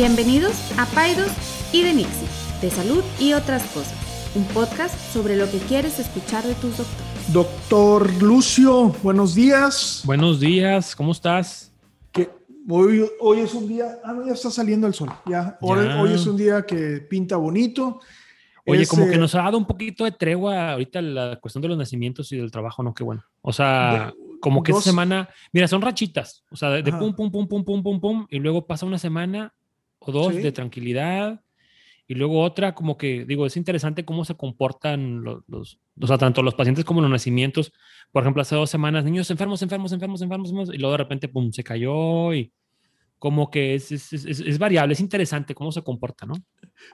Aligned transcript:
Bienvenidos 0.00 0.52
a 0.78 0.84
Paidos 0.84 1.30
y 1.72 1.82
de 1.82 1.94
Nixie, 1.94 2.28
de 2.60 2.68
salud 2.68 3.02
y 3.18 3.32
otras 3.32 3.62
cosas, 3.68 3.94
un 4.34 4.44
podcast 4.48 4.94
sobre 5.10 5.38
lo 5.38 5.50
que 5.50 5.56
quieres 5.56 5.98
escuchar 5.98 6.44
de 6.44 6.52
tus 6.56 6.76
doctores. 6.76 7.32
Doctor 7.32 8.22
Lucio, 8.22 8.94
buenos 9.02 9.34
días. 9.34 10.02
Buenos 10.04 10.38
días, 10.38 10.94
¿cómo 10.94 11.12
estás? 11.12 11.72
Que 12.12 12.28
hoy, 12.68 13.06
hoy 13.20 13.40
es 13.40 13.54
un 13.54 13.66
día, 13.68 13.98
ah, 14.04 14.12
no, 14.12 14.26
ya 14.26 14.34
está 14.34 14.50
saliendo 14.50 14.86
el 14.86 14.92
sol, 14.92 15.08
ya. 15.24 15.56
Hoy, 15.62 15.86
Ya. 15.86 15.98
hoy 16.02 16.12
es 16.12 16.26
un 16.26 16.36
día 16.36 16.66
que 16.66 16.98
pinta 17.00 17.38
bonito. 17.38 18.00
Oye, 18.66 18.82
Es, 18.82 18.90
como 18.90 19.06
que 19.06 19.14
eh, 19.14 19.18
nos 19.18 19.34
ha 19.34 19.44
dado 19.44 19.56
un 19.56 19.64
poquito 19.64 20.04
de 20.04 20.12
tregua 20.12 20.72
ahorita 20.72 21.00
la 21.00 21.36
cuestión 21.40 21.62
de 21.62 21.68
los 21.68 21.78
nacimientos 21.78 22.30
y 22.32 22.36
del 22.36 22.50
trabajo, 22.50 22.82
¿no? 22.82 22.92
Qué 22.92 23.02
bueno. 23.02 23.24
O 23.40 23.50
sea, 23.50 24.12
como 24.42 24.62
que 24.62 24.72
dos- 24.72 24.80
esta 24.80 24.90
semana, 24.90 25.30
mira, 25.54 25.66
son 25.66 25.80
rachitas, 25.80 26.44
o 26.50 26.56
sea, 26.56 26.68
de, 26.68 26.92
pum, 26.92 27.14
pum, 27.14 27.30
pum, 27.30 27.48
pum, 27.48 27.64
pum, 27.64 27.82
pum, 27.82 27.98
pum, 27.98 28.26
y 28.28 28.40
luego 28.40 28.66
pasa 28.66 28.84
una 28.84 28.98
semana 28.98 29.54
o 30.06 30.12
dos 30.12 30.34
Sí. 30.34 30.42
de 30.42 30.52
tranquilidad, 30.52 31.42
y 32.08 32.14
luego 32.14 32.40
otra, 32.42 32.74
como 32.74 32.96
que, 32.96 33.24
digo, 33.24 33.46
es 33.46 33.56
interesante 33.56 34.04
cómo 34.04 34.24
se 34.24 34.36
comportan 34.36 35.24
los, 35.24 35.42
los, 35.48 35.80
o 36.00 36.06
sea, 36.06 36.18
tanto 36.18 36.42
los 36.42 36.54
pacientes 36.54 36.84
como 36.84 37.00
los 37.00 37.10
nacimientos. 37.10 37.72
Por 38.12 38.22
ejemplo, 38.22 38.42
hace 38.42 38.54
dos 38.54 38.70
semanas, 38.70 39.04
niños 39.04 39.28
enfermos, 39.30 39.60
enfermos, 39.62 39.92
enfermos, 39.92 40.22
enfermos, 40.22 40.50
enfermos, 40.50 40.74
y 40.74 40.78
luego 40.78 40.92
de 40.92 40.98
repente, 40.98 41.28
pum, 41.28 41.50
se 41.50 41.64
cayó 41.64 42.32
y 42.32 42.52
como 43.26 43.50
que 43.50 43.74
es, 43.74 43.90
es, 43.90 44.12
es- 44.12 44.38
es- 44.38 44.56
variable, 44.56 44.92
es 44.94 45.00
interesante 45.00 45.52
cómo 45.52 45.72
se 45.72 45.82
comporta, 45.82 46.26
¿no? 46.26 46.34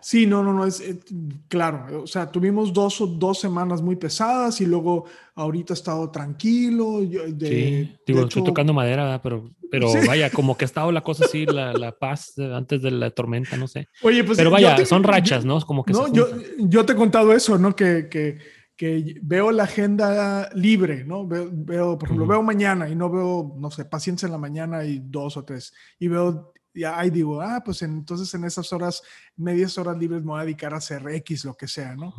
Sí, 0.00 0.24
no, 0.24 0.42
no, 0.42 0.54
no, 0.54 0.64
es 0.64 0.80
eh, 0.80 0.98
claro. 1.46 2.04
O 2.04 2.06
sea, 2.06 2.30
tuvimos 2.32 2.72
dos, 2.72 3.02
o- 3.02 3.06
dos 3.06 3.38
semanas 3.38 3.82
muy 3.82 3.96
pesadas 3.96 4.62
y 4.62 4.64
luego 4.64 5.04
ahorita 5.34 5.74
he 5.74 5.76
estado 5.76 6.10
tranquilo. 6.10 7.02
yo- 7.02 7.24
de- 7.30 7.46
Sí, 7.48 7.54
de 7.54 7.98
digo, 8.06 8.20
hecho, 8.20 8.28
estoy 8.28 8.44
tocando 8.44 8.72
madera, 8.72 9.02
¿verdad? 9.04 9.20
pero, 9.22 9.50
pero 9.70 9.88
Sí. 9.88 9.98
vaya, 10.06 10.30
como 10.30 10.56
que 10.56 10.64
ha 10.64 10.70
estado 10.72 10.90
la 10.90 11.02
cosa 11.02 11.26
así, 11.26 11.44
la, 11.44 11.74
la 11.74 11.92
paz 11.92 12.32
de- 12.34 12.54
antes 12.54 12.80
de 12.80 12.90
la 12.92 13.10
tormenta, 13.10 13.58
no 13.58 13.68
sé. 13.68 13.88
Oye, 14.00 14.24
pues 14.24 14.38
Pero 14.38 14.48
yo 14.48 14.54
vaya, 14.54 14.74
te- 14.76 14.86
son 14.86 15.02
yo- 15.02 15.10
rachas, 15.10 15.44
¿no? 15.44 15.60
Como 15.60 15.84
que 15.84 15.92
No, 15.92 16.06
se 16.06 16.14
yo, 16.14 16.28
yo 16.60 16.86
te 16.86 16.94
he 16.94 16.96
contado 16.96 17.34
eso, 17.34 17.58
¿no? 17.58 17.76
Que, 17.76 18.08
que, 18.10 18.38
que 18.76 19.18
veo 19.22 19.52
la 19.52 19.64
agenda 19.64 20.48
libre, 20.54 21.04
¿no? 21.04 21.26
Veo, 21.26 21.48
veo, 21.52 21.98
por 21.98 22.08
ejemplo, 22.08 22.24
Ujú. 22.24 22.32
veo 22.32 22.42
mañana 22.42 22.88
y 22.88 22.96
no 22.96 23.10
veo, 23.10 23.54
no 23.58 23.70
sé, 23.70 23.84
pacientes 23.84 24.24
en 24.24 24.32
la 24.32 24.38
mañana 24.38 24.84
y 24.84 24.98
dos 24.98 25.36
o 25.36 25.44
tres. 25.44 25.72
Y 25.98 26.08
veo, 26.08 26.52
y 26.74 26.84
ahí 26.84 27.10
digo, 27.10 27.40
ah, 27.40 27.62
pues 27.64 27.82
entonces 27.82 28.32
en 28.34 28.44
esas 28.44 28.72
horas, 28.72 29.02
medias 29.36 29.76
horas 29.78 29.98
libres 29.98 30.22
me 30.22 30.28
voy 30.28 30.40
a 30.40 30.44
dedicar 30.44 30.74
a 30.74 30.78
hacer 30.78 31.06
X, 31.08 31.44
lo 31.44 31.54
que 31.54 31.68
sea, 31.68 31.94
¿no? 31.94 32.14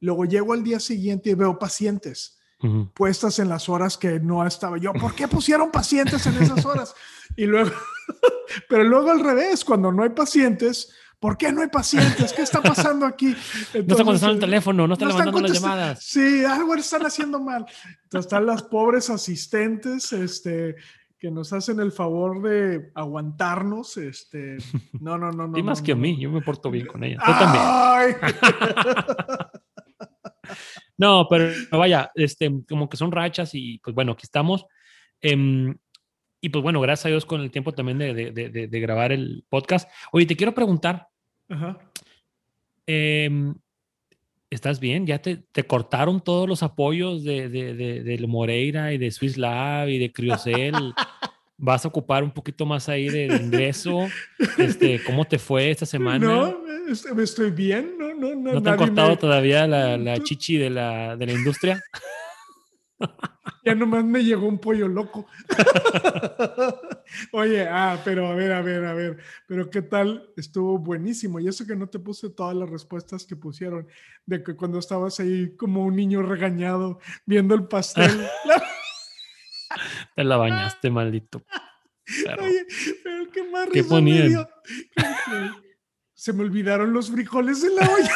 Luego 0.00 0.24
llego 0.24 0.52
al 0.52 0.62
día 0.62 0.78
siguiente 0.80 1.30
y 1.30 1.34
veo 1.34 1.58
pacientes 1.58 2.38
puestas 2.94 3.38
en 3.38 3.48
las 3.48 3.68
horas 3.68 3.96
que 3.98 4.18
no 4.18 4.46
estaba 4.46 4.78
yo. 4.78 4.92
¿Por 4.92 5.14
qué 5.14 5.28
pusieron 5.28 5.70
pacientes 5.70 6.26
en 6.26 6.42
esas 6.42 6.64
horas? 6.64 6.94
Y 7.38 7.44
luego, 7.44 7.70
pero 8.68 8.82
luego 8.84 9.10
al 9.10 9.20
revés, 9.20 9.62
cuando 9.62 9.92
no 9.92 10.02
hay 10.04 10.10
pacientes, 10.10 10.90
¿por 11.18 11.36
qué 11.36 11.52
no 11.52 11.62
hay 11.62 11.68
pacientes? 11.68 12.32
¿Qué 12.32 12.42
está 12.42 12.62
pasando 12.62 13.06
aquí? 13.06 13.34
No 13.74 13.80
está 13.80 14.04
contestando 14.04 14.32
el 14.32 14.38
eh, 14.38 14.40
teléfono, 14.40 14.86
no 14.86 14.94
está 14.94 15.06
no 15.06 15.12
levantando 15.12 15.40
las 15.40 15.52
llamadas. 15.52 16.02
Sí, 16.02 16.44
algo 16.44 16.74
están 16.74 17.04
haciendo 17.06 17.40
mal. 17.40 17.66
Entonces 18.04 18.26
están 18.26 18.46
las 18.46 18.62
pobres 18.62 19.10
asistentes, 19.10 20.12
este, 20.12 20.76
que 21.18 21.30
nos 21.30 21.52
hacen 21.52 21.80
el 21.80 21.92
favor 21.92 22.42
de 22.42 22.90
aguantarnos, 22.94 23.96
este, 23.96 24.56
no, 25.00 25.18
no, 25.18 25.30
no, 25.32 25.48
no. 25.48 25.58
Y 25.58 25.62
más 25.62 25.80
no, 25.80 25.84
que 25.84 25.92
a 25.92 25.96
mí, 25.96 26.18
yo 26.20 26.30
me 26.30 26.40
porto 26.42 26.70
bien 26.70 26.86
con 26.86 27.04
ella. 27.04 27.18
Tú 27.24 27.32
también. 27.32 28.16
No, 30.98 31.26
pero 31.28 31.52
vaya, 31.72 32.10
este, 32.14 32.50
como 32.66 32.88
que 32.88 32.96
son 32.96 33.12
rachas 33.12 33.50
y 33.52 33.78
pues 33.80 33.94
bueno, 33.94 34.12
aquí 34.12 34.22
estamos. 34.24 34.64
Em, 35.20 35.76
y 36.46 36.48
pues 36.48 36.62
bueno, 36.62 36.80
gracias 36.80 37.06
a 37.06 37.08
Dios 37.08 37.26
con 37.26 37.40
el 37.40 37.50
tiempo 37.50 37.72
también 37.72 37.98
de, 37.98 38.14
de- 38.14 38.30
de- 38.30 38.48
de- 38.50 38.68
de 38.68 38.80
grabar 38.80 39.10
el 39.10 39.44
podcast. 39.48 39.90
Oye, 40.12 40.26
te 40.26 40.36
quiero 40.36 40.54
preguntar, 40.54 41.08
Ajá. 41.48 41.76
em, 42.86 43.54
¿estás 44.48 44.78
bien? 44.78 45.06
¿Ya 45.06 45.18
te, 45.20 45.38
te 45.50 45.64
cortaron 45.64 46.20
todos 46.20 46.48
los 46.48 46.62
apoyos 46.62 47.24
de, 47.24 47.48
de, 47.48 47.74
de, 47.74 48.02
del 48.04 48.28
Moreira 48.28 48.92
y 48.92 48.98
de 48.98 49.10
Swiss 49.10 49.36
Lab 49.36 49.88
y 49.88 49.98
de 49.98 50.12
Criocel? 50.12 50.74
¿Vas 51.58 51.84
a 51.84 51.88
ocupar 51.88 52.22
un 52.22 52.30
poquito 52.30 52.66
más 52.66 52.88
ahí 52.88 53.08
de, 53.08 53.28
de 53.28 53.36
ingreso? 53.42 54.06
Este, 54.58 55.02
¿Cómo 55.02 55.24
te 55.24 55.38
fue 55.38 55.70
esta 55.70 55.86
semana? 55.86 56.26
No, 56.26 56.58
es- 56.88 57.06
estoy 57.06 57.50
bien, 57.50 57.94
no, 57.98 58.14
no, 58.14 58.34
no. 58.34 58.52
¿No 58.52 58.62
te 58.62 58.70
han 58.70 58.76
cortado 58.76 59.08
me- 59.10 59.16
todavía 59.16 59.66
la, 59.66 59.96
la 59.96 60.22
chichi 60.22 60.58
de 60.58 60.70
la, 60.70 61.16
de 61.16 61.26
la 61.26 61.32
industria? 61.32 61.82
Ya 63.66 63.74
nomás 63.74 64.04
me 64.04 64.22
llegó 64.22 64.46
un 64.46 64.60
pollo 64.60 64.86
loco. 64.86 65.26
Oye, 67.32 67.66
ah, 67.68 68.00
pero 68.04 68.28
a 68.28 68.34
ver, 68.36 68.52
a 68.52 68.62
ver, 68.62 68.84
a 68.84 68.94
ver, 68.94 69.18
pero 69.48 69.68
qué 69.68 69.82
tal, 69.82 70.32
estuvo 70.36 70.78
buenísimo. 70.78 71.40
Y 71.40 71.48
eso 71.48 71.66
que 71.66 71.74
no 71.74 71.88
te 71.88 71.98
puse 71.98 72.30
todas 72.30 72.54
las 72.54 72.70
respuestas 72.70 73.26
que 73.26 73.34
pusieron, 73.34 73.88
de 74.24 74.44
que 74.44 74.54
cuando 74.54 74.78
estabas 74.78 75.18
ahí 75.18 75.56
como 75.56 75.84
un 75.84 75.96
niño 75.96 76.22
regañado 76.22 77.00
viendo 77.24 77.56
el 77.56 77.66
pastel. 77.66 78.08
Te 80.14 80.22
la 80.22 80.36
bañaste, 80.36 80.88
maldito. 80.88 81.42
Oye, 82.38 82.66
pero 83.02 83.28
qué 83.32 83.42
más 83.50 83.68
Se 86.14 86.32
me 86.32 86.44
olvidaron 86.44 86.92
los 86.92 87.10
frijoles 87.10 87.64
en 87.64 87.74
la 87.74 87.82
olla. 87.82 88.12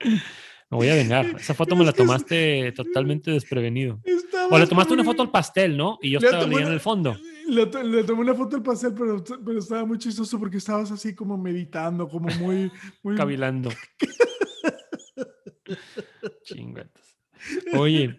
Me 0.74 0.78
voy 0.78 0.88
a 0.88 0.94
vengar. 0.96 1.26
Esa 1.38 1.54
foto 1.54 1.76
me 1.76 1.84
la 1.84 1.92
tomaste 1.92 2.72
totalmente 2.72 3.30
desprevenido. 3.30 4.00
Estaba 4.02 4.48
O 4.48 4.58
le 4.58 4.66
tomaste 4.66 4.92
una 4.92 5.04
foto 5.04 5.22
al 5.22 5.30
pastel, 5.30 5.76
¿no? 5.76 6.00
Y 6.02 6.10
yo 6.10 6.18
Le 6.18 6.26
estaba 6.26 6.42
leyendo 6.44 6.66
una- 6.66 6.74
el 6.74 6.80
fondo. 6.80 7.16
Le, 7.46 7.66
to- 7.66 7.82
le 7.84 8.02
tomé 8.02 8.22
una 8.22 8.34
foto 8.34 8.56
al 8.56 8.62
pastel, 8.64 8.92
pero, 8.92 9.22
pero 9.22 9.60
estaba 9.60 9.84
muy 9.84 9.98
chistoso 9.98 10.36
porque 10.36 10.56
estabas 10.56 10.90
así 10.90 11.14
como 11.14 11.38
meditando, 11.38 12.08
como 12.08 12.26
muy... 12.40 12.72
muy 13.04 13.14
Cavilando. 13.14 13.70
Chingatas. 16.42 17.16
Oye, 17.76 18.18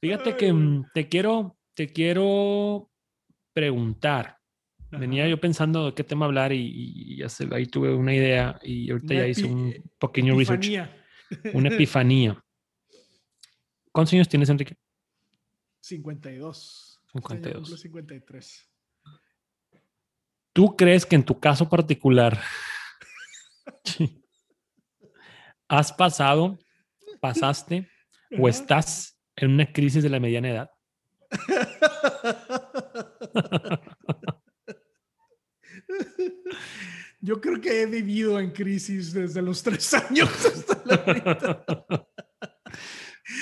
fíjate 0.00 0.36
que 0.36 0.46
Ay, 0.46 0.82
te 0.94 1.08
quiero, 1.08 1.56
te 1.74 1.88
quiero 1.92 2.90
preguntar. 3.52 4.38
Venía 4.92 5.28
yo 5.28 5.38
pensando 5.38 5.86
de 5.86 5.94
qué 5.94 6.04
tema 6.04 6.26
hablar 6.26 6.52
y, 6.52 6.70
y 6.72 7.16
ya 7.18 7.28
sé, 7.28 7.48
ahí 7.52 7.66
tuve 7.66 7.92
una 7.94 8.14
idea 8.14 8.58
y 8.62 8.90
ahorita 8.90 9.14
Una 9.14 9.22
ya 9.24 9.28
hice 9.28 9.44
un 9.44 9.74
pequeño 9.98 10.38
research, 10.38 10.64
Epifanía. 10.64 11.02
Una 11.52 11.68
epifanía. 11.68 12.42
¿Cuántos 13.92 14.14
años 14.14 14.28
tienes, 14.28 14.48
Enrique? 14.48 14.76
52. 15.80 17.00
Este 17.14 17.16
año 17.16 17.28
52. 17.28 17.54
cumplo 17.54 17.76
53. 17.76 18.70
¿Tú 20.52 20.76
crees 20.76 21.06
que 21.06 21.16
en 21.16 21.24
tu 21.24 21.38
caso 21.38 21.68
particular 21.68 22.40
has 25.68 25.92
pasado, 25.92 26.58
pasaste 27.20 27.90
o 28.38 28.48
estás 28.48 29.18
en 29.36 29.50
una 29.50 29.70
crisis 29.70 30.02
de 30.02 30.08
la 30.08 30.20
mediana 30.20 30.50
edad? 30.50 30.70
Yo 37.20 37.40
creo 37.40 37.60
que 37.60 37.82
he 37.82 37.86
vivido 37.86 38.38
en 38.38 38.52
crisis 38.52 39.12
desde 39.12 39.42
los 39.42 39.60
tres 39.62 39.92
años 39.94 40.30
hasta 40.46 40.74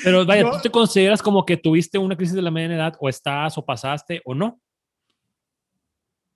Pero 0.02 0.24
vaya, 0.24 0.50
¿tú 0.50 0.58
te 0.62 0.70
consideras 0.70 1.22
como 1.22 1.44
que 1.44 1.56
tuviste 1.56 1.98
una 1.98 2.16
crisis 2.16 2.34
de 2.34 2.42
la 2.42 2.50
mediana 2.50 2.74
edad 2.76 2.96
o 3.00 3.08
estás 3.08 3.56
o 3.58 3.64
pasaste 3.64 4.22
o 4.24 4.34
no? 4.34 4.60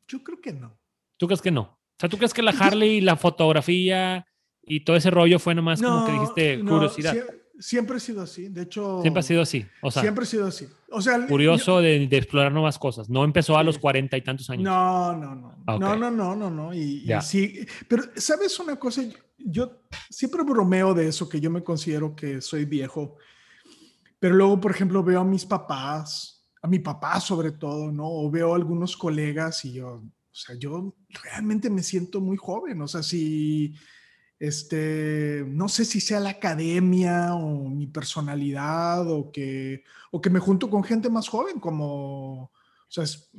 Yo 0.07 0.23
creo 0.23 0.41
que 0.41 0.53
no. 0.53 0.79
¿Tú 1.17 1.27
crees 1.27 1.43
que 1.43 1.51
no? 1.51 1.63
O 1.63 1.97
sea, 1.99 2.09
¿tú 2.09 2.17
crees 2.17 2.33
que 2.33 2.43
la 2.43 2.53
Harley, 2.53 3.01
la 3.01 3.17
fotografía 3.17 4.27
y 4.63 4.85
todo 4.85 4.97
ese 4.97 5.11
rollo 5.11 5.39
fue 5.39 5.55
nomás 5.55 5.83
como 5.83 6.07
que 6.07 6.13
dijiste 6.13 6.57
no, 6.59 6.73
curiosidad? 6.73 7.15
sie- 7.15 7.43
siempre 7.59 7.97
he 7.97 8.01
sido 8.01 8.23
así. 8.23 8.49
De 8.49 8.63
hecho, 8.63 9.01
Siempre 9.03 9.21
ha 9.21 9.23
sido 9.23 9.43
así. 9.43 9.67
O 9.83 9.91
sea, 9.91 10.03
siempre 10.03 10.25
he 10.25 10.27
sido 10.27 10.47
así. 10.47 10.67
O 10.91 11.01
sea, 11.03 11.27
curioso 11.27 11.81
de, 11.81 12.07
de 12.07 12.17
explorar 12.17 12.53
nuevas 12.53 12.79
cosas. 12.79 13.09
No 13.11 13.25
empezó 13.25 13.59
a 13.59 13.63
los 13.63 13.75
Sí. 13.77 13.81
cuarenta 13.81 14.17
y 14.17 14.23
tantos 14.23 14.49
años. 14.51 14.65
No, 14.65 15.15
no, 15.17 15.35
no. 15.35 15.55
Ah, 15.67 15.77
No, 15.79 15.93
ok. 15.93 15.99
no, 15.99 16.11
no, 16.11 16.37
no, 16.37 16.51
no. 16.51 16.75
Y, 16.75 16.79
y 16.81 17.05
Ya. 17.07 17.21
sí, 17.21 17.67
pero 17.89 18.05
¿sabes 18.17 18.59
una 18.61 18.77
cosa? 18.77 19.03
Yo 19.39 19.83
siempre 20.11 20.43
bromeo 20.43 20.95
de 20.95 21.09
eso, 21.09 21.29
que 21.29 21.41
yo 21.41 21.51
me 21.51 21.63
considero 21.63 22.15
que 22.17 22.41
soy 22.41 22.65
viejo. 22.65 23.17
Pero 24.19 24.35
luego, 24.35 24.61
por 24.61 24.71
ejemplo, 24.73 25.03
veo 25.05 25.21
a 25.21 25.25
mis 25.25 25.45
papás, 25.47 26.45
a 26.63 26.67
mi 26.69 26.79
papá 26.81 27.21
sobre 27.21 27.53
todo, 27.53 27.93
¿no? 27.93 28.05
O 28.09 28.31
veo 28.31 28.53
a 28.53 28.57
algunos 28.57 28.97
colegas 28.97 29.65
y 29.65 29.75
yo, 29.75 29.89
o 30.03 30.35
sea, 30.35 30.57
yo 30.57 30.95
realmente 31.23 31.71
me 31.71 31.83
siento 31.83 32.21
muy 32.21 32.37
joven. 32.37 32.81
O 32.83 32.89
sea, 32.89 33.03
si, 33.03 33.75
este, 34.41 35.45
no 35.49 35.69
sé 35.69 35.85
si 35.85 36.01
sea 36.01 36.21
la 36.21 36.31
academia 36.31 37.35
o 37.35 37.69
mi 37.69 37.87
personalidad 37.87 39.11
o 39.11 39.31
que, 39.33 39.83
o 40.11 40.21
que 40.21 40.31
me 40.31 40.39
junto 40.39 40.71
con 40.71 40.85
gente 40.85 41.11
más 41.11 41.29
joven 41.29 41.59
como, 41.59 42.45
o 42.45 42.51
sea, 42.89 43.05
es- 43.05 43.31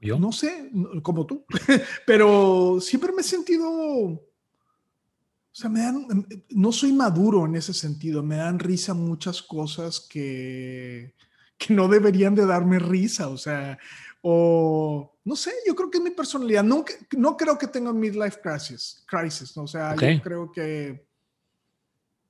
¿Yo? 0.00 0.18
no 0.18 0.32
sé, 0.32 0.70
como 1.02 1.26
tú, 1.26 1.44
pero 2.06 2.78
siempre 2.80 3.12
me 3.12 3.20
he 3.20 3.24
sentido, 3.24 3.68
o 3.70 4.20
sea, 5.52 5.70
me 5.70 5.80
dan, 5.80 6.06
no 6.50 6.72
soy 6.72 6.92
maduro 6.92 7.46
en 7.46 7.56
ese 7.56 7.72
sentido, 7.74 8.22
me 8.22 8.36
dan 8.36 8.58
risa 8.58 8.94
muchas 8.94 9.42
cosas 9.42 10.00
que, 10.00 11.14
que 11.58 11.74
no 11.74 11.88
deberían 11.88 12.34
de 12.34 12.46
darme 12.46 12.78
risa, 12.78 13.28
o 13.28 13.38
sea, 13.38 13.78
o 14.22 15.15
no 15.26 15.34
sé, 15.34 15.50
yo 15.66 15.74
creo 15.74 15.90
que 15.90 15.98
es 15.98 16.04
mi 16.04 16.12
personalidad. 16.12 16.62
No, 16.62 16.84
no 17.18 17.36
creo 17.36 17.58
que 17.58 17.66
tenga 17.66 17.92
midlife 17.92 18.40
crisis, 18.40 19.04
crisis 19.08 19.56
o 19.56 19.66
sea, 19.66 19.96
yo 19.96 20.22
creo 20.22 20.52
que 20.52 21.04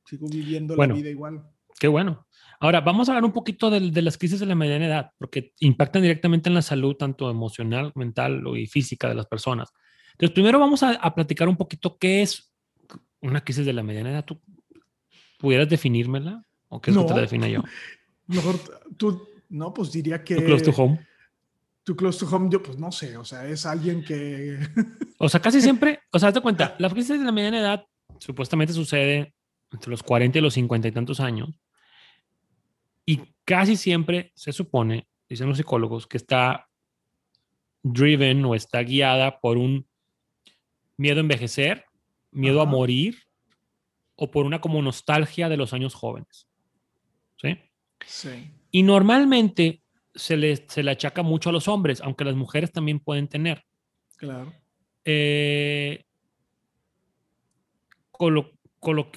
sigo 0.06 0.26
viviendo 0.28 0.74
la 0.74 0.86
vida 0.86 1.10
igual. 1.10 1.46
Qué 1.78 1.88
bueno. 1.88 2.26
Ahora, 2.58 2.80
vamos 2.80 3.06
a 3.06 3.12
hablar 3.12 3.26
un 3.26 3.34
poquito 3.34 3.68
de, 3.68 3.90
de, 3.90 4.00
las 4.00 4.16
crisis 4.16 4.40
de 4.40 4.46
la 4.46 4.54
mediana 4.54 4.86
edad, 4.86 5.12
porque 5.18 5.52
impactan 5.60 6.00
directamente 6.00 6.48
en 6.48 6.54
la 6.54 6.62
salud, 6.62 6.96
tanto 6.96 7.30
emocional, 7.30 7.92
mental 7.96 8.42
y 8.56 8.66
física 8.66 9.10
de 9.10 9.14
las 9.14 9.26
personas. 9.26 9.74
Entonces, 10.12 10.32
primero 10.32 10.58
vamos 10.58 10.82
a, 10.82 10.92
a 10.92 11.14
platicar 11.14 11.50
un 11.50 11.56
poquito 11.58 11.98
qué 11.98 12.22
es 12.22 12.50
una 13.20 13.44
crisis 13.44 13.66
de 13.66 13.74
la 13.74 13.82
mediana 13.82 14.10
edad. 14.10 14.24
¿Tú 14.24 14.40
pudieras 15.36 15.68
definírmela? 15.68 16.46
¿O 16.68 16.80
qué 16.80 16.92
es 16.92 16.96
lo 16.96 17.02
que 17.02 17.08
te 17.08 17.14
la 17.14 17.20
define 17.20 17.52
yo? 17.52 17.62
Mejor 18.26 18.58
tú, 18.96 19.28
no, 19.50 19.74
pues 19.74 19.92
diría 19.92 20.24
que... 20.24 20.36
close 20.36 20.64
to 20.64 20.70
home. 20.70 21.06
Tu 21.86 21.94
close 21.94 22.18
to 22.18 22.26
home, 22.26 22.50
yo 22.50 22.60
pues 22.60 22.76
no 22.78 22.90
sé, 22.90 23.16
o 23.16 23.24
sea, 23.24 23.46
es 23.46 23.64
alguien 23.64 24.02
que... 24.02 24.58
o 25.18 25.28
sea, 25.28 25.40
casi 25.40 25.60
siempre, 25.60 26.00
o 26.10 26.18
sea, 26.18 26.30
hazte 26.30 26.40
cuenta, 26.40 26.74
la 26.80 26.90
crisis 26.90 27.16
de 27.16 27.24
la 27.24 27.30
mediana 27.30 27.60
edad 27.60 27.86
supuestamente 28.18 28.72
sucede 28.72 29.36
entre 29.70 29.90
los 29.90 30.02
40 30.02 30.36
y 30.36 30.42
los 30.42 30.54
50 30.54 30.88
y 30.88 30.90
tantos 30.90 31.20
años. 31.20 31.50
Y 33.04 33.20
casi 33.44 33.76
siempre 33.76 34.32
se 34.34 34.50
supone, 34.50 35.06
dicen 35.28 35.48
los 35.48 35.58
psicólogos, 35.58 36.08
que 36.08 36.16
está 36.16 36.68
driven 37.84 38.44
o 38.44 38.56
está 38.56 38.80
guiada 38.82 39.38
por 39.38 39.56
un 39.56 39.86
miedo 40.96 41.18
a 41.18 41.20
envejecer, 41.20 41.84
miedo 42.32 42.60
a 42.62 42.66
morir 42.66 43.22
o 44.16 44.28
por 44.28 44.44
una 44.44 44.60
como 44.60 44.82
nostalgia 44.82 45.48
de 45.48 45.56
los 45.56 45.72
años 45.72 45.94
jóvenes. 45.94 46.48
¿Sí? 47.40 47.56
Sí. 48.04 48.50
Y 48.72 48.82
normalmente 48.82 49.82
se 50.16 50.36
le, 50.36 50.56
se 50.68 50.82
le 50.82 50.90
achaca 50.90 51.22
mucho 51.22 51.50
a 51.50 51.52
los 51.52 51.68
hombres, 51.68 52.00
aunque 52.00 52.24
las 52.24 52.34
mujeres 52.34 52.72
también 52.72 53.00
pueden 53.00 53.28
tener. 53.28 53.64
Claro. 54.16 54.52
Eh, 55.04 56.04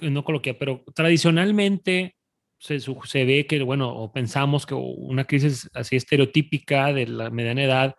no 0.02 0.24
coloquia, 0.24 0.58
pero 0.58 0.84
tradicionalmente 0.94 2.16
se, 2.58 2.80
se, 2.80 3.26
ve 3.26 3.46
que, 3.48 3.62
bueno, 3.64 3.90
o 3.90 4.12
pensamos 4.12 4.66
que 4.66 4.74
una 4.74 5.26
crisis 5.26 5.70
así 5.74 5.96
estereotípica 5.96 6.92
de 6.94 7.08
la 7.08 7.30
mediana 7.30 7.64
edad, 7.64 7.96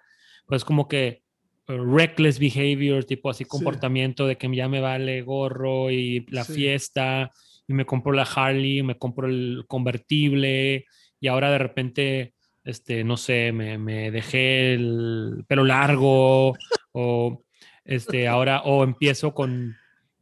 pues 0.46 0.64
como 0.64 0.88
que 0.88 1.22
uh, 1.68 1.72
reckless 1.72 2.38
behavior, 2.38 3.04
tipo 3.04 3.30
así 3.30 3.44
comportamiento 3.44 4.26
de 4.26 4.36
que 4.36 4.54
ya 4.54 4.68
me 4.68 4.80
vale 4.80 5.22
gorro 5.22 5.90
y 5.90 6.26
la 6.28 6.44
fiesta, 6.44 7.30
y 7.66 7.72
me 7.72 7.86
compro 7.86 8.12
la 8.12 8.24
Harley, 8.24 8.82
me 8.82 8.98
compro 8.98 9.28
el 9.28 9.64
convertible, 9.66 10.84
y 11.20 11.28
ahora 11.28 11.50
de 11.50 11.58
repente 11.58 12.34
este, 12.64 13.04
no 13.04 13.16
sé, 13.16 13.52
me, 13.52 13.78
me 13.78 14.10
dejé 14.10 14.74
el 14.74 15.44
pelo 15.48 15.64
largo 15.64 16.54
o 16.92 17.42
este, 17.84 18.28
ahora, 18.28 18.62
o 18.62 18.84
empiezo 18.84 19.34
con, 19.34 19.76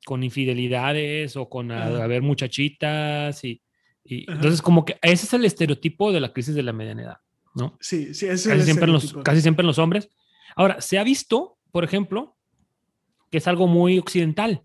con 0.04 0.22
infidelidades 0.22 1.36
o 1.36 1.48
con 1.48 1.70
a, 1.72 2.06
ver 2.06 2.22
muchachitas 2.22 3.44
y, 3.44 3.62
y 4.04 4.30
entonces 4.30 4.62
como 4.62 4.84
que 4.84 4.98
ese 5.02 5.26
es 5.26 5.32
el 5.32 5.44
estereotipo 5.44 6.12
de 6.12 6.20
la 6.20 6.32
crisis 6.32 6.54
de 6.54 6.62
la 6.62 6.72
mediana 6.72 7.02
edad, 7.02 7.18
¿no? 7.54 7.76
Sí, 7.80 8.14
sí, 8.14 8.26
es 8.26 8.46
casi 8.46 8.62
siempre, 8.62 8.86
en 8.86 8.92
los, 8.92 9.12
casi 9.24 9.42
siempre 9.42 9.62
en 9.62 9.68
los 9.68 9.78
hombres. 9.78 10.08
Ahora, 10.56 10.80
se 10.80 10.98
ha 10.98 11.04
visto, 11.04 11.58
por 11.70 11.84
ejemplo, 11.84 12.36
que 13.30 13.38
es 13.38 13.46
algo 13.46 13.66
muy 13.66 13.98
occidental. 13.98 14.62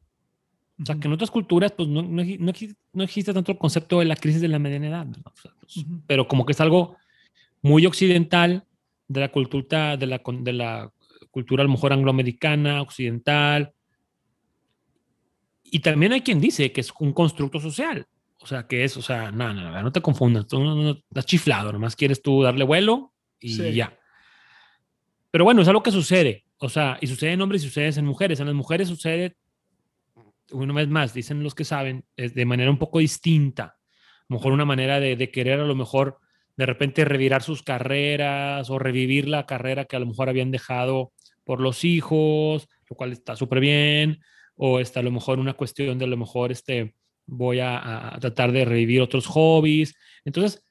O 0.81 0.85
sea, 0.85 0.95
que 0.95 1.07
en 1.07 1.13
otras 1.13 1.29
culturas, 1.29 1.71
pues 1.71 1.87
no, 1.87 2.01
no, 2.01 2.23
no, 2.23 3.03
existe 3.03 3.33
tanto 3.33 3.51
el 3.51 3.57
concepto 3.57 3.99
de 3.99 4.05
la 4.05 4.15
crisis 4.15 4.41
de 4.41 4.47
la 4.47 4.59
mediana 4.59 4.87
edad, 4.87 5.07
pues, 5.23 5.85
pero 6.07 6.27
como 6.27 6.45
que 6.45 6.53
es 6.53 6.61
algo 6.61 6.97
muy 7.63 7.85
occidental 7.85 8.67
de 9.07 9.19
la 9.21 9.31
cultura, 9.31 9.97
de 9.97 10.05
la, 10.05 10.21
de 10.23 10.53
la 10.53 10.91
cultura 11.31 11.63
a 11.63 11.65
lo 11.65 11.71
mejor 11.71 11.93
angloamericana, 11.93 12.81
occidental. 12.81 13.73
Y 15.63 15.79
también 15.79 16.13
hay 16.13 16.21
quien 16.21 16.39
dice 16.39 16.71
que 16.71 16.81
es 16.81 16.93
un 16.99 17.13
constructo 17.13 17.59
social. 17.59 18.05
O 18.39 18.45
sea, 18.45 18.67
que 18.67 18.83
es, 18.83 18.97
o 18.97 19.01
sea, 19.01 19.31
no, 19.31 19.53
no, 19.53 19.81
no 19.81 19.91
te 19.91 20.01
confundas, 20.01 20.45
tú 20.47 20.61
no, 20.61 20.91
estás 20.91 21.25
chiflado, 21.25 21.71
nomás 21.71 21.95
quieres 21.95 22.21
tú 22.21 22.43
darle 22.43 22.65
vuelo 22.65 23.13
y 23.39 23.71
ya. 23.71 23.97
Pero 25.31 25.45
bueno, 25.45 25.61
es 25.61 25.67
algo 25.67 25.81
que 25.81 25.91
sucede. 25.91 26.45
O 26.57 26.67
sea, 26.69 26.97
y 27.01 27.07
sucede 27.07 27.31
en 27.31 27.41
hombres 27.41 27.63
y 27.63 27.67
sucede 27.67 27.97
en 27.97 28.05
mujeres. 28.05 28.39
En 28.41 28.47
las 28.47 28.55
mujeres 28.55 28.89
sucede, 28.89 29.37
una 30.51 30.73
vez 30.73 30.89
más, 30.89 31.13
dicen 31.13 31.41
los 31.41 31.55
que 31.55 31.63
saben, 31.63 32.05
es 32.17 32.35
de 32.35 32.45
manera 32.45 32.69
un 32.69 32.77
poco 32.77 32.99
distinta. 32.99 33.63
A 33.63 34.25
lo 34.27 34.35
mejor 34.37 34.51
una 34.51 34.65
manera 34.65 34.99
de, 34.99 35.15
de 35.15 35.31
querer 35.31 35.61
a 35.61 35.65
lo 35.65 35.75
mejor 35.75 36.19
de 36.55 36.65
repente 36.65 37.05
revirar 37.05 37.41
sus 37.41 37.63
carreras 37.63 38.69
o 38.69 38.79
revivir 38.79 39.27
la 39.27 39.45
carrera 39.45 39.85
que 39.85 39.95
a 39.95 39.99
lo 39.99 40.05
mejor 40.05 40.29
habían 40.29 40.51
dejado 40.51 41.11
por 41.43 41.59
los 41.59 41.83
hijos, 41.83 42.67
lo 42.89 42.95
cual 42.95 43.11
está 43.11 43.35
súper 43.35 43.59
bien, 43.59 44.19
o 44.55 44.79
está 44.79 44.99
a 44.99 45.03
lo 45.03 45.11
mejor 45.11 45.39
una 45.39 45.53
cuestión 45.53 45.97
de 45.97 46.05
a 46.05 46.07
lo 46.07 46.17
mejor 46.17 46.51
este, 46.51 46.95
voy 47.25 47.59
a, 47.59 48.17
tratar 48.21 48.51
de 48.51 48.65
revivir 48.65 49.01
otros 49.01 49.25
hobbies. 49.25 49.95
Entonces, 50.25 50.65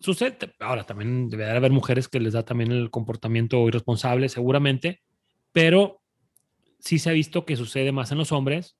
sucede, 0.00 0.36
ahora 0.60 0.84
también 0.84 1.28
debe 1.28 1.48
haber 1.50 1.70
mujeres 1.70 2.08
que 2.08 2.20
les 2.20 2.32
da 2.32 2.44
también 2.44 2.72
el 2.72 2.90
comportamiento 2.90 3.66
irresponsable, 3.68 4.28
seguramente, 4.28 5.02
pero 5.52 6.02
sí 6.80 6.98
se 6.98 7.10
ha 7.10 7.12
visto 7.12 7.46
que 7.46 7.56
sucede 7.56 7.92
más 7.92 8.10
en 8.12 8.18
los 8.18 8.32
hombres, 8.32 8.76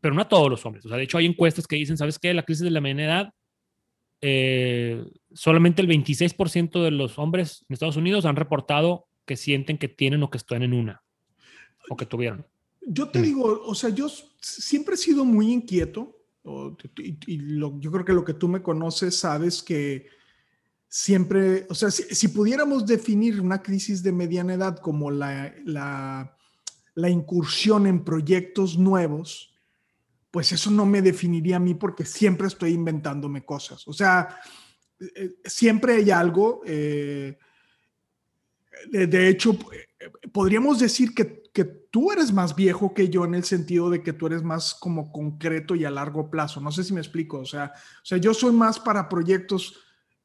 pero 0.00 0.14
no 0.14 0.22
a 0.22 0.28
todos 0.28 0.50
los 0.50 0.64
hombres. 0.64 0.86
O 0.86 0.88
sea, 0.88 0.96
de 0.96 1.04
hecho 1.04 1.18
hay 1.18 1.26
encuestas 1.26 1.66
que 1.66 1.76
dicen, 1.76 1.96
¿sabes 1.96 2.18
qué? 2.18 2.32
La 2.32 2.44
crisis 2.44 2.64
de 2.64 2.70
la 2.70 2.80
mediana 2.80 3.04
edad 3.04 3.34
eh, 4.20 5.04
solamente 5.32 5.82
el 5.82 5.88
26% 5.88 6.82
de 6.82 6.90
los 6.90 7.18
hombres 7.18 7.64
en 7.68 7.74
Estados 7.74 7.96
Unidos 7.96 8.24
han 8.24 8.36
reportado 8.36 9.06
que 9.24 9.36
sienten 9.36 9.78
que 9.78 9.88
tienen 9.88 10.22
o 10.22 10.30
que 10.30 10.38
están 10.38 10.62
en 10.62 10.72
una 10.72 11.02
o 11.88 11.96
que 11.96 12.06
tuvieron. 12.06 12.46
Yo 12.80 13.08
te 13.08 13.20
digo, 13.20 13.62
o 13.64 13.74
sea, 13.74 13.90
yo 13.90 14.08
siempre 14.40 14.94
he 14.94 14.98
sido 14.98 15.24
muy 15.24 15.52
inquieto 15.52 16.16
y, 16.96 17.38
yo 17.80 17.92
creo 17.92 18.04
que 18.04 18.12
lo 18.12 18.24
que 18.24 18.34
tú 18.34 18.48
me 18.48 18.62
conoces 18.62 19.18
sabes 19.18 19.62
que 19.62 20.06
siempre, 20.88 21.66
o 21.68 21.74
sea, 21.74 21.90
si, 21.90 22.28
pudiéramos 22.28 22.86
definir 22.86 23.40
una 23.40 23.62
crisis 23.62 24.02
de 24.02 24.12
mediana 24.12 24.54
edad 24.54 24.78
como 24.78 25.10
la, 25.10 25.54
la, 25.64 26.36
la 26.94 27.10
incursión 27.10 27.86
en 27.86 28.04
proyectos 28.04 28.78
nuevos, 28.78 29.52
pues 30.30 30.52
eso 30.52 30.70
no 30.70 30.84
me 30.84 31.02
definiría 31.02 31.56
a 31.56 31.60
mí 31.60 31.74
porque 31.74 32.04
siempre 32.04 32.46
estoy 32.46 32.72
inventándome 32.72 33.44
cosas. 33.44 33.86
O 33.88 33.92
sea, 33.92 34.40
eh, 35.00 35.36
siempre 35.44 35.94
hay 35.94 36.10
algo. 36.10 36.62
Eh, 36.66 37.38
de, 38.90 39.28
hecho, 39.28 39.56
podríamos 40.32 40.78
decir 40.78 41.14
que, 41.14 41.42
que, 41.52 41.64
tú 41.64 42.12
eres 42.12 42.32
más 42.32 42.54
viejo 42.54 42.92
que 42.92 43.08
yo 43.08 43.24
en 43.24 43.34
el 43.34 43.44
sentido 43.44 43.88
de 43.88 44.02
que 44.02 44.12
tú 44.12 44.26
eres 44.26 44.42
más 44.42 44.74
como 44.74 45.10
concreto 45.10 45.74
y 45.74 45.84
a 45.84 45.90
largo 45.90 46.30
plazo. 46.30 46.60
No 46.60 46.70
sé 46.70 46.84
si 46.84 46.92
me 46.92 47.00
explico. 47.00 47.38
O 47.38 47.46
sea, 47.46 47.72
o 47.74 48.04
sea 48.04 48.18
yo 48.18 48.34
soy 48.34 48.52
más 48.52 48.78
para 48.78 49.08
proyectos 49.08 49.80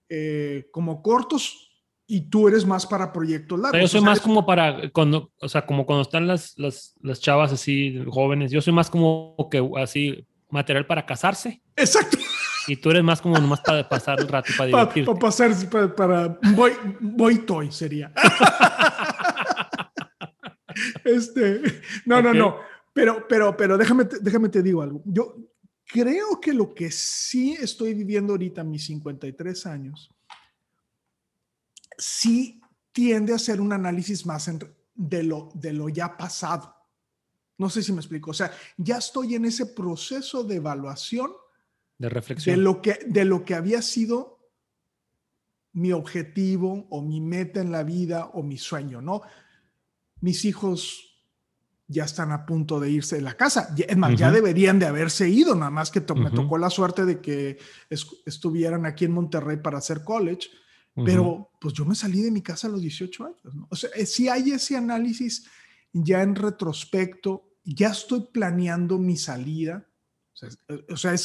eh, 0.10 0.67
como 0.72 1.01
cortos 1.01 1.72
y 2.07 2.22
tú 2.22 2.48
eres 2.48 2.65
más 2.65 2.86
para 2.86 3.13
proyectos 3.13 3.60
largos. 3.60 3.81
yo 3.81 3.88
soy 3.88 4.01
más 4.01 4.19
como 4.19 4.45
para 4.45 4.89
cuando, 4.91 5.31
o 5.39 5.48
sea, 5.48 5.65
como 5.65 5.86
cuando 5.86 6.01
están 6.01 6.27
las, 6.27 6.57
las, 6.57 6.95
las, 7.01 7.19
chavas 7.19 7.53
así 7.53 8.03
jóvenes, 8.10 8.51
yo 8.51 8.62
soy 8.62 8.74
más 8.74 8.89
como 8.89 9.36
que 9.50 9.67
así 9.77 10.25
material 10.50 10.86
para 10.86 11.05
casarse. 11.05 11.62
Exacto. 11.75 12.17
Y 12.67 12.77
tú 12.77 12.91
eres 12.91 13.03
más 13.03 13.22
como 13.22 13.38
nomás 13.38 13.62
para 13.62 13.88
pasar 13.89 14.19
el 14.19 14.27
rato, 14.27 14.51
para 14.57 14.67
divertirte. 14.67 15.12
Para, 15.12 15.19
pasar, 15.19 15.69
para, 15.69 15.95
para 15.95 16.39
voy, 16.55 16.74
voy 17.00 17.39
toy 17.39 17.72
sería. 17.72 18.12
este, 21.05 21.62
no, 22.05 22.22
no, 22.22 22.33
no. 22.33 22.57
Pero, 22.93 23.25
pero, 23.27 23.57
pero 23.57 23.77
déjame, 23.77 24.05
déjame 24.22 24.50
te 24.50 24.62
digo 24.62 24.81
algo. 24.81 25.01
Yo 25.05 25.36
creo 25.86 26.39
que 26.39 26.53
lo 26.53 26.74
que 26.74 26.91
sí 26.91 27.57
estoy 27.60 27.93
viviendo 27.93 28.33
ahorita, 28.33 28.63
mis 28.63 28.86
53 28.86 29.65
años, 29.65 30.12
sí 31.97 32.62
tiende 32.91 33.33
a 33.33 33.38
hacer 33.38 33.59
un 33.59 33.73
análisis 33.73 34.25
más 34.25 34.50
de, 34.95 35.23
lo, 35.23 35.50
de 35.53 35.73
lo 35.73 35.89
ya 35.89 36.15
pasado. 36.15 36.75
No 37.57 37.69
sé 37.69 37.83
si 37.83 37.91
me 37.91 38.00
explico. 38.00 38.31
O 38.31 38.33
sea, 38.33 38.51
ya 38.77 38.97
estoy 38.97 39.35
en 39.35 39.45
ese 39.45 39.67
proceso 39.67 40.43
de 40.43 40.55
evaluación. 40.55 41.31
De 41.97 42.09
reflexión. 42.09 42.55
De 42.55 42.62
lo 42.62 42.81
que, 42.81 43.00
de 43.05 43.25
lo 43.25 43.45
que 43.45 43.55
había 43.55 43.81
sido 43.81 44.39
mi 45.73 45.91
objetivo 45.91 46.88
o 46.89 47.01
mi 47.01 47.19
meta 47.19 47.62
en 47.62 47.71
la 47.71 47.83
vida 47.83 48.27
o 48.33 48.43
mi 48.43 48.57
sueño, 48.57 49.01
¿no? 49.01 49.21
Mis 50.21 50.45
hijos 50.45 51.13
ya 51.88 52.05
están 52.05 52.31
a 52.31 52.45
punto 52.45 52.79
de 52.79 52.89
irse 52.89 53.17
de 53.17 53.21
la 53.21 53.35
casa. 53.35 53.73
Es 53.77 53.97
más, 53.97 54.15
ya 54.15 54.31
deberían 54.31 54.79
de 54.79 54.85
haberse 54.85 55.29
ido, 55.29 55.55
nada 55.55 55.71
más 55.71 55.91
que 55.91 56.01
me 56.15 56.31
tocó 56.31 56.57
la 56.57 56.69
suerte 56.69 57.05
de 57.05 57.19
que 57.19 57.57
estuvieran 57.89 58.85
aquí 58.85 59.05
en 59.05 59.12
Monterrey 59.12 59.57
para 59.57 59.79
hacer 59.79 60.03
college. 60.03 60.50
Pero 60.95 61.50
pues 61.59 61.73
yo 61.73 61.85
me 61.85 61.95
salí 61.95 62.21
de 62.21 62.29
mi 62.29 62.41
casa 62.41 62.67
a 62.67 62.69
los 62.69 62.81
18 62.81 63.25
años. 63.25 63.39
O 63.69 63.75
sea, 63.75 63.89
eh, 63.95 64.05
si 64.05 64.29
hay 64.29 64.51
ese 64.51 64.77
análisis 64.77 65.45
ya 65.91 66.21
en 66.21 66.35
retrospecto, 66.35 67.53
ya 67.63 67.89
estoy 67.89 68.27
planeando 68.31 69.00
mi 69.00 69.17
salida. 69.17 69.88
O 70.89 70.97
sea, 70.97 71.13
eh, 71.13 71.19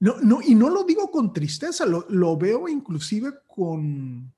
no, 0.00 0.20
no, 0.20 0.40
y 0.42 0.54
no 0.54 0.68
lo 0.68 0.84
digo 0.84 1.10
con 1.10 1.32
tristeza, 1.32 1.86
lo, 1.86 2.06
lo 2.10 2.36
veo 2.36 2.68
inclusive 2.68 3.32
con... 3.46 4.32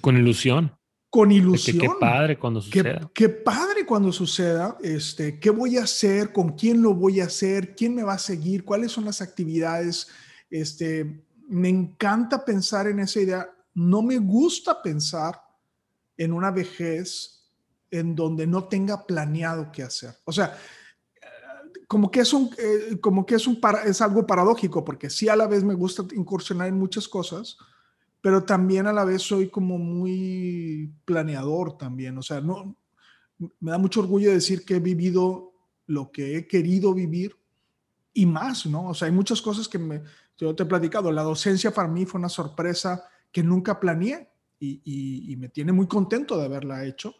con 0.00 0.16
ilusión. 0.16 0.72
con 1.10 1.30
ilusión. 1.30 1.78
Qué, 1.78 1.90
padre 2.00 2.38
cuando 2.38 2.62
suceda. 2.62 3.10
Qué, 3.12 3.28
padre 3.28 3.84
cuando 3.84 4.12
suceda. 4.12 4.78
Este, 4.82 5.38
¿Qué 5.38 5.50
voy 5.50 5.76
a 5.76 5.84
hacer? 5.84 6.32
¿Con 6.32 6.52
quién 6.52 6.80
lo 6.80 6.94
voy 6.94 7.20
a 7.20 7.26
hacer? 7.26 7.76
¿Quién 7.76 7.94
me 7.94 8.02
va 8.02 8.14
a 8.14 8.18
seguir? 8.18 8.64
¿Cuáles 8.64 8.92
son 8.92 9.04
las 9.04 9.20
actividades? 9.20 10.08
Este, 10.50 11.24
me 11.48 11.68
encanta 11.68 12.44
pensar 12.44 12.86
en 12.86 13.00
esa 13.00 13.20
idea. 13.20 13.50
No 13.74 14.02
me 14.02 14.18
gusta 14.18 14.80
pensar 14.82 15.40
en 16.16 16.32
una 16.32 16.50
vejez 16.50 17.50
en 17.90 18.14
donde 18.14 18.46
no 18.46 18.64
tenga 18.64 19.06
planeado 19.06 19.70
qué 19.72 19.82
hacer. 19.82 20.14
O 20.24 20.32
sea, 20.32 20.56
como 21.86 22.10
que 22.10 22.20
es 22.20 22.32
un, 22.32 22.50
eh, 22.58 22.98
como 23.00 23.24
que 23.24 23.36
es 23.36 23.46
un, 23.46 23.60
es 23.84 24.00
algo 24.00 24.26
paradójico, 24.26 24.84
porque 24.84 25.10
sí 25.10 25.28
a 25.28 25.36
la 25.36 25.46
vez 25.46 25.62
me 25.62 25.74
gusta 25.74 26.04
incursionar 26.14 26.68
en 26.68 26.78
muchas 26.78 27.08
cosas, 27.08 27.56
pero 28.20 28.44
también 28.44 28.86
a 28.86 28.92
la 28.92 29.04
vez 29.04 29.22
soy 29.22 29.48
como 29.48 29.78
muy 29.78 30.92
planeador 31.04 31.76
también. 31.76 32.16
O 32.18 32.22
sea, 32.22 32.40
no, 32.40 32.76
me 33.60 33.70
da 33.70 33.78
mucho 33.78 34.00
orgullo 34.00 34.32
decir 34.32 34.64
que 34.64 34.76
he 34.76 34.80
vivido 34.80 35.52
lo 35.86 36.10
que 36.10 36.36
he 36.36 36.46
querido 36.46 36.94
vivir 36.94 37.36
y 38.12 38.26
más, 38.26 38.66
¿no? 38.66 38.88
O 38.88 38.94
sea, 38.94 39.06
hay 39.06 39.12
muchas 39.12 39.42
cosas 39.42 39.68
que 39.68 39.78
me, 39.78 40.02
yo 40.38 40.54
te 40.54 40.62
he 40.62 40.66
platicado. 40.66 41.12
La 41.12 41.22
docencia 41.22 41.72
para 41.72 41.88
mí 41.88 42.06
fue 42.06 42.18
una 42.18 42.28
sorpresa 42.28 43.04
que 43.34 43.42
nunca 43.42 43.80
planeé 43.80 44.30
y, 44.60 45.30
y 45.30 45.36
me 45.36 45.50
tiene 45.50 45.72
muy 45.72 45.88
contento 45.88 46.38
de 46.38 46.44
haberla 46.44 46.86
hecho. 46.86 47.14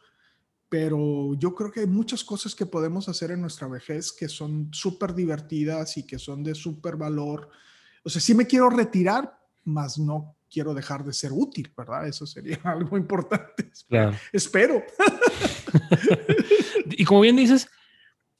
Pero 0.68 1.34
yo 1.34 1.54
creo 1.54 1.70
que 1.70 1.80
hay 1.80 1.86
muchas 1.86 2.22
cosas 2.24 2.54
que 2.54 2.66
podemos 2.66 3.08
hacer 3.08 3.32
en 3.32 3.40
nuestra 3.40 3.68
vejez 3.68 4.12
que 4.12 4.28
son 4.28 4.70
súper 4.72 5.12
divertidas 5.14 5.96
y 5.96 6.06
que 6.06 6.18
son 6.18 6.44
de 6.44 6.54
súper 6.54 6.96
valor. 6.96 7.50
O 8.04 8.08
sea, 8.08 8.20
sí 8.20 8.32
me 8.34 8.46
quiero 8.46 8.70
retirar, 8.70 9.38
más 9.64 9.98
no 9.98 10.36
quiero 10.54 10.72
dejar 10.72 11.04
de 11.04 11.12
ser 11.12 11.32
útil, 11.32 11.72
¿verdad? 11.76 12.06
Eso 12.06 12.26
sería 12.26 12.60
algo 12.64 12.96
importante. 12.96 13.72
Claro. 13.88 14.16
Espero. 14.32 14.84
y 16.92 17.04
como 17.04 17.22
bien 17.22 17.34
dices, 17.34 17.68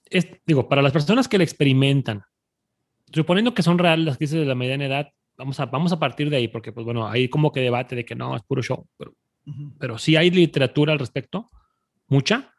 es, 0.06 0.28
digo, 0.46 0.68
para 0.68 0.80
las 0.80 0.92
personas 0.92 1.26
que 1.26 1.38
le 1.38 1.44
experimentan, 1.44 2.24
suponiendo 3.12 3.52
que 3.52 3.64
son 3.64 3.78
reales 3.78 4.06
las 4.06 4.16
crisis 4.16 4.38
de 4.38 4.44
la 4.44 4.54
mediana 4.54 4.86
edad, 4.86 5.08
vamos 5.36 5.60
a, 5.60 5.66
vamos 5.66 5.92
a 5.92 5.98
partir 5.98 6.30
de 6.30 6.36
ahí, 6.36 6.48
porque 6.48 6.72
pues 6.72 6.84
bueno, 6.84 7.08
hay 7.08 7.28
como 7.28 7.52
que 7.52 7.60
debate 7.60 7.96
de 7.96 8.04
que 8.04 8.14
no, 8.14 8.36
es 8.36 8.42
puro 8.42 8.62
show, 8.62 8.86
pero, 8.96 9.14
pero 9.78 9.98
sí 9.98 10.16
hay 10.16 10.30
literatura 10.30 10.92
al 10.92 10.98
respecto, 10.98 11.50
mucha. 12.08 12.52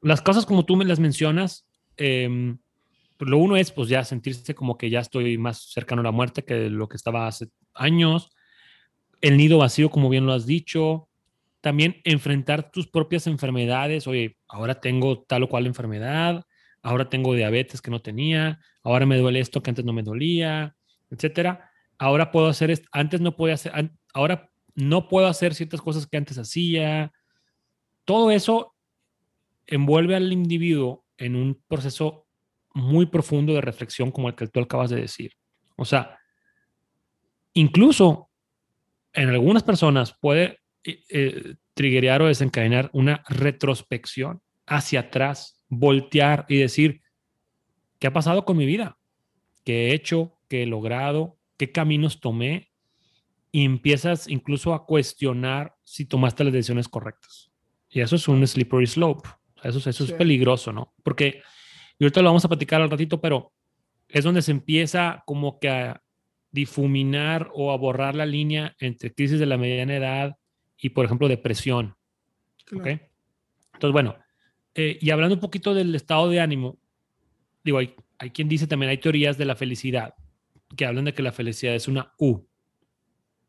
Las 0.00 0.22
cosas 0.22 0.46
como 0.46 0.64
tú 0.64 0.76
me 0.76 0.84
las 0.84 1.00
mencionas, 1.00 1.66
eh, 1.96 2.56
lo 3.18 3.38
uno 3.38 3.56
es 3.56 3.70
pues 3.70 3.88
ya 3.88 4.04
sentirse 4.04 4.54
como 4.54 4.76
que 4.76 4.90
ya 4.90 5.00
estoy 5.00 5.38
más 5.38 5.70
cercano 5.72 6.00
a 6.00 6.04
la 6.04 6.12
muerte 6.12 6.44
que 6.44 6.68
lo 6.68 6.88
que 6.88 6.96
estaba 6.96 7.26
hace 7.26 7.48
años. 7.72 8.30
El 9.20 9.36
nido 9.36 9.58
vacío, 9.58 9.90
como 9.90 10.08
bien 10.08 10.26
lo 10.26 10.32
has 10.32 10.46
dicho, 10.46 11.08
también 11.60 12.00
enfrentar 12.04 12.70
tus 12.70 12.86
propias 12.88 13.26
enfermedades, 13.26 14.06
oye, 14.06 14.36
ahora 14.48 14.80
tengo 14.80 15.22
tal 15.22 15.44
o 15.44 15.48
cual 15.48 15.66
enfermedad, 15.66 16.44
ahora 16.82 17.08
tengo 17.08 17.34
diabetes 17.34 17.80
que 17.80 17.90
no 17.90 18.02
tenía, 18.02 18.60
ahora 18.82 19.06
me 19.06 19.16
duele 19.16 19.40
esto 19.40 19.62
que 19.62 19.70
antes 19.70 19.84
no 19.84 19.94
me 19.94 20.02
dolía, 20.02 20.76
etcétera. 21.10 21.70
Ahora 21.98 22.30
puedo 22.30 22.48
hacer 22.48 22.82
antes 22.92 23.20
no 23.20 23.36
podía 23.36 23.54
hacer, 23.54 23.72
ahora 24.12 24.50
no 24.74 25.08
puedo 25.08 25.26
hacer 25.26 25.54
ciertas 25.54 25.80
cosas 25.80 26.06
que 26.06 26.16
antes 26.16 26.38
hacía. 26.38 27.12
Todo 28.04 28.30
eso 28.30 28.74
envuelve 29.66 30.16
al 30.16 30.32
individuo 30.32 31.04
en 31.16 31.36
un 31.36 31.62
proceso 31.68 32.26
muy 32.74 33.06
profundo 33.06 33.54
de 33.54 33.60
reflexión 33.60 34.10
como 34.10 34.28
el 34.28 34.34
que 34.34 34.48
tú 34.48 34.60
acabas 34.60 34.90
de 34.90 35.00
decir. 35.00 35.32
O 35.76 35.84
sea, 35.84 36.18
incluso 37.52 38.30
en 39.12 39.28
algunas 39.30 39.62
personas 39.62 40.16
puede 40.20 40.58
eh, 40.84 41.02
eh, 41.08 41.54
o 42.20 42.26
desencadenar 42.26 42.90
una 42.92 43.24
retrospección 43.28 44.40
hacia 44.66 45.00
atrás, 45.00 45.60
voltear 45.68 46.46
y 46.48 46.58
decir, 46.58 47.02
¿qué 47.98 48.06
ha 48.06 48.12
pasado 48.12 48.44
con 48.44 48.56
mi 48.56 48.66
vida? 48.66 48.96
¿Qué 49.64 49.88
he 49.88 49.94
hecho? 49.94 50.38
¿Qué 50.54 50.62
he 50.62 50.66
logrado? 50.66 51.36
¿Qué 51.56 51.72
caminos 51.72 52.20
tomé? 52.20 52.70
Y 53.50 53.64
empiezas 53.64 54.28
incluso 54.28 54.72
a 54.72 54.86
cuestionar 54.86 55.74
si 55.82 56.04
tomaste 56.04 56.44
las 56.44 56.52
decisiones 56.52 56.88
correctas. 56.88 57.50
Y 57.90 58.02
eso 58.02 58.14
es 58.14 58.28
un 58.28 58.46
slippery 58.46 58.86
slope. 58.86 59.28
Eso, 59.64 59.90
eso 59.90 60.04
es 60.04 60.12
peligroso, 60.12 60.72
¿no? 60.72 60.94
Porque, 61.02 61.42
y 61.98 62.04
ahorita 62.04 62.22
lo 62.22 62.28
vamos 62.28 62.44
a 62.44 62.48
platicar 62.48 62.80
al 62.80 62.88
ratito, 62.88 63.20
pero 63.20 63.52
es 64.06 64.22
donde 64.22 64.42
se 64.42 64.52
empieza 64.52 65.24
como 65.26 65.58
que 65.58 65.68
a, 65.70 66.00
difuminar 66.52 67.50
o 67.52 67.72
a 67.72 67.76
borrar 67.76 68.14
la 68.14 68.24
línea 68.24 68.76
entre 68.78 69.12
crisis 69.12 69.40
de 69.40 69.46
la 69.46 69.58
mediana 69.58 69.96
edad 69.96 70.36
y, 70.78 70.90
por 70.90 71.04
ejemplo, 71.04 71.26
depresión. 71.26 71.96
Entonces, 72.70 73.00
bueno, 73.90 74.14
eh, 74.76 74.98
y 75.00 75.10
hablando 75.10 75.34
un 75.34 75.40
poquito 75.40 75.74
del 75.74 75.92
estado 75.96 76.28
de 76.28 76.38
ánimo, 76.38 76.78
digo, 77.64 77.78
hay, 77.78 77.96
hay 78.18 78.30
quien 78.30 78.48
dice 78.48 78.68
también, 78.68 78.90
hay 78.90 78.98
teorías 78.98 79.36
de 79.36 79.46
la 79.46 79.56
felicidad 79.56 80.14
que 80.74 80.86
hablan 80.86 81.04
de 81.06 81.14
que 81.14 81.22
la 81.22 81.32
felicidad 81.32 81.74
es 81.74 81.88
una 81.88 82.12
U. 82.18 82.46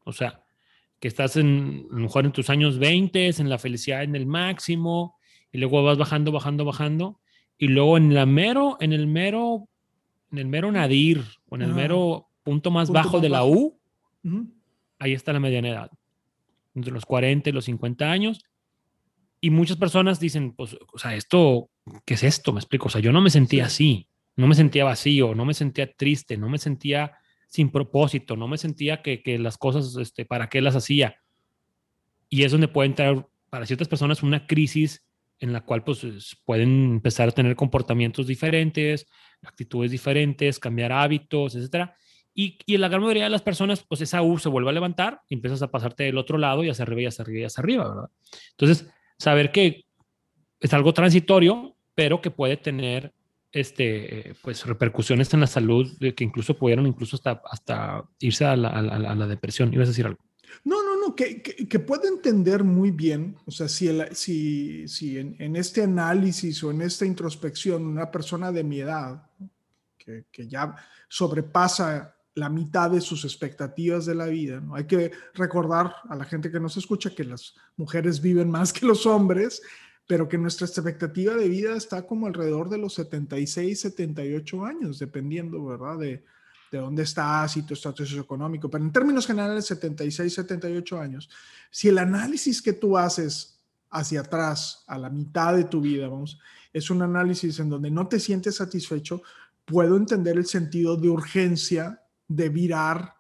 O 0.04 0.14
sea, 0.14 0.44
que 1.00 1.08
estás 1.08 1.38
en, 1.38 1.88
a 1.92 1.96
lo 1.96 2.02
mejor 2.02 2.26
en 2.26 2.32
tus 2.32 2.50
años 2.50 2.80
20, 2.80 3.28
en 3.38 3.50
la 3.50 3.58
felicidad 3.58 4.04
en 4.04 4.16
el 4.16 4.26
máximo, 4.26 5.18
y 5.52 5.58
luego 5.58 5.84
vas 5.84 5.98
bajando, 5.98 6.32
bajando, 6.32 6.66
bajando, 6.66 7.20
y 7.58 7.68
luego 7.68 7.98
en 7.98 8.14
la 8.14 8.26
mero, 8.26 8.78
en 8.80 8.94
el 8.94 9.08
mero, 9.08 9.70
en 10.32 10.38
el 10.40 10.48
mero 10.48 10.72
nadir, 10.72 11.24
o 11.48 11.56
en 11.56 11.62
el 11.62 11.74
mero 11.74 12.30
punto 12.44 12.72
más 12.72 12.90
bajo 12.90 13.20
de 13.20 13.30
la 13.30 13.46
U, 13.46 13.80
ahí 15.00 15.14
está 15.14 15.34
la 15.34 15.40
mediana 15.40 15.70
edad, 15.70 15.92
entre 16.74 16.92
los 16.92 17.06
40 17.06 17.50
y 17.50 17.54
los 17.54 17.66
50 17.66 18.12
años. 18.12 18.44
Y 19.42 19.50
muchas 19.50 19.78
personas 19.78 20.20
dicen, 20.20 20.54
pues, 20.54 20.78
o 20.92 20.98
sea, 20.98 21.16
esto, 21.16 21.70
¿qué 22.06 22.16
es 22.16 22.24
esto? 22.24 22.52
Me 22.52 22.60
explico, 22.60 22.88
o 22.88 22.90
sea, 22.90 23.02
yo 23.02 23.12
no 23.12 23.22
me 23.22 23.30
sentía 23.30 23.66
así, 23.66 24.10
no 24.36 24.48
me 24.48 24.56
sentía 24.56 24.84
vacío, 24.84 25.34
no 25.36 25.46
me 25.46 25.54
sentía 25.54 25.92
triste, 25.94 26.38
no 26.38 26.50
me 26.50 26.58
sentía 26.58 27.18
sin 27.48 27.72
propósito, 27.72 28.36
no 28.36 28.48
me 28.48 28.58
sentía 28.58 29.02
que, 29.02 29.22
que 29.22 29.40
las 29.40 29.58
cosas, 29.58 29.96
este, 29.98 30.26
¿para 30.26 30.50
qué 30.50 30.62
las 30.62 30.76
hacía? 30.76 31.22
Y 32.30 32.44
es 32.44 32.52
donde 32.52 32.68
puede 32.68 32.90
entrar 32.90 33.28
para 33.50 33.66
ciertas 33.66 33.88
personas 33.88 34.24
una 34.24 34.46
crisis 34.46 35.06
en 35.40 35.54
la 35.54 35.62
cual 35.62 35.84
pues 35.84 36.38
pueden 36.46 36.96
empezar 36.96 37.30
a 37.30 37.32
tener 37.32 37.56
comportamientos 37.56 38.28
diferentes, 38.28 39.06
actitudes 39.42 39.92
diferentes, 39.92 40.60
cambiar 40.60 40.92
hábitos, 40.92 41.56
etcétera. 41.56 41.96
Y, 42.34 42.58
y 42.66 42.78
la 42.78 42.90
gran 42.90 43.02
mayoría 43.02 43.26
de 43.26 43.30
las 43.30 43.42
personas, 43.42 43.84
pues 43.88 44.02
esa 44.02 44.22
U 44.22 44.38
se 44.38 44.50
vuelve 44.50 44.70
a 44.70 44.74
levantar 44.74 45.22
y 45.30 45.36
empiezas 45.36 45.62
a 45.62 45.72
pasarte 45.72 46.04
del 46.04 46.18
otro 46.18 46.38
lado 46.38 46.64
y 46.64 46.70
hacia 46.70 46.84
arriba 46.84 47.02
y 47.02 47.06
hacia 47.06 47.24
arriba 47.24 47.40
y 47.40 47.46
hacia 47.46 47.62
arriba, 47.62 47.88
¿verdad? 47.88 48.10
Entonces, 48.52 48.90
saber 49.18 49.52
que 49.52 49.86
es 50.60 50.74
algo 50.74 50.94
transitorio, 50.94 51.76
pero 51.94 52.22
que 52.22 52.32
puede 52.32 52.58
tener 52.58 53.14
este, 53.56 54.36
pues, 54.42 54.66
repercusiones 54.66 55.34
en 55.34 55.40
la 55.40 55.48
salud 55.48 55.98
que 55.98 56.24
incluso 56.24 56.58
pudieron 56.58 56.86
incluso 56.86 57.16
hasta, 57.16 57.42
hasta 57.50 58.04
irse 58.20 58.44
a 58.44 58.56
la, 58.58 58.68
a, 58.68 58.82
la, 58.82 59.12
a 59.12 59.16
la 59.16 59.28
depresión. 59.28 59.74
¿Ibas 59.74 59.88
a 59.88 59.92
decir 59.92 60.06
algo? 60.06 60.20
No, 60.66 60.84
no, 60.84 61.00
no, 61.00 61.16
que, 61.16 61.42
que, 61.42 61.68
que 61.68 61.80
puede 61.80 62.10
entender 62.10 62.66
muy 62.66 62.92
bien, 62.92 63.38
o 63.46 63.52
sea, 63.52 63.70
si, 63.70 63.88
el, 63.88 64.14
si, 64.14 64.88
si 64.90 65.18
en, 65.18 65.38
en, 65.40 65.56
este 65.56 65.84
análisis 65.84 66.62
o 66.64 66.72
en 66.72 66.82
esta 66.82 67.06
introspección 67.06 67.86
una 67.86 68.12
persona 68.12 68.52
de 68.52 68.64
mi 68.64 68.82
edad, 68.82 69.24
que, 69.98 70.26
que 70.32 70.48
ya 70.48 70.76
sobrepasa 71.08 72.14
la 72.36 72.50
mitad 72.50 72.92
de 72.92 73.00
sus 73.00 73.24
expectativas 73.24 74.06
de 74.06 74.16
la 74.16 74.26
vida. 74.26 74.60
¿no? 74.60 74.76
Hay 74.76 74.86
que 74.86 75.12
recordar 75.34 75.96
a 76.10 76.16
la 76.16 76.26
gente 76.26 76.52
que 76.52 76.60
nos 76.60 76.76
escucha 76.76 77.16
que 77.16 77.24
las 77.24 77.56
mujeres 77.78 78.22
viven 78.22 78.52
más 78.52 78.74
que 78.74 78.86
los 78.86 79.06
hombres, 79.06 79.62
pero 80.08 80.28
que 80.28 80.38
nuestra 80.38 80.68
expectativa 80.68 81.36
de 81.36 81.50
vida 81.50 81.76
está 81.76 82.06
como 82.06 82.28
alrededor 82.28 82.70
de 82.70 82.78
los 82.78 82.94
76, 82.94 83.80
78 83.80 84.66
años, 84.66 85.00
dependiendo, 85.00 85.66
¿verdad? 85.66 85.98
De, 85.98 86.24
de 86.72 86.78
dónde 86.78 87.04
estás 87.04 87.58
y 87.58 87.64
tu 87.64 87.74
estatus 87.74 88.10
socioeconómico. 88.10 88.70
Pero 88.70 88.84
en 88.84 88.92
términos 88.92 89.26
generales, 89.26 89.66
76, 89.66 90.34
78 90.34 91.00
años. 91.00 91.30
Si 91.72 91.88
el 91.88 91.98
análisis 91.98 92.62
que 92.62 92.74
tú 92.74 92.98
haces 92.98 93.60
hacia 93.90 94.22
atrás, 94.22 94.84
a 94.88 94.98
la 94.98 95.10
mitad 95.10 95.56
de 95.56 95.64
tu 95.64 95.82
vida, 95.82 96.08
vamos, 96.08 96.40
es 96.74 96.90
un 96.90 97.02
análisis 97.02 97.60
en 97.60 97.70
donde 97.70 97.90
no 97.90 98.08
te 98.08 98.20
sientes 98.20 98.56
satisfecho, 98.56 99.22
puedo 99.64 99.96
entender 99.96 100.38
el 100.38 100.46
sentido 100.46 100.98
de 100.98 101.10
urgencia 101.10 102.02
de 102.28 102.50
virar 102.50 103.16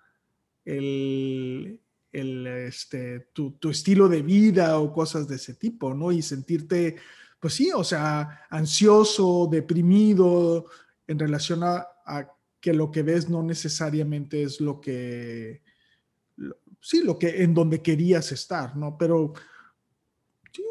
el, 0.66 1.80
el, 2.16 2.48
este, 2.48 3.32
tu, 3.34 3.52
tu, 3.52 3.70
estilo 3.70 4.08
de 4.08 4.22
vida 4.22 4.80
o 4.80 4.94
cosas 4.94 5.28
de 5.28 5.36
ese 5.36 5.56
tipo, 5.56 5.94
¿no? 5.94 6.12
Y 6.12 6.22
sentirte, 6.22 6.96
pues 7.40 7.54
sí, 7.56 7.72
o 7.74 7.84
sea, 7.84 8.46
ansioso, 8.50 9.48
deprimido 9.52 10.66
en 11.08 11.20
relación 11.20 11.64
a, 11.64 11.86
a 12.06 12.32
que 12.62 12.74
lo 12.74 12.90
que 12.90 13.04
ves 13.04 13.30
no 13.30 13.44
necesariamente 13.44 14.44
es 14.44 14.62
lo 14.62 14.80
que, 14.80 15.62
lo, 16.38 16.58
sí, 16.80 17.04
lo 17.04 17.20
que, 17.20 17.44
en 17.44 17.54
donde 17.54 17.82
querías 17.82 18.32
estar, 18.32 18.76
¿no? 18.78 18.98
Pero 18.98 19.34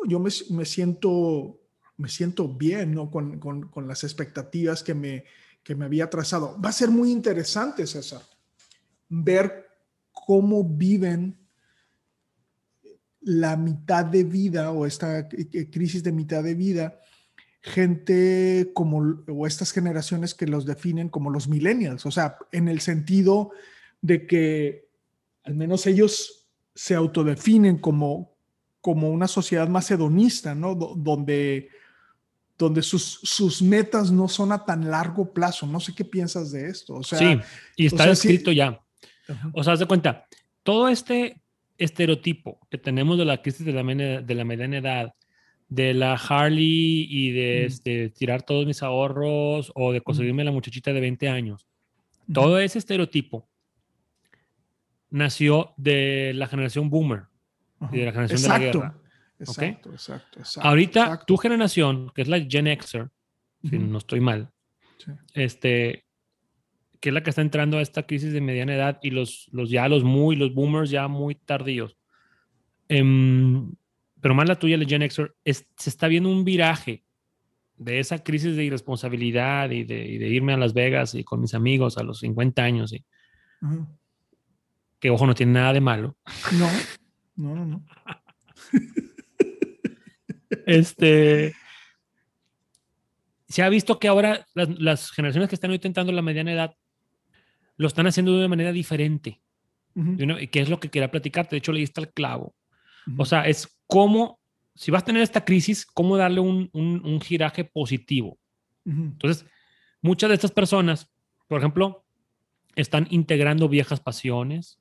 yo 0.08 0.18
me, 0.18 0.30
me 0.50 0.64
siento, 0.64 1.60
me 1.98 2.08
siento 2.08 2.48
bien, 2.48 2.94
¿no? 2.94 3.10
Con, 3.10 3.38
con, 3.38 3.68
con 3.68 3.86
las 3.86 4.02
expectativas 4.02 4.82
que 4.82 4.94
me, 4.94 5.24
que 5.62 5.74
me 5.74 5.84
había 5.84 6.08
trazado. 6.08 6.58
Va 6.60 6.70
a 6.70 6.72
ser 6.72 6.90
muy 6.90 7.10
interesante, 7.10 7.86
César, 7.86 8.22
ver 9.08 9.63
cómo 10.26 10.64
viven 10.64 11.38
la 13.20 13.56
mitad 13.56 14.04
de 14.04 14.24
vida 14.24 14.70
o 14.70 14.86
esta 14.86 15.28
crisis 15.70 16.02
de 16.02 16.12
mitad 16.12 16.42
de 16.42 16.54
vida, 16.54 17.00
gente 17.62 18.70
como, 18.74 19.24
o 19.26 19.46
estas 19.46 19.72
generaciones 19.72 20.34
que 20.34 20.46
los 20.46 20.66
definen 20.66 21.08
como 21.08 21.30
los 21.30 21.48
millennials, 21.48 22.04
o 22.04 22.10
sea, 22.10 22.36
en 22.52 22.68
el 22.68 22.80
sentido 22.80 23.52
de 24.02 24.26
que 24.26 24.88
al 25.44 25.54
menos 25.54 25.86
ellos 25.86 26.46
se 26.74 26.94
autodefinen 26.94 27.78
como, 27.78 28.36
como 28.80 29.10
una 29.10 29.28
sociedad 29.28 29.68
más 29.68 29.90
hedonista, 29.90 30.54
¿no? 30.54 30.74
donde, 30.74 31.70
donde 32.58 32.82
sus, 32.82 33.20
sus 33.22 33.62
metas 33.62 34.10
no 34.10 34.28
son 34.28 34.52
a 34.52 34.64
tan 34.64 34.90
largo 34.90 35.32
plazo. 35.32 35.66
No 35.66 35.80
sé 35.80 35.94
qué 35.94 36.04
piensas 36.04 36.50
de 36.52 36.68
esto. 36.68 36.94
O 36.94 37.02
sea, 37.02 37.18
sí, 37.18 37.40
y 37.76 37.86
está 37.86 38.10
escrito 38.10 38.52
ya. 38.52 38.83
O 39.52 39.64
sea, 39.64 39.74
haz 39.74 39.78
de 39.78 39.86
cuenta, 39.86 40.26
todo 40.62 40.88
este 40.88 41.40
estereotipo 41.78 42.60
que 42.70 42.78
tenemos 42.78 43.18
de 43.18 43.24
la 43.24 43.42
crisis 43.42 43.64
de 43.64 43.72
la, 43.72 43.82
de 44.22 44.34
la 44.34 44.44
mediana 44.44 44.78
edad, 44.78 45.14
de 45.68 45.94
la 45.94 46.14
Harley 46.14 47.06
y 47.08 47.32
de 47.32 47.64
este, 47.66 48.10
tirar 48.10 48.42
todos 48.42 48.66
mis 48.66 48.82
ahorros 48.82 49.72
o 49.74 49.92
de 49.92 50.00
conseguirme 50.00 50.44
la 50.44 50.52
muchachita 50.52 50.92
de 50.92 51.00
20 51.00 51.28
años. 51.28 51.66
Todo 52.32 52.58
ese 52.58 52.78
estereotipo 52.78 53.48
nació 55.10 55.74
de 55.76 56.32
la 56.34 56.46
generación 56.46 56.90
boomer 56.90 57.24
y 57.92 57.98
de 57.98 58.04
la 58.06 58.12
generación 58.12 58.42
de 58.42 58.48
la 58.48 58.58
guerra. 58.58 58.94
Exacto, 59.38 59.92
exacto, 59.92 60.38
exacto, 60.38 60.68
Ahorita 60.68 61.22
tu 61.26 61.36
generación, 61.36 62.10
que 62.14 62.22
es 62.22 62.28
la 62.28 62.40
Gen 62.40 62.66
Xer, 62.66 63.10
si 63.68 63.78
no 63.78 63.98
estoy 63.98 64.20
mal, 64.20 64.50
este, 65.34 66.04
que 67.04 67.10
es 67.10 67.14
la 67.14 67.22
que 67.22 67.28
está 67.28 67.42
entrando 67.42 67.76
a 67.76 67.82
esta 67.82 68.04
crisis 68.04 68.32
de 68.32 68.40
mediana 68.40 68.74
edad 68.74 68.98
y 69.02 69.10
los, 69.10 69.50
los 69.52 69.68
ya 69.68 69.86
los 69.90 70.02
muy, 70.02 70.36
los 70.36 70.54
boomers 70.54 70.88
ya 70.88 71.06
muy 71.06 71.34
tardíos. 71.34 71.98
Em, 72.88 73.74
pero 74.22 74.34
más 74.34 74.48
la 74.48 74.58
tuya, 74.58 74.78
la 74.78 74.86
Gen 74.86 75.02
Xer, 75.02 75.34
se 75.44 75.90
está 75.90 76.08
viendo 76.08 76.30
un 76.30 76.46
viraje 76.46 77.04
de 77.76 77.98
esa 77.98 78.24
crisis 78.24 78.56
de 78.56 78.64
irresponsabilidad 78.64 79.68
y 79.70 79.84
de, 79.84 80.28
irme 80.30 80.54
a 80.54 80.56
Las 80.56 80.72
Vegas 80.72 81.14
y 81.14 81.24
con 81.24 81.42
mis 81.42 81.52
amigos 81.52 81.98
a 81.98 82.04
los 82.04 82.20
50 82.20 82.62
años. 82.62 82.94
Y, 82.94 83.04
Que 84.98 85.10
ojo, 85.10 85.26
no 85.26 85.34
tiene 85.34 85.52
nada 85.52 85.74
de 85.74 85.82
malo. 85.82 86.16
No, 86.52 86.70
no, 87.36 87.54
no, 87.54 87.66
no. 87.66 87.84
este. 90.64 91.54
Se 93.46 93.62
ha 93.62 93.68
visto 93.68 93.98
que 93.98 94.08
ahora 94.08 94.46
las, 94.54 95.10
generaciones 95.10 95.50
que 95.50 95.54
están 95.54 95.70
hoy 95.70 95.76
intentando 95.76 96.10
la 96.10 96.22
mediana 96.22 96.50
edad 96.50 96.74
lo 97.76 97.86
están 97.86 98.06
haciendo 98.06 98.32
de 98.32 98.38
una 98.38 98.48
manera 98.48 98.72
diferente. 98.72 99.40
y 99.96 100.48
que 100.48 100.60
es 100.60 100.68
lo 100.68 100.80
que 100.80 100.90
quería 100.90 101.10
platicarte. 101.10 101.54
De 101.54 101.58
hecho, 101.58 101.72
leíste 101.72 102.00
el 102.00 102.12
clavo. 102.12 102.54
O 103.18 103.24
sea, 103.24 103.46
es 103.46 103.68
cómo, 103.86 104.40
si 104.74 104.90
vas 104.90 105.02
a 105.02 105.06
tener 105.06 105.22
esta 105.22 105.44
crisis, 105.44 105.86
cómo 105.86 106.16
darle 106.16 106.40
un, 106.40 106.70
un, 106.72 107.20
giraje 107.20 107.64
positivo. 107.64 108.38
Entonces, 108.84 109.46
muchas 110.00 110.28
de 110.28 110.34
estas 110.34 110.50
personas, 110.50 111.10
por 111.48 111.58
ejemplo, 111.58 112.04
están 112.76 113.06
integrando 113.10 113.68
viejas 113.68 114.00
pasiones, 114.00 114.78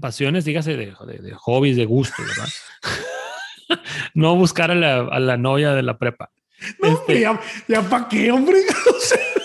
pasiones, 0.00 0.44
dígase, 0.44 0.76
de, 0.76 0.86
de, 0.86 1.34
hobbies, 1.34 1.76
de 1.76 1.84
gusto, 1.84 2.22
¿verdad? 2.22 3.82
no 4.14 4.34
buscar 4.34 4.70
a 4.70 4.74
la, 4.74 5.00
a 5.00 5.20
la, 5.20 5.36
novia 5.36 5.72
de 5.72 5.82
la 5.82 5.98
prepa. 5.98 6.30
No, 6.82 6.88
este 6.88 7.20
ya, 7.20 7.40
ya 7.68 7.82
para 7.88 8.08
qué, 8.08 8.30
hombre. 8.32 8.58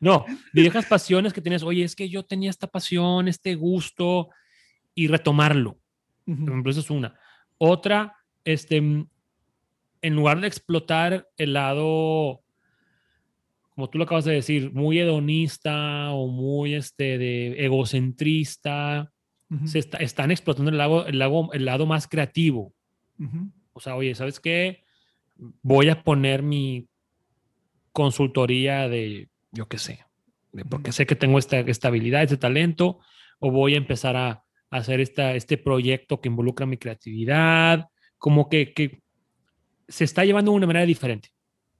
no, 0.00 0.24
viejas 0.52 0.86
pasiones 0.86 1.32
que 1.32 1.40
tienes, 1.40 1.62
oye, 1.62 1.82
es 1.82 1.96
que 1.96 2.08
yo 2.08 2.24
tenía 2.24 2.50
esta 2.50 2.66
pasión, 2.66 3.26
este 3.26 3.54
gusto, 3.54 4.28
y 4.94 5.08
retomarlo. 5.08 5.78
Por 6.24 6.34
ejemplo, 6.34 6.70
esa 6.70 6.80
es 6.80 6.90
una. 6.90 7.18
Otra, 7.56 8.16
este, 8.44 8.76
en 8.76 10.14
lugar 10.14 10.40
de 10.40 10.46
explotar 10.46 11.28
el 11.36 11.54
lado, 11.54 12.42
como 13.70 13.90
tú 13.90 13.98
lo 13.98 14.04
acabas 14.04 14.24
de 14.24 14.34
decir, 14.34 14.72
muy 14.72 14.98
hedonista 14.98 16.10
o 16.10 16.28
muy 16.28 16.74
este, 16.74 17.18
de 17.18 17.64
egocentrista, 17.64 19.12
se 19.64 19.78
están 19.78 20.30
explotando 20.30 20.70
el 20.70 20.76
lado, 20.76 21.06
el, 21.06 21.18
lado, 21.18 21.50
el 21.54 21.64
lado 21.64 21.86
más 21.86 22.06
creativo. 22.06 22.74
O 23.72 23.80
sea, 23.80 23.96
oye, 23.96 24.14
¿sabes 24.14 24.40
qué? 24.40 24.84
Voy 25.62 25.88
a 25.88 26.02
poner 26.04 26.42
mi 26.42 26.86
consultoría 27.92 28.88
de, 28.88 29.30
yo 29.52 29.68
qué 29.68 29.78
sé, 29.78 30.04
porque 30.68 30.92
sé 30.92 31.06
que 31.06 31.16
tengo 31.16 31.38
esta, 31.38 31.60
esta 31.60 31.88
habilidad, 31.88 32.22
este 32.22 32.36
talento, 32.36 33.00
o 33.38 33.50
voy 33.50 33.74
a 33.74 33.78
empezar 33.78 34.16
a, 34.16 34.44
hacer 34.70 35.00
esta, 35.00 35.34
este 35.34 35.56
proyecto 35.56 36.20
que 36.20 36.28
involucra 36.28 36.66
mi 36.66 36.76
creatividad, 36.76 37.88
como 38.18 38.50
que, 38.50 38.74
que 38.74 39.00
se 39.88 40.04
está 40.04 40.26
llevando 40.26 40.50
de 40.50 40.58
una 40.58 40.66
manera 40.66 40.84
diferente, 40.84 41.30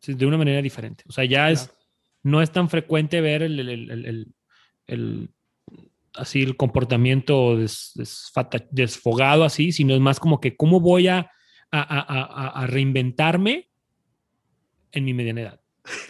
de 0.06 0.26
una 0.26 0.38
manera 0.38 0.62
diferente. 0.62 1.04
O 1.06 1.12
sea, 1.12 1.26
ya 1.26 1.50
es, 1.50 1.70
no 2.22 2.40
es 2.40 2.50
tan 2.50 2.70
frecuente 2.70 3.20
ver 3.20 3.42
el, 3.42 3.60
el, 3.60 4.32
el, 4.86 5.30
así 6.14 6.42
el 6.42 6.56
comportamiento 6.56 7.58
desfogado 8.70 9.44
así, 9.44 9.72
sino 9.72 9.94
es 9.94 10.00
más 10.00 10.18
como 10.18 10.40
que 10.40 10.56
cómo 10.56 10.80
voy 10.80 11.08
a, 11.08 11.30
a, 11.70 11.80
a, 11.80 12.62
a 12.62 12.66
reinventarme 12.66 13.68
en 14.92 15.04
mi 15.04 15.12
mediana 15.12 15.42
edad. 15.42 15.60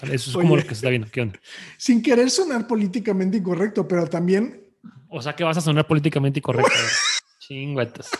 Eso 0.02 0.30
es 0.30 0.36
como 0.36 0.56
lo 0.56 0.62
que 0.62 0.68
se 0.68 0.74
está 0.74 0.88
viendo. 0.88 1.08
¿Qué 1.10 1.20
onda? 1.20 1.38
Sin 1.76 2.02
querer 2.02 2.30
sonar 2.30 2.66
políticamente 2.66 3.36
incorrecto, 3.36 3.86
pero 3.86 4.06
también 4.06 4.68
o 5.08 5.22
sea 5.22 5.34
que 5.34 5.44
vas 5.44 5.56
a 5.56 5.60
sonar 5.60 5.86
políticamente 5.86 6.40
incorrecto. 6.40 6.70
Chingüetas. 7.40 8.10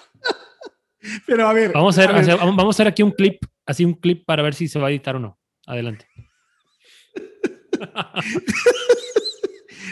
Pero 1.27 1.49
a 1.49 1.53
ver. 1.53 1.73
Vamos 1.73 1.99
a, 1.99 2.07
ver, 2.07 2.37
vamos 2.39 2.67
a 2.67 2.71
hacer 2.71 2.89
aquí 2.89 3.03
un 3.03 3.13
clip, 3.13 3.43
así 3.67 3.85
un 3.85 3.95
clip 3.95 4.25
para 4.25 4.43
ver 4.43 4.55
si 4.55 4.69
se 4.69 4.79
va 4.79 4.89
a 4.89 4.91
editar 4.91 5.17
o 5.17 5.19
no. 5.19 5.39
Adelante. 5.67 6.07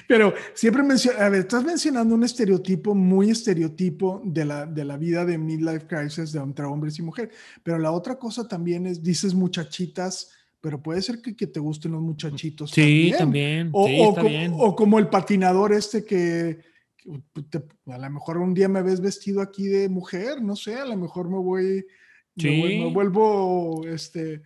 Pero 0.08 0.34
siempre 0.54 0.84
mencionas, 0.84 1.20
a 1.20 1.28
ver, 1.28 1.40
estás 1.40 1.64
mencionando 1.64 2.14
un 2.14 2.22
estereotipo 2.22 2.94
muy 2.94 3.30
estereotipo 3.30 4.22
de 4.24 4.44
la, 4.44 4.64
de 4.64 4.84
la 4.84 4.96
vida 4.96 5.24
de 5.24 5.36
midlife 5.36 5.86
crisis 5.88 6.30
de 6.30 6.38
entre 6.38 6.64
hombres 6.64 6.98
y 7.00 7.02
mujeres. 7.02 7.34
Pero 7.62 7.78
la 7.78 7.90
otra 7.90 8.16
cosa 8.16 8.46
también 8.46 8.86
es, 8.86 9.02
dices 9.02 9.34
muchachitas, 9.34 10.30
pero 10.60 10.82
puede 10.82 11.02
ser 11.02 11.20
que, 11.22 11.36
que 11.36 11.46
te 11.46 11.60
gusten 11.60 11.92
los 11.92 12.02
muchachitos. 12.02 12.70
Sí, 12.70 13.12
también. 13.16 13.70
O, 13.72 13.86
sí, 13.86 14.00
está 14.00 14.22
bien. 14.22 14.52
o 14.56 14.74
como 14.74 14.98
el 14.98 15.08
patinador 15.08 15.72
este 15.72 16.04
que, 16.04 16.58
a 17.86 17.98
lo 17.98 18.10
mejor 18.10 18.38
un 18.38 18.54
día 18.54 18.68
me 18.68 18.82
ves 18.82 19.00
vestido 19.00 19.40
aquí 19.40 19.66
de 19.66 19.88
mujer, 19.88 20.42
no 20.42 20.56
sé, 20.56 20.74
a 20.74 20.84
lo 20.84 20.96
mejor 20.96 21.28
me 21.28 21.38
voy, 21.38 21.86
me, 22.36 22.90
vuelvo, 22.92 23.86
este... 23.86 24.42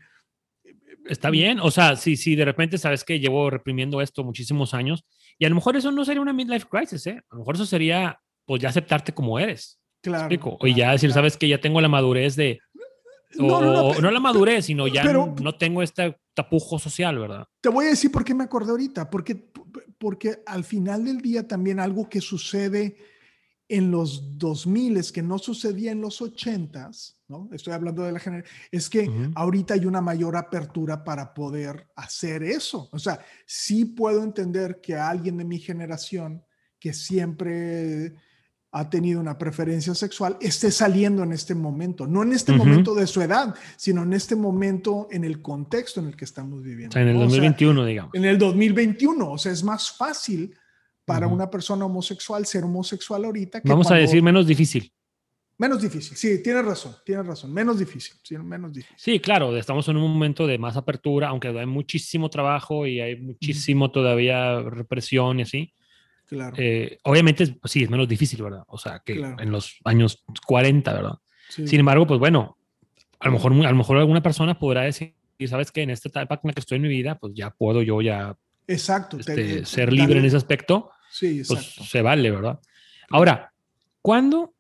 Está 1.06 1.30
bien, 1.30 1.60
o 1.60 1.70
sea, 1.70 1.96
si 1.96 2.16
sí, 2.16 2.36
de 2.36 2.44
repente 2.44 2.76
sabes 2.76 3.04
que 3.04 3.18
llevo 3.18 3.48
reprimiendo 3.48 4.02
esto 4.02 4.22
muchísimos 4.22 4.74
años 4.74 5.06
y 5.38 5.46
a 5.46 5.48
lo 5.48 5.54
mejor 5.54 5.76
eso 5.76 5.90
no 5.90 6.04
sería 6.04 6.20
una 6.20 6.34
midlife 6.34 6.66
crisis, 6.68 7.06
¿eh? 7.06 7.22
A 7.30 7.34
lo 7.34 7.38
mejor 7.38 7.54
eso 7.54 7.64
sería, 7.64 8.20
pues 8.44 8.60
ya 8.60 8.68
aceptarte 8.68 9.12
como 9.12 9.38
eres. 9.38 9.78
Claro. 10.02 10.34
o 10.58 10.66
ya 10.66 10.92
decir, 10.92 11.12
sabes 11.12 11.36
que 11.36 11.46
ya 11.46 11.60
tengo 11.60 11.78
la 11.80 11.88
madurez 11.88 12.34
de, 12.34 12.60
o, 13.38 13.42
no, 13.42 13.94
no, 13.94 14.10
la 14.10 14.20
madurez, 14.20 14.66
sino 14.66 14.88
ya 14.88 15.04
no 15.04 15.54
tengo 15.54 15.82
este 15.82 16.16
tapujo 16.34 16.78
social, 16.78 17.18
¿verdad? 17.18 17.46
Te 17.60 17.68
voy 17.68 17.86
a 17.86 17.90
decir 17.90 18.10
por 18.10 18.24
qué 18.24 18.34
me 18.34 18.44
acordé 18.44 18.70
ahorita, 18.70 19.10
porque, 19.10 19.50
porque 19.98 20.42
al 20.46 20.64
final 20.64 21.04
del 21.04 21.20
día 21.20 21.46
también 21.46 21.80
algo 21.80 22.08
que 22.08 22.20
sucede 22.20 22.96
en 23.68 23.92
los 23.92 24.36
2000 24.36 24.96
es 24.96 25.12
que 25.12 25.22
no 25.22 25.38
sucedía 25.38 25.92
en 25.92 26.00
los 26.00 26.20
80s, 26.20 27.14
¿no? 27.28 27.48
Estoy 27.52 27.72
hablando 27.72 28.02
de 28.02 28.10
la 28.10 28.18
generación, 28.18 28.56
es 28.72 28.90
que 28.90 29.08
ahorita 29.36 29.74
hay 29.74 29.86
una 29.86 30.00
mayor 30.00 30.36
apertura 30.36 31.04
para 31.04 31.32
poder 31.32 31.86
hacer 31.94 32.42
eso. 32.42 32.88
O 32.90 32.98
sea, 32.98 33.20
sí 33.46 33.84
puedo 33.84 34.24
entender 34.24 34.80
que 34.80 34.96
alguien 34.96 35.36
de 35.36 35.44
mi 35.44 35.60
generación 35.60 36.44
que 36.80 36.92
siempre 36.92 38.14
ha 38.72 38.88
tenido 38.88 39.20
una 39.20 39.36
preferencia 39.36 39.94
sexual 39.94 40.36
esté 40.40 40.70
saliendo 40.70 41.24
en 41.24 41.32
este 41.32 41.54
momento, 41.54 42.06
no 42.06 42.22
en 42.22 42.32
este 42.32 42.52
momento 42.52 42.94
de 42.94 43.06
su 43.06 43.20
edad, 43.20 43.54
sino 43.76 44.04
en 44.04 44.12
este 44.12 44.36
momento 44.36 45.08
en 45.10 45.24
el 45.24 45.42
contexto 45.42 46.00
en 46.00 46.06
el 46.06 46.16
que 46.16 46.24
estamos 46.24 46.62
viviendo. 46.62 46.96
en 46.98 47.08
el 47.08 47.18
2021, 47.18 47.84
digamos. 47.84 48.14
En 48.14 48.24
el 48.24 48.38
2021, 48.38 49.32
o 49.32 49.38
sea, 49.38 49.50
es 49.50 49.64
más 49.64 49.90
fácil 49.90 50.54
para 51.04 51.26
una 51.26 51.50
persona 51.50 51.84
homosexual 51.84 52.46
ser 52.46 52.62
homosexual 52.62 53.24
ahorita. 53.24 53.60
Que 53.60 53.68
Vamos 53.68 53.90
a 53.90 53.96
decir 53.96 54.22
menos 54.22 54.46
difícil. 54.46 54.92
Menos 55.58 55.82
difícil, 55.82 56.16
sí, 56.16 56.42
tienes 56.42 56.64
razón, 56.64 56.94
tienes 57.04 57.26
razón, 57.26 57.52
menos 57.52 57.78
difícil, 57.78 58.16
sí, 58.22 58.38
menos 58.38 58.72
difícil. 58.72 58.96
Sí, 58.96 59.20
claro, 59.20 59.54
estamos 59.54 59.86
en 59.88 59.98
un 59.98 60.10
momento 60.10 60.46
de 60.46 60.56
más 60.56 60.74
apertura, 60.74 61.28
aunque 61.28 61.48
hay 61.48 61.66
muchísimo 61.66 62.30
trabajo 62.30 62.86
y 62.86 62.98
hay 62.98 63.20
muchísimo 63.20 63.90
todavía 63.90 64.62
represión 64.62 65.40
y 65.40 65.42
así 65.42 65.74
eh, 66.56 66.98
obviamente, 67.04 67.46
pues, 67.60 67.72
sí, 67.72 67.82
es 67.82 67.90
menos 67.90 68.08
difícil, 68.08 68.42
¿verdad? 68.42 68.64
O 68.68 68.78
sea, 68.78 69.02
que 69.04 69.14
en 69.14 69.50
los 69.50 69.78
años 69.84 70.24
40, 70.46 70.92
¿verdad? 70.92 71.18
Sin 71.48 71.80
embargo, 71.80 72.06
pues 72.06 72.20
bueno, 72.20 72.58
a 73.18 73.26
lo 73.26 73.32
mejor, 73.32 73.52
a 73.52 73.70
lo 73.70 73.76
mejor 73.76 73.98
alguna 73.98 74.22
persona 74.22 74.58
podrá 74.58 74.82
decir, 74.82 75.14
¿sabes 75.46 75.72
que 75.72 75.82
En 75.82 75.90
esta 75.90 76.08
etapa 76.08 76.36
en 76.36 76.48
la 76.48 76.52
que 76.52 76.60
estoy 76.60 76.76
en 76.76 76.82
mi 76.82 76.88
vida, 76.88 77.16
pues 77.18 77.32
ya 77.34 77.50
puedo 77.50 77.82
yo 77.82 78.00
ya 78.02 78.36
exacto, 78.66 79.18
este, 79.18 79.64
ser 79.64 79.92
libre 79.92 80.20
en 80.20 80.24
ese 80.24 80.36
aspecto. 80.36 80.90
Sí, 81.10 81.42
pues, 81.46 81.50
exacto. 81.50 81.74
Pues 81.78 81.90
se 81.90 82.02
vale, 82.02 82.30
¿verdad? 82.30 82.60
Ahora, 83.08 83.52
¿cuándo 84.00 84.54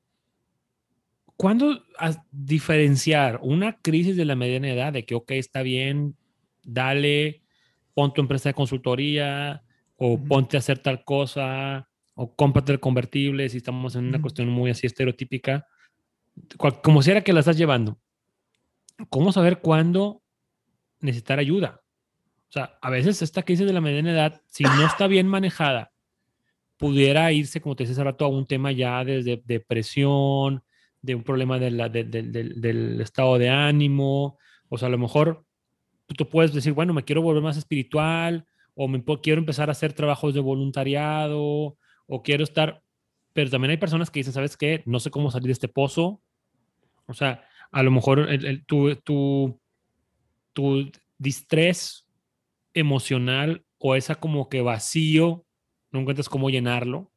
¿cuándo 1.40 1.82
diferenciar 2.30 3.40
una 3.42 3.78
crisis 3.80 4.14
de 4.14 4.26
la 4.26 4.36
mediana 4.36 4.68
edad 4.68 4.92
de 4.92 5.06
que, 5.06 5.14
ok, 5.14 5.30
está 5.30 5.62
bien, 5.62 6.14
dale, 6.62 7.40
pon 7.94 8.12
tu 8.12 8.20
empresa 8.20 8.50
de 8.50 8.54
consultoría 8.54 9.62
o 10.02 10.18
ponte 10.18 10.56
a 10.56 10.60
hacer 10.60 10.78
tal 10.78 11.04
cosa 11.04 11.86
o 12.14 12.34
cómprate 12.34 12.72
el 12.72 12.80
convertible 12.80 13.50
si 13.50 13.58
estamos 13.58 13.94
en 13.96 14.06
una 14.06 14.20
cuestión 14.20 14.48
muy 14.48 14.70
así 14.70 14.86
estereotípica, 14.86 15.66
como 16.82 17.02
sea 17.02 17.22
que 17.22 17.34
la 17.34 17.40
estás 17.40 17.58
llevando. 17.58 18.00
¿Cómo 19.10 19.30
saber 19.30 19.60
cuándo 19.60 20.22
necesitar 21.00 21.38
ayuda? 21.38 21.82
O 22.48 22.52
sea, 22.52 22.78
a 22.80 22.88
veces 22.88 23.20
esta 23.20 23.42
crisis 23.42 23.66
de 23.66 23.74
la 23.74 23.82
mediana 23.82 24.12
edad, 24.12 24.42
si 24.46 24.64
no 24.64 24.86
está 24.86 25.06
bien 25.06 25.28
manejada, 25.28 25.92
pudiera 26.78 27.30
irse, 27.30 27.60
como 27.60 27.76
te 27.76 27.82
decía 27.82 27.92
hace 27.92 28.04
rato, 28.04 28.24
a 28.24 28.28
un 28.28 28.46
tema 28.46 28.72
ya 28.72 29.04
de 29.04 29.42
depresión, 29.44 30.62
de 31.02 31.14
un 31.14 31.22
problema 31.22 31.58
de 31.58 31.70
la, 31.72 31.90
del 31.90 33.00
estado 33.02 33.36
de 33.36 33.50
ánimo. 33.50 34.38
O 34.70 34.78
sea, 34.78 34.88
a 34.88 34.90
lo 34.90 34.98
mejor 34.98 35.44
tú 36.16 36.26
puedes 36.26 36.54
decir, 36.54 36.72
bueno, 36.72 36.94
me 36.94 37.04
quiero 37.04 37.20
volver 37.20 37.42
más 37.42 37.58
espiritual, 37.58 38.46
o 38.82 38.88
me 38.88 39.04
quiero 39.22 39.40
empezar 39.40 39.68
a 39.68 39.72
hacer 39.72 39.92
trabajos 39.92 40.32
de 40.32 40.40
voluntariado, 40.40 41.76
o 42.06 42.22
quiero 42.24 42.44
estar, 42.44 42.82
pero 43.34 43.50
también 43.50 43.72
hay 43.72 43.76
personas 43.76 44.10
que 44.10 44.20
dicen, 44.20 44.32
¿sabes 44.32 44.56
qué? 44.56 44.82
No 44.86 45.00
sé 45.00 45.10
cómo 45.10 45.30
salir 45.30 45.48
de 45.48 45.52
este 45.52 45.68
pozo. 45.68 46.22
O 47.04 47.12
sea, 47.12 47.46
a 47.72 47.82
lo 47.82 47.90
mejor 47.90 48.26
tu, 48.66 48.96
tu, 48.96 49.60
tu 50.54 50.90
distrés 51.18 52.08
emocional 52.72 53.66
o 53.76 53.96
esa 53.96 54.14
como 54.14 54.48
que 54.48 54.62
vacío, 54.62 55.44
no 55.90 56.00
encuentras 56.00 56.30
cómo 56.30 56.48
llenarlo. 56.48 57.12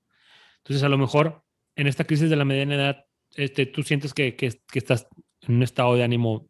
Entonces, 0.58 0.84
a 0.84 0.90
lo 0.90 0.98
mejor 0.98 1.46
en 1.78 1.88
esta 1.88 2.04
crisis 2.04 2.30
de 2.30 2.36
la 2.36 2.44
mediana 2.44 2.76
edad, 2.76 3.06
este, 3.38 3.68
tú 3.68 3.84
sientes 3.84 4.14
que, 4.14 4.36
que, 4.36 4.52
estás 4.74 5.08
en 5.40 5.56
un 5.56 5.64
estado 5.64 5.96
de 5.96 6.04
ánimo 6.04 6.50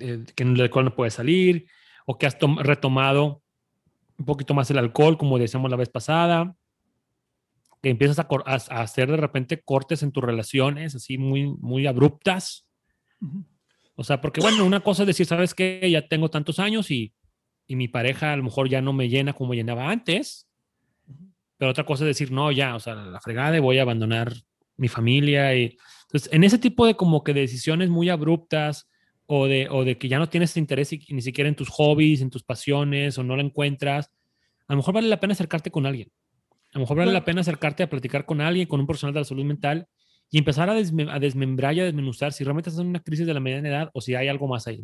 eh, 0.00 0.24
que, 0.34 0.44
del 0.46 0.70
cual 0.70 0.86
no 0.86 0.96
puedes 0.96 1.12
salir, 1.12 1.66
o 2.06 2.16
que 2.16 2.24
has 2.24 2.38
retomado 2.40 3.43
un 4.18 4.24
poquito 4.24 4.54
más 4.54 4.70
el 4.70 4.78
alcohol, 4.78 5.18
como 5.18 5.38
decíamos 5.38 5.70
la 5.70 5.76
vez 5.76 5.88
pasada, 5.88 6.56
que 7.82 7.90
empiezas 7.90 8.18
a, 8.18 8.26
a, 8.46 8.82
hacer 8.82 9.10
de 9.10 9.16
repente 9.16 9.62
cortes 9.62 10.02
en 10.02 10.12
tus 10.12 10.24
relaciones, 10.24 10.94
así 10.94 11.18
muy, 11.18 11.46
muy 11.46 11.86
abruptas. 11.86 12.66
O 13.96 14.04
sea, 14.04 14.20
porque 14.20 14.40
bueno, 14.40 14.64
una 14.64 14.80
cosa 14.80 15.02
es 15.02 15.08
decir, 15.08 15.26
¿sabes 15.26 15.54
qué? 15.54 15.88
Ya 15.90 16.08
tengo 16.08 16.30
tantos 16.30 16.58
años 16.58 16.90
y, 16.90 17.12
y 17.66 17.76
mi 17.76 17.88
pareja 17.88 18.32
a 18.32 18.36
lo 18.36 18.42
mejor 18.42 18.68
ya 18.68 18.80
no 18.80 18.92
me 18.92 19.08
llena 19.08 19.32
como 19.32 19.54
llenaba 19.54 19.90
antes. 19.90 20.48
Pero 21.56 21.70
otra 21.70 21.84
cosa 21.84 22.04
es 22.04 22.08
decir, 22.08 22.32
no, 22.32 22.50
ya, 22.50 22.74
o 22.74 22.80
sea, 22.80 22.94
la 22.94 23.20
fregada 23.20 23.56
y 23.56 23.60
voy 23.60 23.78
a 23.78 23.82
abandonar 23.82 24.32
mi 24.76 24.88
familia. 24.88 25.54
Y, 25.54 25.76
entonces, 26.06 26.32
en 26.32 26.44
ese 26.44 26.58
tipo 26.58 26.86
de 26.86 26.96
como 26.96 27.22
que 27.22 27.32
decisiones 27.34 27.90
muy 27.90 28.08
abruptas 28.08 28.88
o 29.26 29.46
de, 29.46 29.68
o 29.70 29.84
de 29.84 29.96
que 29.98 30.08
ya 30.08 30.18
no 30.18 30.28
tienes 30.28 30.56
interés 30.56 30.90
ni 31.08 31.22
siquiera 31.22 31.48
en 31.48 31.56
tus 31.56 31.68
hobbies, 31.70 32.20
en 32.20 32.30
tus 32.30 32.42
pasiones 32.42 33.18
o 33.18 33.24
no 33.24 33.36
la 33.36 33.42
encuentras, 33.42 34.10
a 34.66 34.72
lo 34.72 34.78
mejor 34.78 34.94
vale 34.94 35.08
la 35.08 35.20
pena 35.20 35.32
acercarte 35.32 35.70
con 35.70 35.86
alguien. 35.86 36.10
A 36.72 36.78
lo 36.78 36.80
mejor 36.80 36.96
vale 36.96 37.12
la 37.12 37.24
pena 37.24 37.40
acercarte 37.40 37.82
a 37.84 37.90
platicar 37.90 38.26
con 38.26 38.40
alguien, 38.40 38.66
con 38.66 38.80
un 38.80 38.86
profesional 38.86 39.14
de 39.14 39.20
la 39.20 39.24
salud 39.24 39.44
mental 39.44 39.86
y 40.30 40.38
empezar 40.38 40.68
a, 40.68 40.74
desmembrar 40.74 41.74
y 41.74 41.80
a 41.80 41.84
desmenuzar 41.84 42.32
si 42.32 42.42
realmente 42.42 42.70
estás 42.70 42.82
en 42.82 42.88
una 42.88 43.02
crisis 43.02 43.26
de 43.26 43.34
la 43.34 43.40
mediana 43.40 43.68
edad 43.68 43.90
o 43.94 44.00
si 44.00 44.14
hay 44.14 44.26
algo 44.28 44.48
más 44.48 44.66
ahí. 44.66 44.82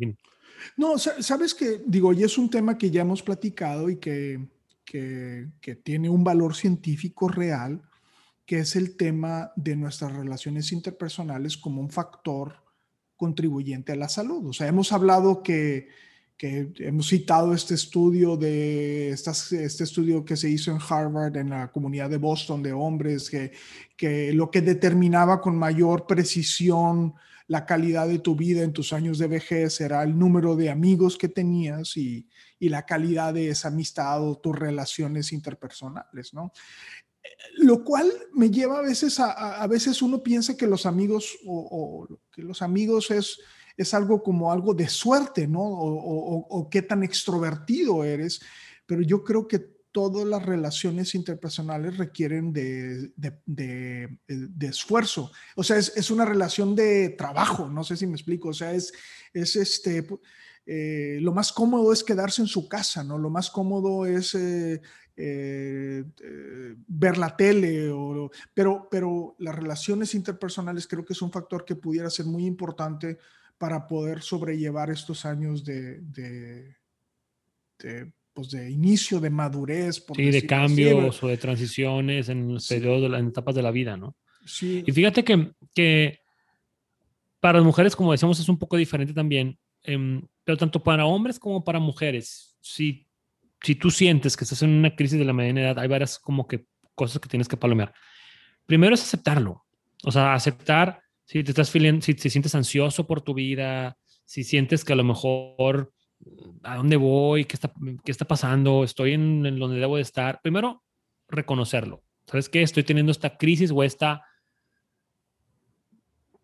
No, 0.77 0.97
sabes 0.97 1.53
que, 1.53 1.81
digo, 1.85 2.13
y 2.13 2.23
es 2.23 2.37
un 2.37 2.49
tema 2.49 2.77
que 2.77 2.89
ya 2.89 3.01
hemos 3.01 3.21
platicado 3.21 3.89
y 3.89 3.97
que, 3.97 4.47
que, 4.85 5.49
que 5.59 5.75
tiene 5.75 6.09
un 6.09 6.23
valor 6.23 6.55
científico 6.55 7.27
real, 7.27 7.81
que 8.45 8.59
es 8.59 8.75
el 8.75 8.95
tema 8.95 9.51
de 9.55 9.75
nuestras 9.75 10.13
relaciones 10.13 10.71
interpersonales 10.71 11.57
como 11.57 11.81
un 11.81 11.89
factor 11.89 12.55
contribuyente 13.21 13.91
a 13.91 13.95
la 13.95 14.09
salud. 14.09 14.47
O 14.47 14.53
sea, 14.53 14.65
hemos 14.65 14.91
hablado 14.91 15.43
que 15.43 15.89
que 16.41 16.73
hemos 16.79 17.07
citado 17.09 17.53
este 17.53 17.75
estudio 17.75 18.35
de 18.35 19.11
este 19.11 19.83
estudio 19.83 20.25
que 20.25 20.35
se 20.35 20.49
hizo 20.49 20.71
en 20.71 20.79
Harvard 20.89 21.37
en 21.37 21.51
la 21.51 21.71
comunidad 21.71 22.09
de 22.09 22.17
Boston 22.17 22.63
de 22.63 22.73
hombres 22.73 23.29
que, 23.29 23.51
que 23.95 24.33
lo 24.33 24.49
que 24.49 24.61
determinaba 24.61 25.39
con 25.39 25.55
mayor 25.55 26.07
precisión 26.07 27.13
la 27.45 27.63
calidad 27.63 28.07
de 28.07 28.17
tu 28.17 28.35
vida 28.35 28.63
en 28.63 28.73
tus 28.73 28.91
años 28.91 29.19
de 29.19 29.27
vejez 29.27 29.81
era 29.81 30.01
el 30.01 30.17
número 30.17 30.55
de 30.55 30.71
amigos 30.71 31.15
que 31.15 31.29
tenías 31.29 31.95
y, 31.95 32.27
y 32.57 32.69
la 32.69 32.87
calidad 32.87 33.35
de 33.35 33.49
esa 33.49 33.67
amistad 33.67 34.27
o 34.27 34.39
tus 34.39 34.57
relaciones 34.57 35.31
interpersonales, 35.33 36.33
¿no? 36.33 36.53
Lo 37.57 37.83
cual 37.83 38.11
me 38.33 38.49
lleva 38.49 38.79
a 38.79 38.81
veces 38.81 39.19
a, 39.19 39.61
a, 39.61 39.67
veces 39.67 40.01
uno 40.01 40.23
piensa 40.23 40.57
que 40.57 40.67
los 40.67 40.85
amigos 40.85 41.37
o, 41.45 42.07
o 42.09 42.19
que 42.31 42.41
los 42.41 42.61
amigos 42.61 43.11
es 43.11 43.39
es 43.77 43.93
algo 43.93 44.21
como 44.21 44.51
algo 44.51 44.73
de 44.73 44.87
suerte, 44.87 45.47
¿no? 45.47 45.61
O, 45.61 46.69
qué 46.69 46.81
tan 46.81 47.03
extrovertido 47.03 48.03
eres, 48.03 48.41
pero 48.85 49.01
yo 49.01 49.23
creo 49.23 49.47
que 49.47 49.59
todas 49.91 50.25
las 50.25 50.45
relaciones 50.45 51.15
interpersonales 51.15 51.97
requieren 51.97 52.53
de, 52.53 53.11
esfuerzo. 54.61 55.31
O 55.55 55.63
sea, 55.63 55.77
es, 55.77 56.11
una 56.11 56.25
relación 56.25 56.75
de 56.75 57.09
trabajo, 57.09 57.69
no 57.69 57.83
sé 57.83 57.97
si 57.97 58.07
me 58.07 58.13
explico. 58.13 58.49
O 58.49 58.53
sea, 58.53 58.73
es, 58.73 58.93
es 59.33 59.55
este, 59.55 60.07
eh, 60.65 61.17
lo 61.21 61.33
más 61.33 61.51
cómodo 61.51 61.91
es 61.91 62.03
quedarse 62.03 62.41
en 62.41 62.47
su 62.47 62.67
casa, 62.67 63.03
¿no? 63.03 63.17
Lo 63.17 63.29
más 63.29 63.49
cómodo 63.49 64.05
es 64.05 64.35
eh, 64.35 64.81
eh, 65.17 66.03
ver 66.87 67.17
la 67.17 67.35
tele, 67.35 67.91
pero, 68.53 68.87
pero 68.89 69.35
las 69.39 69.55
relaciones 69.55 70.15
interpersonales 70.15 70.87
creo 70.87 71.03
que 71.03 71.13
es 71.13 71.21
un 71.21 71.31
factor 71.31 71.65
que 71.65 71.75
pudiera 71.75 72.09
ser 72.09 72.25
muy 72.25 72.45
importante 72.45 73.17
para 73.57 73.85
poder 73.87 74.21
sobrellevar 74.21 74.89
estos 74.89 75.25
años 75.25 75.63
de, 75.63 75.99
de, 76.01 76.75
pues 78.33 78.49
de 78.49 78.71
inicio, 78.71 79.19
de 79.19 79.29
madurez. 79.29 79.99
Por 79.99 80.17
sí, 80.17 80.31
de 80.31 80.47
cambios 80.47 81.21
o 81.23 81.27
de 81.27 81.37
transiciones 81.37 82.29
en 82.29 82.53
los 82.53 82.67
periodos, 82.67 83.03
de 83.03 83.09
las 83.09 83.23
etapas 83.23 83.53
de 83.53 83.61
la 83.61 83.71
vida, 83.71 83.97
¿no? 83.97 84.15
Sí. 84.45 84.83
Y 84.85 84.91
fíjate 84.91 85.23
que, 85.23 85.51
que 85.75 86.21
para 87.39 87.59
las 87.59 87.65
mujeres, 87.65 87.95
como 87.95 88.11
decíamos, 88.11 88.39
es 88.39 88.49
un 88.49 88.57
poco 88.57 88.77
diferente 88.77 89.13
también, 89.13 89.59
em, 89.83 90.21
pero 90.51 90.57
tanto 90.57 90.83
para 90.83 91.05
hombres 91.05 91.39
como 91.39 91.63
para 91.63 91.79
mujeres, 91.79 92.57
si, 92.59 93.07
si 93.63 93.73
tú 93.73 93.89
sientes 93.89 94.35
que 94.35 94.43
estás 94.43 94.61
en 94.63 94.71
una 94.71 94.93
crisis 94.93 95.17
de 95.17 95.23
la 95.23 95.31
mediana 95.31 95.61
edad, 95.61 95.79
hay 95.79 95.87
varias 95.87 96.19
como 96.19 96.45
que 96.45 96.65
cosas 96.93 97.21
que 97.21 97.29
tienes 97.29 97.47
que 97.47 97.55
palomear. 97.55 97.93
Primero 98.65 98.93
es 98.93 99.01
aceptarlo, 99.01 99.63
o 100.03 100.11
sea, 100.11 100.33
aceptar 100.33 100.99
si 101.23 101.41
te 101.41 101.51
estás 101.51 101.69
si 101.69 101.79
te 102.15 102.29
sientes 102.29 102.53
ansioso 102.53 103.07
por 103.07 103.21
tu 103.21 103.33
vida, 103.33 103.97
si 104.25 104.43
sientes 104.43 104.83
que 104.83 104.91
a 104.91 104.97
lo 104.97 105.05
mejor 105.05 105.93
a 106.63 106.75
dónde 106.75 106.97
voy, 106.97 107.45
qué 107.45 107.55
está, 107.55 107.71
qué 108.03 108.11
está 108.11 108.25
pasando, 108.25 108.83
estoy 108.83 109.13
en, 109.13 109.45
en 109.45 109.57
donde 109.57 109.79
debo 109.79 109.95
de 109.95 110.01
estar. 110.01 110.41
Primero, 110.41 110.83
reconocerlo. 111.29 112.03
¿Sabes 112.25 112.49
qué? 112.49 112.61
Estoy 112.61 112.83
teniendo 112.83 113.13
esta 113.13 113.37
crisis 113.37 113.71
o 113.71 113.83
esta 113.83 114.25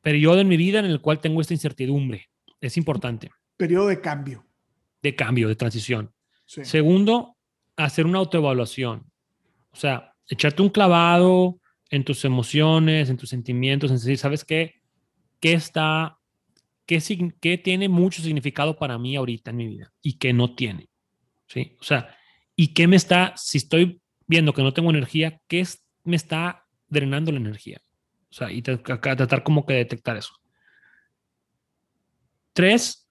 periodo 0.01 0.39
en 0.39 0.47
mi 0.47 0.55
vida 0.55 0.79
en 0.79 0.85
el 0.85 1.01
cual 1.01 1.19
tengo 1.19 1.41
esta 1.41 1.53
incertidumbre. 1.53 2.29
Es 2.61 2.77
importante. 2.77 3.31
Periodo 3.57 3.87
de 3.87 3.99
cambio. 3.99 4.45
De 5.01 5.15
cambio, 5.15 5.47
de 5.47 5.55
transición. 5.55 6.13
Segundo, 6.45 7.35
hacer 7.75 8.05
una 8.05 8.19
autoevaluación. 8.19 9.11
O 9.71 9.75
sea, 9.75 10.13
echarte 10.27 10.61
un 10.61 10.69
clavado 10.69 11.59
en 11.89 12.03
tus 12.03 12.23
emociones, 12.25 13.09
en 13.09 13.17
tus 13.17 13.29
sentimientos, 13.29 13.91
en 13.91 13.97
decir, 13.97 14.17
¿sabes 14.17 14.45
qué? 14.45 14.81
¿Qué 15.39 15.53
está, 15.53 16.19
qué, 16.85 17.01
qué 17.39 17.57
tiene 17.57 17.89
mucho 17.89 18.21
significado 18.21 18.77
para 18.77 18.97
mí 18.97 19.15
ahorita 19.15 19.51
en 19.51 19.57
mi 19.57 19.67
vida 19.67 19.91
y 20.01 20.13
qué 20.13 20.33
no 20.33 20.55
tiene? 20.55 20.89
¿Sí? 21.47 21.75
O 21.79 21.83
sea, 21.83 22.15
¿y 22.55 22.73
qué 22.73 22.87
me 22.87 22.95
está, 22.95 23.33
si 23.37 23.57
estoy 23.57 24.01
viendo 24.25 24.53
que 24.53 24.63
no 24.63 24.73
tengo 24.73 24.89
energía, 24.89 25.39
qué 25.47 25.65
me 26.03 26.15
está 26.15 26.65
drenando 26.87 27.31
la 27.31 27.39
energía? 27.39 27.81
O 28.29 28.33
sea, 28.33 28.51
y 28.51 28.61
tratar 28.61 29.43
como 29.43 29.65
que 29.65 29.73
detectar 29.73 30.17
eso. 30.17 30.33
Tres, 32.53 33.06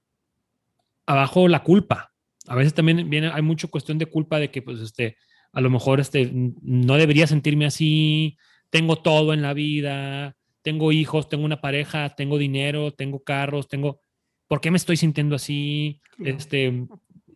abajo 1.07 1.49
la 1.49 1.63
culpa. 1.63 2.13
A 2.47 2.55
veces 2.55 2.75
también 2.75 3.09
viene, 3.09 3.31
hay 3.33 3.43
mucha 3.43 3.69
cuestión 3.69 3.99
de 3.99 4.07
culpa 4.07 4.39
de 4.39 4.51
que, 4.51 4.63
pues, 4.63 4.81
este, 4.81 5.17
a 5.53 5.61
lo 5.61 5.71
mejor, 5.71 6.01
este, 6.01 6.31
no 6.33 6.97
debería 6.97 7.27
sentirme 7.27 7.67
así, 7.67 8.37
tengo 8.71 8.97
todo 8.97 9.33
en 9.33 9.43
la 9.43 9.55
vida, 9.55 10.37
tengo 10.63 10.93
hijos, 10.93 11.29
tengo 11.29 11.45
una 11.45 11.61
pareja, 11.61 12.11
tengo 12.11 12.39
dinero, 12.39 12.93
tengo 12.93 13.23
carros, 13.23 13.69
tengo... 13.69 14.01
¿Por 14.49 14.61
qué 14.61 14.71
me 14.71 14.77
estoy 14.77 14.97
sintiendo 14.97 15.35
así? 15.35 16.01
Este, 16.19 16.71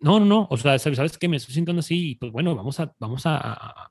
no, 0.00 0.18
no, 0.18 0.26
no, 0.26 0.48
o 0.50 0.56
sea, 0.56 0.78
¿sabes 0.78 1.18
qué? 1.18 1.28
Me 1.28 1.37
estoy 1.37 1.54
sintiendo 1.54 1.80
así 1.80 2.11
y 2.11 2.14
pues 2.14 2.33
bueno, 2.33 2.56
vamos 2.56 2.80
a, 2.80 2.94
vamos 2.98 3.22
a, 3.26 3.88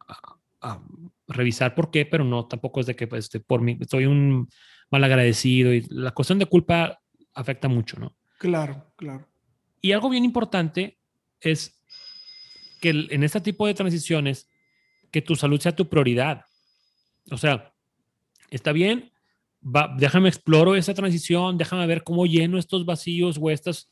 revisar 1.28 1.76
por 1.76 1.92
qué, 1.92 2.06
pero 2.06 2.24
no, 2.24 2.48
tampoco 2.48 2.80
es 2.80 2.88
de 2.88 2.96
que 2.96 3.08
pues, 3.08 3.26
este, 3.26 3.39
por 3.39 3.62
mí 3.62 3.78
estoy 3.80 4.08
un 4.08 4.50
mal 4.89 5.04
agradecido 5.04 5.74
y 5.74 5.86
la 5.89 6.12
cuestión 6.12 6.39
de 6.39 6.48
culpa 6.48 7.00
afecta 7.34 7.68
mucho, 7.68 8.00
¿no? 8.00 8.15
Claro, 8.39 8.92
claro. 8.96 9.29
Y 9.82 9.92
algo 9.92 10.10
bien 10.10 10.26
importante 10.26 11.00
es 11.39 11.82
que 12.82 12.89
en 12.89 13.24
este 13.24 13.42
tipo 13.42 13.68
de 13.68 13.74
transiciones, 13.74 14.48
que 15.12 15.22
tu 15.22 15.36
salud 15.36 15.60
sea 15.60 15.76
tu 15.76 15.89
prioridad. 15.89 16.46
O 17.32 17.38
sea, 17.38 17.74
está 18.50 18.72
bien 18.72 19.12
va, 19.63 19.94
déjame 19.98 20.30
exploro 20.30 20.76
esa 20.76 20.94
transición, 20.94 21.58
déjame 21.58 21.86
ver 21.88 22.04
cómo 22.04 22.26
lleno 22.26 22.58
estos 22.58 22.86
vacíos 22.86 23.38
o 23.42 23.50
estas, 23.50 23.89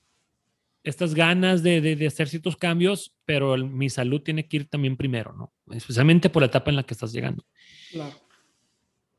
estas 0.83 1.13
ganas 1.13 1.63
de, 1.63 1.81
de, 1.81 2.07
hacer 2.07 2.29
ciertos 2.29 2.55
cambios, 2.55 3.13
pero 3.25 3.57
mi 3.57 3.89
salud 3.89 4.21
tiene 4.21 4.47
que 4.47 4.57
ir 4.57 4.69
también 4.69 4.97
primero, 4.97 5.33
¿no? 5.33 5.53
Especialmente 5.75 6.29
por 6.29 6.41
la 6.41 6.47
etapa 6.47 6.69
en 6.69 6.77
la 6.77 6.83
que 6.83 6.93
estás 6.93 7.11
llegando. 7.11 7.45
Claro. 7.91 8.15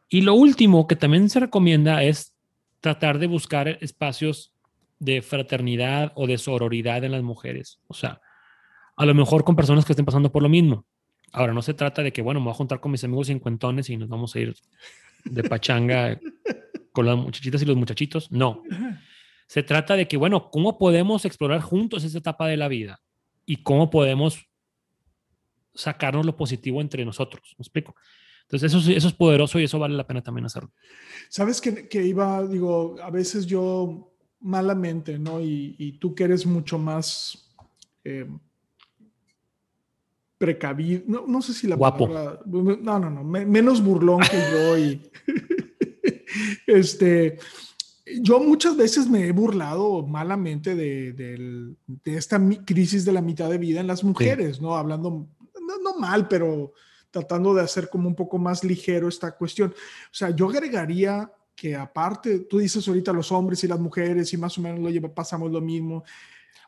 Y 0.09 0.22
lo 0.22 0.35
último 0.35 0.87
que 0.87 0.96
también 0.96 1.28
se 1.28 1.40
recomienda 1.40 2.02
es 2.02 2.35
tratar 2.81 3.18
de 3.18 3.26
buscar 3.26 3.68
espacios 3.83 4.54
de 4.98 5.22
fraternidad 5.22 6.12
o 6.14 6.26
de 6.26 6.38
sororidad 6.38 7.04
en 7.04 7.12
las 7.12 7.22
mujeres. 7.22 7.80
O 7.87 7.94
sea, 7.94 8.20
a 8.96 9.06
lo 9.06 9.14
mejor 9.14 9.44
con 9.44 9.56
personas 9.56 9.84
que 9.84 9.92
estén 9.92 10.04
pasando 10.04 10.32
por 10.32 10.42
lo 10.42 10.48
mismo. 10.48 10.84
Ahora, 11.32 11.52
no 11.52 11.62
se 11.62 11.74
trata 11.74 12.02
de 12.02 12.12
que, 12.12 12.22
bueno, 12.22 12.40
me 12.40 12.44
voy 12.44 12.52
a 12.52 12.56
juntar 12.56 12.80
con 12.80 12.90
mis 12.90 13.04
amigos 13.04 13.28
cincuentones 13.28 13.90
y 13.90 13.96
nos 13.96 14.08
vamos 14.08 14.34
a 14.34 14.40
ir 14.40 14.54
de 15.24 15.44
pachanga 15.44 16.18
con 16.92 17.06
las 17.06 17.16
muchachitas 17.16 17.62
y 17.62 17.66
los 17.66 17.76
muchachitos. 17.76 18.32
No. 18.32 18.62
Se 19.46 19.62
trata 19.62 19.94
de 19.94 20.08
que, 20.08 20.16
bueno, 20.16 20.50
¿cómo 20.50 20.78
podemos 20.78 21.24
explorar 21.24 21.61
juntos 21.61 22.04
esa 22.04 22.18
etapa 22.18 22.48
de 22.48 22.56
la 22.56 22.68
vida? 22.68 23.00
Y 23.46 23.62
cómo 23.62 23.88
podemos 23.90 24.46
sacarnos 25.74 26.26
lo 26.26 26.37
positivo 26.37 26.80
entre 26.80 27.04
nosotros. 27.04 27.54
¿Me 27.56 27.62
explico? 27.62 27.94
Entonces, 28.42 28.74
eso, 28.74 28.90
eso 28.90 29.08
es 29.08 29.14
poderoso 29.14 29.61
y 29.61 29.64
eso 29.64 29.78
vale 29.78 29.94
la 29.94 30.06
pena 30.06 30.22
también 30.22 30.46
hacerlo. 30.46 30.72
Sabes 31.28 31.61
que, 31.61 31.87
que 31.88 32.04
iba, 32.04 32.46
digo, 32.46 32.96
a 33.02 33.11
veces 33.11 33.46
yo 33.46 34.14
malamente, 34.40 35.18
¿no? 35.18 35.40
Y, 35.40 35.74
y 35.79 35.92
tú 35.92 36.14
que 36.14 36.24
eres 36.24 36.46
mucho 36.46 36.79
más 36.79 37.51
eh, 38.05 38.29
precavido, 40.38 41.03
no, 41.07 41.27
no, 41.27 41.42
sé 41.42 41.53
si 41.53 41.66
la 41.66 41.74
Guapo. 41.77 42.09
no, 42.09 42.98
no, 42.98 43.11
no, 43.11 43.24
menos 43.24 43.83
burlón 43.83 44.20
que 44.20 44.38
yo 44.53 44.79
y 44.79 45.03
este, 46.66 47.38
yo 48.22 48.38
muchas 48.38 48.77
veces 48.77 49.09
me 49.09 49.27
he 49.27 49.33
burlado 49.33 50.07
malamente 50.07 50.74
de, 50.77 51.12
de, 51.12 51.74
de, 51.87 52.16
esta 52.16 52.40
crisis 52.64 53.05
de 53.05 53.12
la 53.12 53.20
mitad 53.20 53.51
de 53.51 53.59
vida 53.59 53.81
en 53.81 53.88
las 53.88 54.05
mujeres, 54.05 54.61
¿no? 54.61 54.77
Hablando, 54.77 55.11
no, 55.11 55.79
no, 55.83 55.98
mal, 55.98 56.29
pero 56.29 56.72
tratando 57.11 57.55
de 57.55 57.62
hacer 57.62 57.88
como 57.88 58.09
un 58.09 58.14
poco 58.14 58.38
más 58.38 58.62
ligero 58.62 59.09
esta 59.09 59.33
cuestión. 59.33 59.70
O 59.70 60.14
sea, 60.14 60.31
yo 60.31 60.48
agregaría 60.48 61.31
que 61.59 61.75
aparte, 61.75 62.40
tú 62.40 62.59
dices 62.59 62.87
ahorita 62.87 63.12
los 63.12 63.33
hombres 63.33 63.64
y 63.64 63.66
las 63.66 63.81
mujeres 63.81 64.33
y 64.33 64.37
más 64.37 64.57
o 64.57 64.61
menos 64.61 64.79
lo 64.79 64.90
lleva, 64.90 65.12
pasamos 65.12 65.51
lo 65.51 65.61
mismo. 65.61 66.05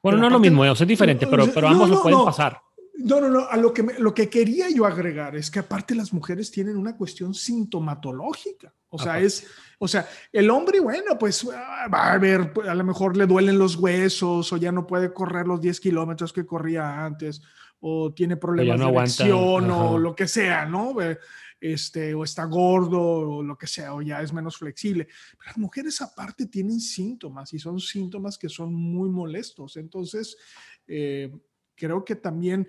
Bueno, 0.02 0.18
no 0.18 0.26
es 0.26 0.32
lo 0.32 0.40
mismo, 0.40 0.64
es 0.64 0.84
diferente, 0.84 1.28
pero, 1.28 1.46
pero 1.54 1.68
ambos 1.68 1.88
lo 1.88 2.02
pueden 2.02 2.24
pasar. 2.24 2.60
No, 2.96 3.20
no, 3.20 3.28
no, 3.28 3.46
a 3.48 3.56
lo 3.56 3.72
que, 3.72 3.86
lo 3.98 4.12
que 4.12 4.28
quería 4.28 4.68
yo 4.68 4.84
agregar 4.84 5.36
es 5.36 5.48
que 5.48 5.60
aparte 5.60 5.94
las 5.94 6.12
mujeres 6.12 6.50
tienen 6.50 6.76
una 6.76 6.96
cuestión 6.96 7.34
sintomatológica. 7.34 8.74
O 8.88 8.98
sea, 8.98 9.20
es, 9.20 9.46
o 9.78 9.86
sea, 9.86 10.08
el 10.32 10.50
hombre, 10.50 10.80
bueno, 10.80 11.16
pues 11.16 11.48
ah, 11.54 11.86
va 11.86 12.12
a 12.12 12.18
ver, 12.18 12.52
a 12.68 12.74
lo 12.74 12.82
mejor 12.82 13.16
le 13.16 13.26
duelen 13.26 13.60
los 13.60 13.76
huesos 13.76 14.52
o 14.52 14.56
ya 14.56 14.72
no 14.72 14.88
puede 14.88 15.12
correr 15.12 15.46
los 15.46 15.60
10 15.60 15.78
kilómetros 15.78 16.32
que 16.32 16.44
corría 16.44 17.04
antes 17.04 17.40
o 17.78 18.12
tiene 18.12 18.36
problemas 18.36 18.80
de 18.80 18.88
erección 18.88 19.70
o 19.70 19.98
lo 19.98 20.14
que 20.16 20.26
sea, 20.26 20.66
¿no? 20.66 20.94
Este, 21.60 22.14
o 22.14 22.24
está 22.24 22.46
gordo 22.46 23.00
o 23.00 23.42
lo 23.42 23.58
que 23.58 23.66
sea, 23.66 23.94
o 23.94 24.00
ya 24.00 24.22
es 24.22 24.32
menos 24.32 24.56
flexible. 24.56 25.04
Pero 25.04 25.46
las 25.46 25.58
mujeres 25.58 26.00
aparte 26.00 26.46
tienen 26.46 26.80
síntomas 26.80 27.52
y 27.52 27.58
son 27.58 27.78
síntomas 27.78 28.38
que 28.38 28.48
son 28.48 28.72
muy 28.74 29.10
molestos. 29.10 29.76
Entonces, 29.76 30.36
eh, 30.86 31.30
creo 31.80 32.04
que 32.04 32.16
también, 32.16 32.68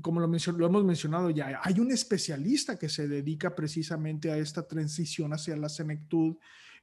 como 0.00 0.20
lo, 0.20 0.26
hemos 0.26 0.84
mencionado 0.84 1.28
ya, 1.28 1.60
hay 1.62 1.78
un 1.78 1.90
especialista 1.90 2.78
que 2.78 2.88
se 2.88 3.06
dedica 3.06 3.54
precisamente 3.54 4.30
a 4.30 4.38
esta 4.38 4.66
transición 4.66 5.34
hacia 5.34 5.56
la 5.56 5.68
senectud, 5.68 6.36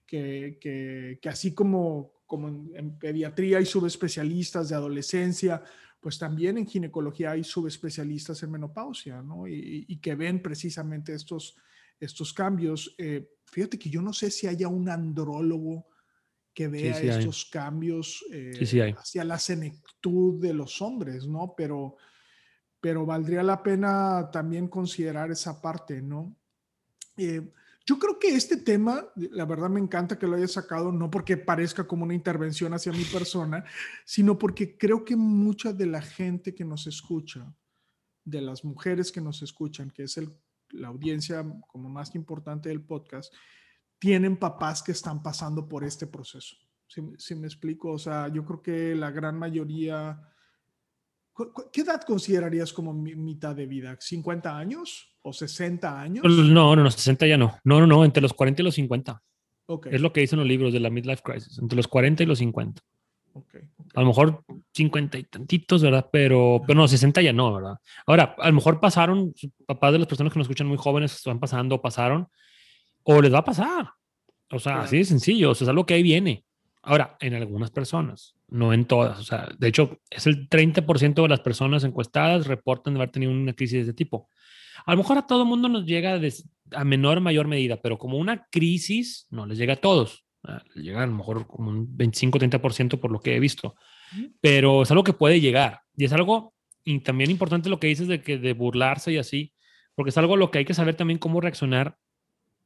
que, 0.05 1.19
así 1.25 1.53
como, 1.55 2.13
como 2.27 2.47
en, 2.47 2.99
pediatría 2.99 3.57
hay 3.57 3.65
subespecialistas 3.65 4.69
de 4.69 4.75
adolescencia, 4.75 5.63
pues 6.03 6.19
también 6.19 6.57
en 6.57 6.67
ginecología 6.67 7.31
hay 7.31 7.45
subespecialistas 7.45 8.43
en 8.43 8.51
menopausia, 8.51 9.21
¿no? 9.21 9.47
Y, 9.47 9.85
y 9.87 9.97
que 9.99 10.15
ven 10.15 10.41
precisamente 10.41 11.13
estos, 11.13 11.55
estos 11.97 12.33
cambios. 12.33 12.93
Eh, 12.97 13.29
fíjate 13.45 13.79
que 13.79 13.89
yo 13.89 14.01
no 14.01 14.11
sé 14.11 14.29
si 14.29 14.45
haya 14.47 14.67
un 14.67 14.89
andrólogo 14.89 15.87
que 16.53 16.67
vea 16.67 16.99
estos 16.99 17.45
cambios 17.45 18.23
eh, 18.31 18.93
hacia 18.95 19.23
la 19.23 19.39
senectud 19.39 20.39
de 20.39 20.53
los 20.53 20.81
hombres, 20.81 21.25
¿no? 21.25 21.55
Pero, 21.57 21.95
pero 22.79 23.05
valdría 23.05 23.41
la 23.41 23.63
pena 23.63 24.29
también 24.31 24.67
considerar 24.67 25.31
esa 25.31 25.59
parte, 25.61 26.01
¿no? 26.01 26.35
Eh, 27.17 27.51
yo 27.85 27.99
creo 27.99 28.17
que 28.17 28.33
este 28.33 28.57
tema, 28.57 29.05
la 29.15 29.45
verdad 29.45 29.69
me 29.69 29.79
encanta 29.79 30.17
que 30.17 30.25
lo 30.25 30.37
haya 30.37 30.47
sacado, 30.47 30.91
no 30.91 31.11
porque 31.11 31.35
parezca 31.35 31.85
como 31.85 32.05
una 32.05 32.13
intervención 32.13 32.73
hacia 32.73 32.93
mi 32.93 33.03
persona, 33.03 33.65
sino 34.05 34.37
porque 34.37 34.77
creo 34.77 35.03
que 35.03 35.17
mucha 35.17 35.73
de 35.73 35.87
la 35.87 36.01
gente 36.01 36.55
que 36.55 36.63
nos 36.63 36.87
escucha, 36.87 37.53
de 38.23 38.41
las 38.41 38.63
mujeres 38.63 39.11
que 39.11 39.19
nos 39.19 39.41
escuchan, 39.41 39.91
que 39.91 40.03
es 40.03 40.17
la 40.69 40.87
audiencia 40.87 41.45
como 41.67 41.89
más 41.89 42.15
importante 42.15 42.69
del 42.69 42.85
podcast, 42.85 43.33
tienen 43.99 44.37
papás 44.37 44.81
que 44.81 44.93
están 44.93 45.21
pasando 45.21 45.67
por 45.67 45.83
este 45.83 46.07
proceso. 46.07 46.55
Si, 46.87 47.35
me 47.35 47.47
explico, 47.47 47.91
o 47.91 47.97
sea, 47.97 48.29
yo 48.29 48.45
creo 48.45 48.61
que 48.61 48.95
la 48.95 49.11
gran 49.11 49.37
mayoría... 49.37 50.21
¿Qué 51.71 51.81
edad 51.81 52.01
considerarías 52.03 52.71
como 52.71 52.93
mitad 52.93 53.55
de 53.55 53.65
vida? 53.65 53.97
¿50 53.97 54.55
años 54.55 55.12
o 55.23 55.33
60 55.33 56.01
años? 56.01 56.23
No, 56.23 56.75
no, 56.75 56.83
no, 56.83 56.91
60 56.91 57.25
ya 57.27 57.37
no. 57.37 57.57
No, 57.63 57.79
no, 57.79 57.87
no, 57.87 58.05
entre 58.05 58.21
los 58.21 58.33
40 58.33 58.61
y 58.61 58.65
los 58.65 58.75
50. 58.75 59.21
Okay. 59.65 59.95
Es 59.95 60.01
lo 60.01 60.13
que 60.13 60.21
dicen 60.21 60.39
los 60.39 60.47
libros 60.47 60.73
de 60.73 60.79
la 60.79 60.89
Midlife 60.89 61.23
Crisis, 61.23 61.57
entre 61.57 61.75
los 61.77 61.87
40 61.87 62.23
y 62.23 62.25
los 62.25 62.39
50. 62.39 62.81
Okay, 63.35 63.61
A 63.95 64.01
lo 64.01 64.07
mejor 64.07 64.43
50 64.73 65.17
y 65.17 65.23
tantitos, 65.23 65.81
¿verdad? 65.81 66.07
Pero, 66.11 66.61
pero 66.67 66.77
no, 66.77 66.87
60 66.87 67.21
ya 67.21 67.33
no, 67.33 67.53
¿verdad? 67.53 67.77
Ahora, 68.05 68.35
a 68.37 68.47
lo 68.49 68.53
mejor 68.53 68.79
pasaron, 68.79 69.33
papás 69.65 69.93
de 69.93 69.99
las 69.99 70.07
personas 70.07 70.31
que 70.31 70.37
nos 70.37 70.45
escuchan 70.45 70.67
muy 70.67 70.77
jóvenes, 70.77 71.15
están 71.15 71.39
pasando, 71.39 71.81
pasaron, 71.81 72.27
o 73.03 73.21
les 73.21 73.33
va 73.33 73.39
a 73.39 73.45
pasar. 73.45 73.89
O 74.51 74.59
sea, 74.59 74.81
así 74.81 74.97
de 74.97 75.05
sencillo, 75.05 75.51
o 75.51 75.55
sea, 75.55 75.65
es 75.65 75.69
algo 75.69 75.85
que 75.85 75.95
ahí 75.95 76.03
viene. 76.03 76.45
Ahora, 76.83 77.17
en 77.21 77.33
algunas 77.33 77.71
personas, 77.71 78.35
no 78.49 78.73
en 78.73 78.85
todas. 78.85 79.17
O 79.17 79.23
sea, 79.23 79.49
de 79.57 79.67
hecho, 79.67 79.99
es 80.11 80.27
el 80.27 80.47
30% 80.47 81.23
de 81.23 81.27
las 81.29 81.39
personas 81.39 81.83
encuestadas 81.85 82.45
reportan 82.45 82.95
haber 82.97 83.09
tenido 83.09 83.31
una 83.31 83.53
crisis 83.53 83.73
de 83.73 83.79
este 83.81 83.93
tipo. 83.93 84.29
A 84.85 84.91
lo 84.91 84.97
mejor 84.97 85.17
a 85.17 85.27
todo 85.27 85.45
mundo 85.45 85.69
nos 85.69 85.85
llega 85.85 86.19
a 86.71 86.83
menor 86.83 87.17
o 87.17 87.21
mayor 87.21 87.47
medida, 87.47 87.81
pero 87.81 87.97
como 87.97 88.17
una 88.17 88.47
crisis 88.49 89.27
no 89.29 89.45
les 89.45 89.57
llega 89.57 89.73
a 89.73 89.77
todos. 89.77 90.25
Les 90.75 90.85
llega 90.85 91.03
a 91.03 91.07
lo 91.07 91.13
mejor 91.13 91.47
como 91.47 91.69
un 91.69 91.97
25-30% 91.97 92.99
por 92.99 93.11
lo 93.11 93.19
que 93.19 93.35
he 93.35 93.39
visto. 93.39 93.75
Pero 94.41 94.83
es 94.83 94.91
algo 94.91 95.03
que 95.03 95.13
puede 95.13 95.39
llegar. 95.39 95.81
Y 95.95 96.05
es 96.05 96.13
algo 96.13 96.53
y 96.83 96.99
también 96.99 97.31
importante 97.31 97.69
lo 97.69 97.79
que 97.79 97.87
dices 97.87 98.07
de 98.07 98.21
que 98.21 98.37
de 98.37 98.53
burlarse 98.53 99.11
y 99.13 99.17
así, 99.17 99.53
porque 99.95 100.09
es 100.09 100.17
algo 100.17 100.33
a 100.33 100.37
lo 100.37 100.51
que 100.51 100.59
hay 100.59 100.65
que 100.65 100.73
saber 100.73 100.95
también 100.95 101.19
cómo 101.19 101.39
reaccionar 101.39 101.97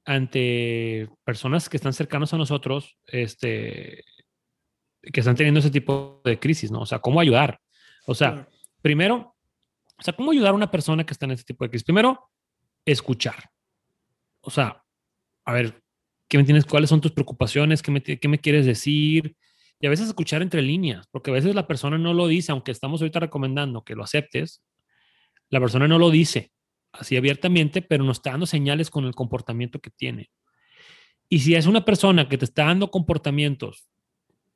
ante 0.06 1.10
personas 1.24 1.70
que 1.70 1.78
están 1.78 1.94
cercanos 1.94 2.34
a 2.34 2.38
nosotros, 2.38 2.98
este, 3.08 4.04
que 5.02 5.20
están 5.20 5.36
teniendo 5.36 5.60
ese 5.60 5.70
tipo 5.70 6.22
de 6.24 6.40
crisis, 6.40 6.72
¿no? 6.72 6.82
O 6.82 6.86
sea, 6.86 7.00
¿cómo 7.00 7.20
ayudar? 7.20 7.60
O 8.06 8.16
sea, 8.16 8.48
primero, 8.82 9.36
o 9.98 10.04
sea, 10.04 10.14
¿cómo 10.14 10.32
ayudar 10.32 10.52
a 10.52 10.56
una 10.56 10.72
persona 10.72 11.06
que 11.06 11.14
está 11.14 11.26
en 11.26 11.32
ese 11.32 11.44
tipo 11.44 11.64
de 11.64 11.70
crisis? 11.70 11.86
Primero, 11.86 12.30
escuchar. 12.86 13.50
O 14.42 14.50
sea, 14.50 14.84
a 15.46 15.54
ver, 15.54 15.82
¿qué 16.28 16.38
me 16.38 16.44
tienes? 16.44 16.66
¿Cuáles 16.66 16.90
son 16.90 17.02
tus 17.02 17.12
preocupaciones? 17.12 17.82
¿Qué 17.82 17.92
me, 17.92 18.02
qué 18.02 18.28
me 18.28 18.40
quieres 18.40 18.66
decir? 18.66 19.36
Y 19.80 19.88
a 19.88 19.90
veces 19.90 20.08
escuchar 20.08 20.42
entre 20.42 20.62
líneas, 20.62 21.08
porque 21.12 21.32
a 21.32 21.34
veces 21.34 21.54
la 21.56 21.68
persona 21.68 21.98
no 21.98 22.14
lo 22.14 22.28
dice, 22.28 22.52
aunque 22.52 22.72
estamos 22.72 23.02
ahorita 23.02 23.20
recomendando 23.20 23.84
que 23.84 23.96
lo 23.96 24.04
aceptes, 24.04 24.64
la 25.50 25.60
persona 25.60 25.88
no 25.88 26.00
lo 26.00 26.10
dice 26.10 26.52
así 26.92 27.16
abiertamente, 27.16 27.82
pero 27.82 28.04
nos 28.04 28.18
está 28.18 28.32
dando 28.32 28.46
señales 28.46 28.90
con 28.90 29.06
el 29.06 29.16
comportamiento 29.16 29.80
que 29.80 29.90
tiene. 29.90 30.32
Y 31.30 31.40
si 31.40 31.56
es 31.56 31.66
una 31.66 31.86
persona 31.86 32.28
que 32.30 32.38
te 32.38 32.46
está 32.46 32.66
dando 32.66 32.90
comportamientos 32.90 33.88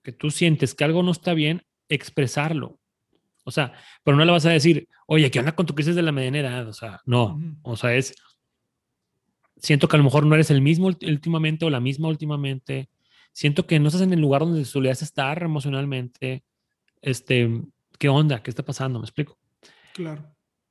que 0.04 0.12
tú 0.12 0.32
sientes 0.32 0.74
que 0.74 0.84
algo 0.84 1.04
no 1.04 1.12
está 1.12 1.34
bien, 1.34 1.64
expresarlo. 1.90 2.80
O 3.44 3.52
sea, 3.52 3.74
pero 4.04 4.18
no 4.18 4.26
le 4.26 4.32
vas 4.32 4.46
a 4.46 4.52
decir, 4.52 4.88
oye, 5.08 5.32
¿qué 5.32 5.40
onda 5.40 5.56
con 5.56 5.66
tu 5.66 5.76
crisis 5.76 5.96
de 5.96 6.02
la 6.02 6.12
mediana 6.12 6.40
edad? 6.40 6.68
O 6.68 6.74
sea, 6.74 7.02
no. 7.06 7.40
O 7.64 7.76
sea, 7.76 7.96
es, 7.96 8.16
siento 9.58 9.88
que 9.88 9.96
a 9.96 10.00
lo 10.00 10.04
mejor 10.04 10.26
no 10.26 10.36
eres 10.36 10.52
el 10.52 10.62
mismo 10.62 10.88
últimamente 10.88 11.66
o 11.66 11.70
la 11.70 11.80
misma 11.80 12.08
últimamente. 12.08 12.90
Siento 13.32 13.66
que 13.66 13.80
no 13.80 13.88
estás 13.88 14.02
en 14.02 14.14
el 14.14 14.20
lugar 14.20 14.42
donde 14.42 14.66
solías 14.66 15.02
estar 15.02 15.42
emocionalmente. 15.44 16.44
Este, 17.02 17.62
¿qué 17.98 18.10
onda? 18.10 18.44
¿Qué 18.44 18.52
está 18.52 18.64
pasando? 18.64 19.00
¿Me 19.00 19.06
explico? 19.06 19.38
Claro. 19.94 20.24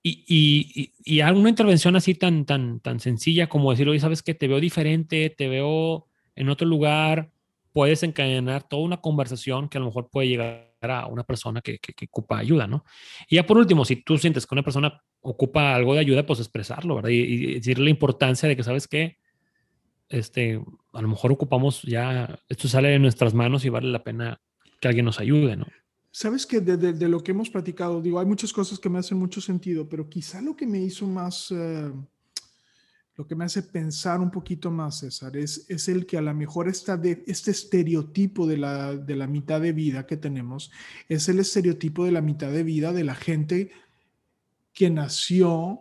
Y, 0.03 0.25
y, 0.27 0.93
y, 1.05 1.21
alguna 1.21 1.51
intervención 1.51 1.95
así 1.95 2.15
tan, 2.15 2.47
tan, 2.47 2.81
tan 2.81 3.01
sencilla 3.01 3.49
como 3.51 3.71
decir, 3.71 3.87
oye, 3.87 4.01
sabes 4.01 4.23
que 4.23 4.35
te 4.35 4.49
veo 4.49 4.59
diferente, 4.59 5.29
te 5.29 5.47
veo 5.47 6.07
en 6.37 6.49
otro 6.49 6.67
lugar, 6.67 7.31
puedes 7.73 8.03
encadenar 8.03 8.67
toda 8.67 8.83
una 8.83 9.03
conversación 9.03 9.69
que 9.69 9.77
a 9.77 9.81
lo 9.81 9.89
mejor 9.89 10.09
puede 10.09 10.29
llegar 10.29 10.70
a 10.83 11.07
una 11.07 11.25
persona 11.25 11.61
que, 11.61 11.79
que, 11.79 12.07
ocupa 12.07 12.39
ayuda, 12.39 12.67
¿no? 12.67 12.85
Y 13.29 13.37
ya 13.37 13.47
por 13.47 13.59
último, 13.59 13.85
si 13.85 13.97
tú 13.97 14.17
sientes 14.17 14.47
que 14.47 14.55
una 14.55 14.63
persona 14.63 15.03
ocupa 15.21 15.75
algo 15.75 15.95
de 15.95 16.01
ayuda, 16.01 16.25
pues 16.25 16.39
expresarlo, 16.39 16.97
¿verdad? 16.97 17.11
Y, 17.11 17.55
decirle 17.55 17.85
la 17.85 17.91
importancia 17.91 18.49
de 18.49 18.57
que, 18.57 18.63
¿sabes 18.63 18.89
qué? 18.89 19.19
este, 20.11 20.61
a 20.93 21.03
lo 21.03 21.09
mejor 21.09 21.33
ocupamos 21.33 21.83
ya, 21.83 22.39
esto 22.49 22.69
sale 22.69 22.89
de 22.89 22.99
nuestras 22.99 23.33
manos 23.33 23.65
y 23.65 23.69
vale 23.69 23.89
la 23.89 24.03
pena 24.03 24.41
que 24.81 24.89
alguien 24.89 25.07
nos 25.07 25.21
ayude, 25.21 25.57
¿no? 25.57 25.67
Sabes 26.13 26.45
que 26.45 26.61
de, 26.61 26.77
de, 26.77 27.09
lo 27.09 27.23
que 27.23 27.31
hemos 27.31 27.51
platicado, 27.51 28.03
digo, 28.03 28.19
hay 28.19 28.27
muchas 28.27 28.53
cosas 28.53 28.81
que 28.81 28.89
me 28.89 28.99
hacen 28.99 29.17
mucho 29.17 29.41
sentido, 29.41 29.89
pero 29.89 30.09
quizá 30.09 30.43
lo 30.43 30.57
que 30.57 30.67
me 30.67 30.81
hizo 30.81 31.07
más, 31.07 31.53
uh, 31.53 31.95
lo 33.21 33.27
que 33.27 33.35
me 33.35 33.45
hace 33.45 33.63
pensar 33.63 34.19
un 34.19 34.31
poquito 34.31 34.71
más, 34.71 35.01
César, 35.01 35.37
es, 35.37 35.67
es 35.69 35.91
el 35.91 36.07
que 36.07 36.17
a 36.17 36.23
lo 36.23 36.33
mejor 36.33 36.71
esta 36.71 36.97
de, 36.97 37.23
este 37.27 37.51
estereotipo 37.51 38.47
de 38.47 38.57
la, 38.57 38.97
de 38.97 39.15
la 39.15 39.27
mitad 39.27 39.61
de 39.61 39.75
vida 39.75 40.07
que 40.07 40.17
tenemos, 40.17 40.73
es 41.07 41.29
el 41.29 41.39
estereotipo 41.39 42.07
de 42.07 42.13
la 42.13 42.23
mitad 42.23 42.51
de 42.51 42.63
vida 42.63 42.95
de 42.95 43.05
la 43.05 43.15
gente 43.15 43.73
que 44.73 44.89
nació 44.89 45.81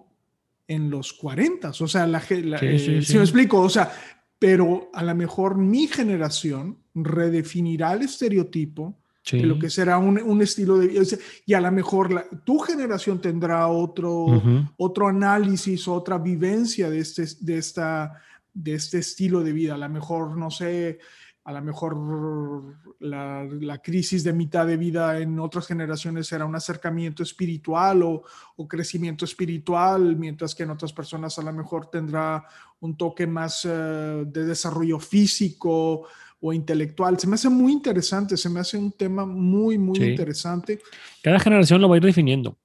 en 0.67 0.89
los 0.89 1.13
40, 1.13 1.69
o 1.69 1.87
sea, 1.87 2.05
la, 2.07 2.21
la 2.29 2.59
sí, 2.59 2.77
sí, 2.77 2.95
eh, 2.95 3.01
sí. 3.03 3.15
me 3.15 3.21
explico, 3.21 3.61
o 3.61 3.69
sea, 3.69 3.89
pero 4.37 4.89
a 4.93 5.01
lo 5.01 5.15
mejor 5.15 5.57
mi 5.57 5.87
generación 5.87 6.77
redefinirá 6.93 7.93
el 7.93 8.01
estereotipo 8.01 8.98
de 9.31 9.45
lo 9.45 9.59
que 9.59 9.69
será 9.69 9.97
un, 9.97 10.19
un, 10.21 10.41
estilo 10.41 10.77
de 10.77 10.87
vida. 10.87 11.03
Y 11.45 11.53
a 11.53 11.61
lo 11.61 11.71
mejor 11.71 12.11
la, 12.11 12.25
tu 12.43 12.59
generación 12.59 13.21
tendrá 13.21 13.67
otro, 13.67 14.25
uh 14.25 14.41
-huh. 14.41 14.73
otro 14.77 15.07
análisis, 15.07 15.87
otra 15.87 16.17
vivencia 16.17 16.89
de 16.89 16.99
este, 16.99 17.25
de, 17.41 17.57
esta, 17.57 18.21
de 18.53 18.73
este 18.73 18.99
estilo 18.99 19.43
de 19.43 19.51
vida. 19.51 19.75
A 19.75 19.77
lo 19.77 19.89
mejor, 19.89 20.37
no 20.37 20.49
sé, 20.49 20.99
a 21.43 21.51
lo 21.51 21.61
mejor 21.61 22.77
la, 22.99 23.43
la, 23.43 23.79
crisis 23.79 24.23
de 24.23 24.33
mitad 24.33 24.67
de 24.67 24.77
vida 24.77 25.19
en 25.19 25.39
otras 25.39 25.65
generaciones 25.65 26.27
será 26.27 26.45
un 26.45 26.55
acercamiento 26.55 27.23
espiritual 27.23 28.03
o, 28.03 28.23
o, 28.55 28.67
crecimiento 28.67 29.25
espiritual, 29.25 30.15
mientras 30.15 30.53
que 30.53 30.63
en 30.63 30.69
otras 30.69 30.93
personas 30.93 31.39
a 31.39 31.41
lo 31.41 31.51
mejor 31.51 31.89
tendrá 31.89 32.45
un 32.81 32.95
toque 32.95 33.25
más 33.25 33.65
uh, 33.65 34.25
de 34.25 34.45
desarrollo 34.45 34.99
físico 34.99 36.07
o 36.39 36.53
intelectual. 36.53 37.19
Se 37.19 37.27
me 37.27 37.35
hace 37.35 37.49
muy 37.49 37.71
interesante, 37.71 38.37
se 38.37 38.49
me 38.49 38.59
hace 38.59 38.77
un 38.77 38.91
tema 38.91 39.25
muy, 39.25 39.77
muy 39.77 39.97
sí. 39.97 40.05
interesante. 40.05 40.79
Cada 41.21 41.39
generación 41.39 41.81
lo 41.81 41.89
va 41.89 41.95
a 41.95 41.97
ir 41.97 42.03
definiendo. 42.03 42.57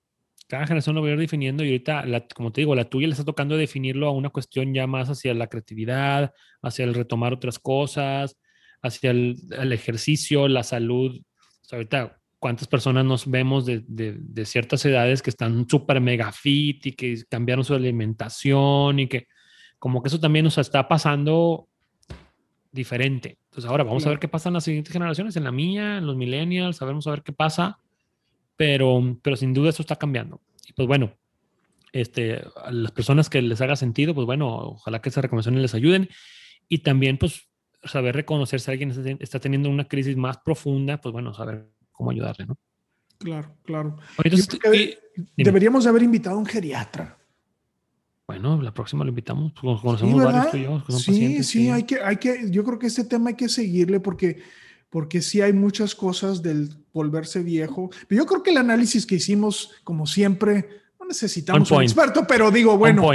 Cada 0.47 0.67
generación 0.67 0.95
lo 0.95 1.03
va 1.03 1.09
a 1.09 1.13
ir 1.13 1.19
definiendo 1.19 1.65
y 1.65 1.69
ahorita, 1.69 2.05
la, 2.07 2.27
como 2.29 2.53
te 2.53 2.61
digo, 2.61 2.75
la 2.75 2.89
tuya 2.89 3.07
le 3.07 3.13
está 3.13 3.25
tocando 3.25 3.57
definirlo 3.57 4.07
a 4.07 4.13
una 4.13 4.29
cuestión 4.29 4.75
ya 4.75 4.87
más 4.87 5.09
hacia 5.09 5.35
la 5.35 5.49
creatividad, 5.49 6.33
hacia 6.63 6.85
el 6.85 6.95
retomar 6.95 7.33
otras 7.33 7.59
cosas, 7.59 8.37
hacia 8.83 9.11
el, 9.11 9.37
el 9.59 9.73
ejercicio, 9.73 10.47
la 10.47 10.63
salud. 10.63 11.21
O 11.63 11.65
sea, 11.65 11.79
ahorita, 11.79 12.21
¿cuántas 12.39 12.69
personas 12.69 13.05
nos 13.07 13.29
vemos 13.29 13.65
de, 13.65 13.83
de, 13.89 14.17
de 14.19 14.45
ciertas 14.45 14.85
edades 14.85 15.23
que 15.23 15.31
están 15.31 15.67
súper 15.69 16.01
mega 16.01 16.31
fit 16.31 16.87
y 16.87 16.93
que 16.93 17.17
cambiaron 17.29 17.65
su 17.65 17.75
alimentación 17.75 19.01
y 19.01 19.09
que 19.09 19.27
como 19.79 20.03
que 20.03 20.09
eso 20.09 20.21
también 20.21 20.45
nos 20.45 20.59
está 20.59 20.87
pasando 20.87 21.69
diferente. 22.75 23.39
Entonces 23.55 23.71
ahora 23.71 23.85
vamos 23.85 24.03
claro. 24.03 24.11
a 24.11 24.15
ver 24.15 24.19
qué 24.19 24.27
pasa 24.27 24.49
en 24.49 24.55
las 24.55 24.65
siguientes 24.65 24.93
generaciones, 24.93 25.37
en 25.37 25.45
la 25.45 25.53
mía, 25.53 25.99
en 25.99 26.07
los 26.07 26.17
millennials, 26.17 26.81
vamos 26.81 27.07
a 27.07 27.11
ver 27.13 27.23
qué 27.23 27.33
pasa, 27.33 27.79
pero, 28.57 29.17
pero 29.23 29.37
sin 29.37 29.55
duda 29.55 29.71
esto 29.71 29.83
está 29.83 29.95
cambiando. 29.95 30.41
Y 30.67 30.73
pues 30.73 30.89
bueno, 30.89 31.13
este, 31.93 32.43
a 32.65 32.73
las 32.73 32.91
personas 32.91 33.31
que 33.31 33.41
les 33.41 33.61
haga 33.61 33.77
sentido, 33.77 34.13
pues 34.13 34.27
bueno, 34.27 34.49
ojalá 34.49 35.01
que 35.01 35.09
esas 35.09 35.23
recomendaciones 35.23 35.63
les 35.63 35.75
ayuden 35.75 36.09
y 36.69 36.79
también 36.79 37.17
pues 37.17 37.49
saber 37.85 38.17
reconocer 38.17 38.59
si 38.59 38.73
alguien 38.73 38.91
está 39.21 39.39
teniendo 39.39 39.71
una 39.71 39.87
crisis 39.87 40.17
más 40.17 40.39
profunda, 40.39 41.01
pues 41.01 41.13
bueno, 41.13 41.33
saber 41.33 41.71
cómo 41.93 42.11
ayudarle, 42.11 42.47
¿no? 42.47 42.59
Claro, 43.19 43.57
claro. 43.63 43.99
Entonces, 44.25 44.99
y, 45.37 45.45
deberíamos 45.45 45.87
haber 45.87 46.03
invitado 46.03 46.35
a 46.35 46.41
un 46.41 46.47
geriatra. 46.47 47.19
Bueno, 48.27 48.61
la 48.63 48.73
próxima 48.73 49.05
lo 49.05 49.11
invitamos, 49.11 49.53
pues, 49.61 49.81
conocemos 49.83 50.15
sí, 50.15 50.25
varios 50.25 50.51
tú 50.51 50.57
y 50.57 50.63
yo. 50.63 50.83
sí, 50.87 50.93
pacientes, 50.93 51.47
sí, 51.47 51.59
sí, 51.59 51.71
hay 51.71 51.83
que, 51.83 52.01
hay 52.01 52.17
que, 52.17 52.51
yo 52.51 52.65
creo 52.65 52.79
que 52.79 52.87
este 52.87 53.05
tema 53.05 53.31
hay 53.31 53.37
que 53.37 53.51
seguirle 53.51 54.01
porque, 54.01 54.43
porque 54.89 55.21
sí 55.21 55.43
hay 55.43 55.53
muchas 55.53 55.95
cosas 55.95 56.43
del 56.43 56.75
volverse 56.95 57.43
viejo. 57.43 57.91
Pero 58.09 58.23
yo 58.23 58.27
creo 58.27 58.43
que 58.43 58.51
el 58.51 58.57
análisis 58.57 59.05
que 59.05 59.17
hicimos, 59.17 59.73
como 59.85 60.07
siempre, 60.07 60.69
no 60.99 61.07
necesitamos 61.07 61.71
un 61.71 61.83
experto, 61.83 62.27
pero 62.27 62.51
digo, 62.51 62.79
bueno, 62.79 63.07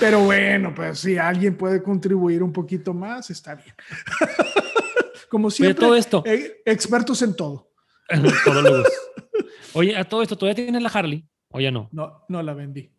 pero 0.00 0.24
bueno, 0.24 0.74
pues 0.74 0.98
si 0.98 1.16
alguien 1.16 1.56
puede 1.56 1.80
contribuir 1.80 2.42
un 2.42 2.52
poquito 2.52 2.92
más, 2.92 3.30
está 3.30 3.54
bien. 3.54 3.74
como 5.30 5.52
siempre, 5.52 5.86
todo 5.86 5.94
esto. 5.94 6.24
Eh, 6.26 6.62
expertos 6.64 7.22
en 7.22 7.36
todo. 7.36 7.70
todo 8.44 8.84
Oye, 9.74 9.96
a 9.96 10.02
todo 10.02 10.22
esto, 10.22 10.36
¿todavía 10.36 10.64
tienes 10.64 10.82
la 10.82 10.88
Harley 10.88 11.28
o 11.50 11.60
ya 11.60 11.70
no? 11.70 11.88
No, 11.92 12.24
no 12.28 12.42
la 12.42 12.54
vendí. 12.54 12.90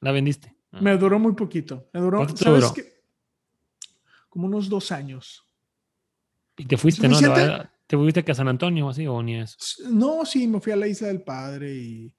¿La 0.00 0.12
vendiste? 0.12 0.57
Me 0.72 0.96
duró 0.96 1.18
muy 1.18 1.32
poquito. 1.32 1.88
Me 1.92 2.00
duró, 2.00 2.28
¿sabes 2.28 2.62
duró? 2.62 2.74
Qué? 2.74 3.02
Como 4.28 4.46
unos 4.46 4.68
dos 4.68 4.92
años. 4.92 5.44
¿Y 6.56 6.66
te 6.66 6.76
fuiste, 6.76 7.08
no? 7.08 7.18
¿Te 7.86 7.96
fuiste 7.96 8.24
a 8.30 8.34
San 8.34 8.48
Antonio 8.48 8.86
o 8.86 8.90
así 8.90 9.06
o 9.06 9.22
ni 9.22 9.40
eso? 9.40 9.56
No, 9.90 10.26
sí, 10.26 10.46
me 10.46 10.60
fui 10.60 10.72
a 10.72 10.76
la 10.76 10.86
Isla 10.86 11.08
del 11.08 11.22
Padre 11.22 11.74
y... 11.74 12.14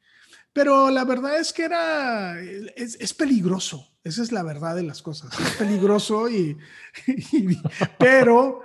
Pero 0.52 0.90
la 0.90 1.06
verdad 1.06 1.40
es 1.40 1.54
que 1.54 1.66
era... 1.66 2.42
Es, 2.42 2.98
es 3.00 3.14
peligroso. 3.14 3.88
Esa 4.04 4.24
es 4.24 4.32
la 4.32 4.42
verdad 4.42 4.76
de 4.76 4.82
las 4.82 5.04
cosas. 5.04 5.40
Es 5.40 5.58
peligroso 5.58 6.28
y... 6.28 6.58
y 7.08 7.58
pero... 8.00 8.64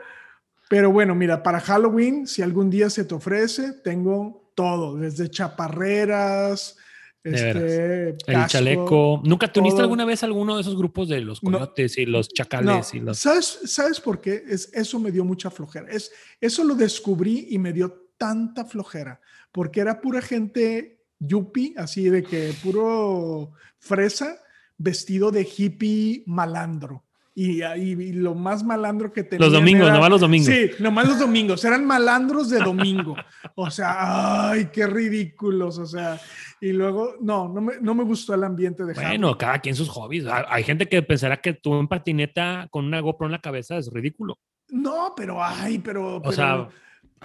Pero 0.71 0.91
bueno, 0.91 1.15
mira, 1.15 1.43
para 1.43 1.61
Halloween, 1.61 2.27
si 2.27 2.41
algún 2.41 2.71
día 2.71 2.89
se 2.89 3.05
te 3.05 3.15
ofrece, 3.15 3.75
tengo 3.85 4.51
todo, 4.55 4.97
desde 4.97 5.31
chaparreras, 5.31 6.79
este, 7.25 8.09
el 8.11 8.17
casco, 8.27 8.49
chaleco. 8.49 9.23
¿Nunca 9.25 9.51
te 9.51 9.61
uniste 9.61 9.77
todo. 9.77 9.85
alguna 9.85 10.05
vez 10.05 10.23
a 10.23 10.27
alguno 10.27 10.57
de 10.57 10.61
esos 10.61 10.77
grupos 10.77 11.09
de 11.09 11.21
los 11.21 11.41
coyotes 11.41 11.97
no, 11.97 12.03
y 12.03 12.07
los 12.07 12.29
chacales? 12.29 12.93
No. 12.93 13.01
Y 13.01 13.03
los... 13.03 13.19
¿Sabes, 13.19 13.61
¿Sabes 13.65 14.01
por 14.01 14.21
qué? 14.21 14.45
Es, 14.47 14.71
eso 14.75 15.01
me 15.01 15.11
dio 15.11 15.25
mucha 15.25 15.51
flojera. 15.51 15.91
Es, 15.91 16.13
eso 16.41 16.63
lo 16.65 16.75
descubrí 16.75 17.49
y 17.51 17.59
me 17.59 17.73
dio 17.73 18.09
tanta 18.19 18.65
flojera, 18.65 19.21
porque 19.51 19.81
era 19.81 20.01
pura 20.01 20.21
gente 20.21 21.01
yuppie, 21.19 21.75
así 21.77 22.11
de 22.11 22.23
que 22.23 22.53
puro 22.63 23.53
fresa, 23.79 24.39
vestido 24.77 25.31
de 25.31 25.49
hippie 25.57 26.23
malandro. 26.27 27.05
Y, 27.37 27.65
y, 27.65 27.91
y, 28.01 28.13
lo 28.13 28.37
más 28.37 28.63
malandro 28.63 29.13
que 29.13 29.25
tenían. 29.25 29.51
Los 29.51 29.59
domingos, 29.59 29.89
era, 29.89 29.95
nomás 29.95 30.11
los 30.11 30.21
domingos. 30.21 30.55
Sí, 30.55 30.71
nomás 30.79 31.09
los 31.09 31.19
domingos. 31.19 31.65
Eran 31.65 31.85
malandros 31.85 32.49
de 32.49 32.61
domingo. 32.61 33.17
O 33.57 33.71
sea, 33.71 34.51
ay, 34.51 34.69
qué 34.73 34.87
ridículos. 34.87 35.79
O 35.79 35.87
sea, 35.87 36.21
y 36.61 36.73
luego, 36.73 37.17
no, 37.21 37.49
no 37.49 37.61
me, 37.61 37.81
no 37.81 37.93
me 37.95 38.05
gustó 38.05 38.35
el 38.35 38.45
ambiente 38.45 38.85
de 38.85 38.95
Bueno, 38.95 39.37
cada 39.37 39.59
quien 39.59 39.75
sus 39.75 39.89
hobbies. 39.89 40.27
Hay 40.29 40.63
gente 40.63 40.89
que 40.89 41.03
pensará 41.03 41.41
que 41.41 41.55
tú 41.55 41.75
en 41.75 41.89
patineta 41.89 42.69
con 42.71 42.85
una 42.85 43.01
GoPro 43.01 43.27
en 43.27 43.33
la 43.33 43.41
cabeza 43.41 43.79
es 43.79 43.93
ridículo. 43.93 44.39
No, 44.69 45.13
pero, 45.17 45.43
ay, 45.43 45.79
pero. 45.81 46.23
O 46.25 46.33
sea, 46.33 46.69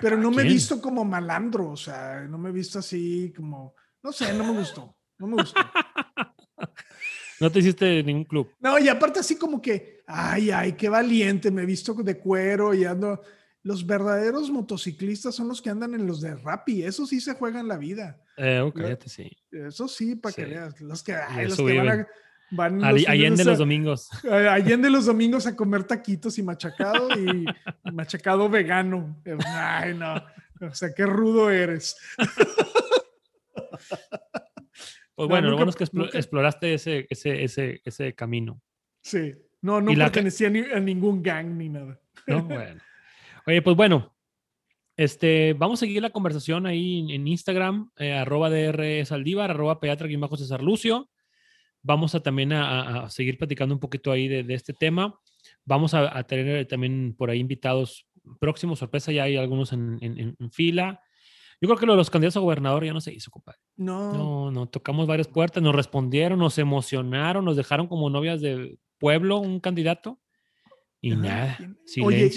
pero 0.02 0.18
no 0.18 0.32
me 0.32 0.42
he 0.42 0.46
visto 0.46 0.82
como 0.82 1.06
malandro. 1.06 1.70
O 1.70 1.78
sea, 1.78 2.22
no 2.22 2.40
me 2.40 2.50
he 2.50 2.54
visto 2.54 2.80
así 2.80 3.32
como. 3.36 3.76
No 4.02 4.12
sé, 4.12 4.34
no 4.34 4.44
me 4.44 4.58
gustó. 4.58 4.96
No 5.20 5.28
me 5.28 5.36
gustó. 5.36 5.62
No 7.40 7.52
te 7.52 7.60
hiciste 7.60 8.04
ningún 8.04 8.26
club. 8.26 8.52
No, 8.60 8.78
y 8.80 8.90
aparte 8.90 9.20
así 9.20 9.36
como 9.36 9.62
que, 9.62 10.02
ay, 10.08 10.52
ay, 10.52 10.74
qué 10.74 10.90
valiente, 10.90 11.52
me 11.52 11.64
he 11.64 11.66
visto 11.66 11.94
de 11.94 12.18
cuero 12.18 12.74
y 12.74 12.86
ando. 12.86 13.22
Los 13.62 13.86
verdaderos 13.86 14.50
motociclistas 14.50 15.36
son 15.36 15.50
los 15.50 15.62
que 15.62 15.70
andan 15.70 15.94
en 15.94 16.08
los 16.08 16.22
de 16.22 16.34
Rappi, 16.36 16.84
eso 16.84 17.06
sí 17.06 17.20
se 17.20 17.34
juegan 17.34 17.68
la 17.68 17.78
vida. 17.78 18.22
Eh, 18.38 18.62
ok, 18.62 18.80
sí. 19.06 19.30
Eso 19.52 19.88
sí, 19.88 20.16
para 20.16 20.34
sí. 20.34 20.42
que 20.42 20.48
veas. 20.48 20.80
Los 20.80 21.04
que, 21.04 21.14
ay, 21.14 21.48
los 21.48 21.58
que 21.58 21.78
van 21.78 21.90
a, 21.90 22.08
Van 22.52 22.80
los 22.80 23.08
Allende 23.08 23.46
los 23.46 23.58
domingos. 23.58 24.10
Allende 24.24 24.90
los 24.90 25.06
domingos 25.06 25.46
a 25.46 25.56
comer 25.56 25.84
taquitos 25.84 26.38
y 26.38 26.44
machacado 26.44 27.10
y 27.12 27.46
machacado 27.94 28.50
vegano. 28.50 29.22
Ay, 29.46 29.94
no. 29.94 30.16
O 30.62 30.74
sea, 30.74 30.94
qué 30.94 31.06
rudo 31.06 31.52
eres. 31.52 31.96
Pues 35.20 35.28
bueno, 35.28 35.50
no, 35.50 35.52
nunca, 35.52 35.52
lo 35.52 35.66
bueno 35.66 35.70
es 35.72 35.90
que 35.90 35.98
nunca... 35.98 36.18
exploraste 36.18 36.74
ese, 36.76 37.06
ese, 37.10 37.44
ese, 37.44 37.82
ese 37.84 38.16
camino. 38.16 38.62
Sí, 39.02 39.34
no, 39.62 39.82
no 39.82 39.94
pertenecía 39.94 40.50
la... 40.50 40.78
a 40.78 40.80
ningún 40.80 41.22
gang 41.22 41.58
ni 41.58 41.68
nada. 41.68 42.00
No, 42.26 42.42
bueno. 42.46 42.82
Oye, 43.46 43.62
pues 43.62 43.76
bueno, 43.76 44.16
este, 44.96 45.56
vamos 45.58 45.80
a 45.80 45.82
seguir 45.82 46.02
la 46.02 46.12
conversación 46.12 46.66
ahí 46.66 47.14
en 47.14 47.28
Instagram, 47.28 47.92
eh, 47.98 48.14
arroba 48.14 48.50
DR 48.50 49.06
Saldívar, 49.06 49.52
arroba 49.52 49.82
Peatra 49.82 50.08
bajo 50.18 50.38
César 50.38 50.64
Lucio. 50.64 51.10
Vamos 51.82 52.16
a 52.16 52.22
también 52.22 52.54
a, 52.54 53.04
a, 53.04 53.10
seguir 53.10 53.38
platicando 53.38 53.76
un 53.76 53.82
poquito 53.82 54.14
ahí 54.14 54.30
de, 54.30 54.44
de 54.44 54.54
este 54.54 54.72
tema. 54.72 55.20
Vamos 55.66 55.96
a, 55.96 56.18
a, 56.18 56.24
tener 56.24 56.66
también 56.66 57.14
por 57.18 57.30
ahí 57.30 57.40
invitados 57.40 58.08
próximos, 58.40 58.80
sorpresa, 58.80 59.12
ya 59.12 59.24
hay 59.24 59.36
algunos 59.36 59.74
en, 59.74 59.98
en, 60.00 60.38
en 60.40 60.52
fila. 60.52 61.02
Yo 61.62 61.68
creo 61.68 61.78
que 61.78 61.86
lo 61.86 61.94
de 61.94 61.98
los 61.98 62.10
candidatos 62.10 62.38
a 62.38 62.40
gobernador 62.40 62.86
ya 62.86 62.94
no 62.94 63.02
se 63.02 63.14
hizo, 63.14 63.32
compadre. 63.32 63.60
No. 63.76 64.14
No, 64.14 64.52
no, 64.52 64.68
tocamos 64.68 65.08
varias 65.08 65.28
puertas, 65.28 65.62
nos 65.62 65.76
respondieron, 65.76 66.40
nos 66.40 66.58
emocionaron, 66.58 67.44
nos 67.44 67.58
dejaron 67.58 67.88
como 67.88 68.10
novias 68.10 68.40
de 68.40 68.78
pueblo 68.98 69.40
un 69.40 69.60
candidato. 69.60 70.20
Y 71.02 71.14
Ajá. 71.14 71.22
nada, 71.22 71.58
silencio 71.86 72.06
Oye, 72.06 72.30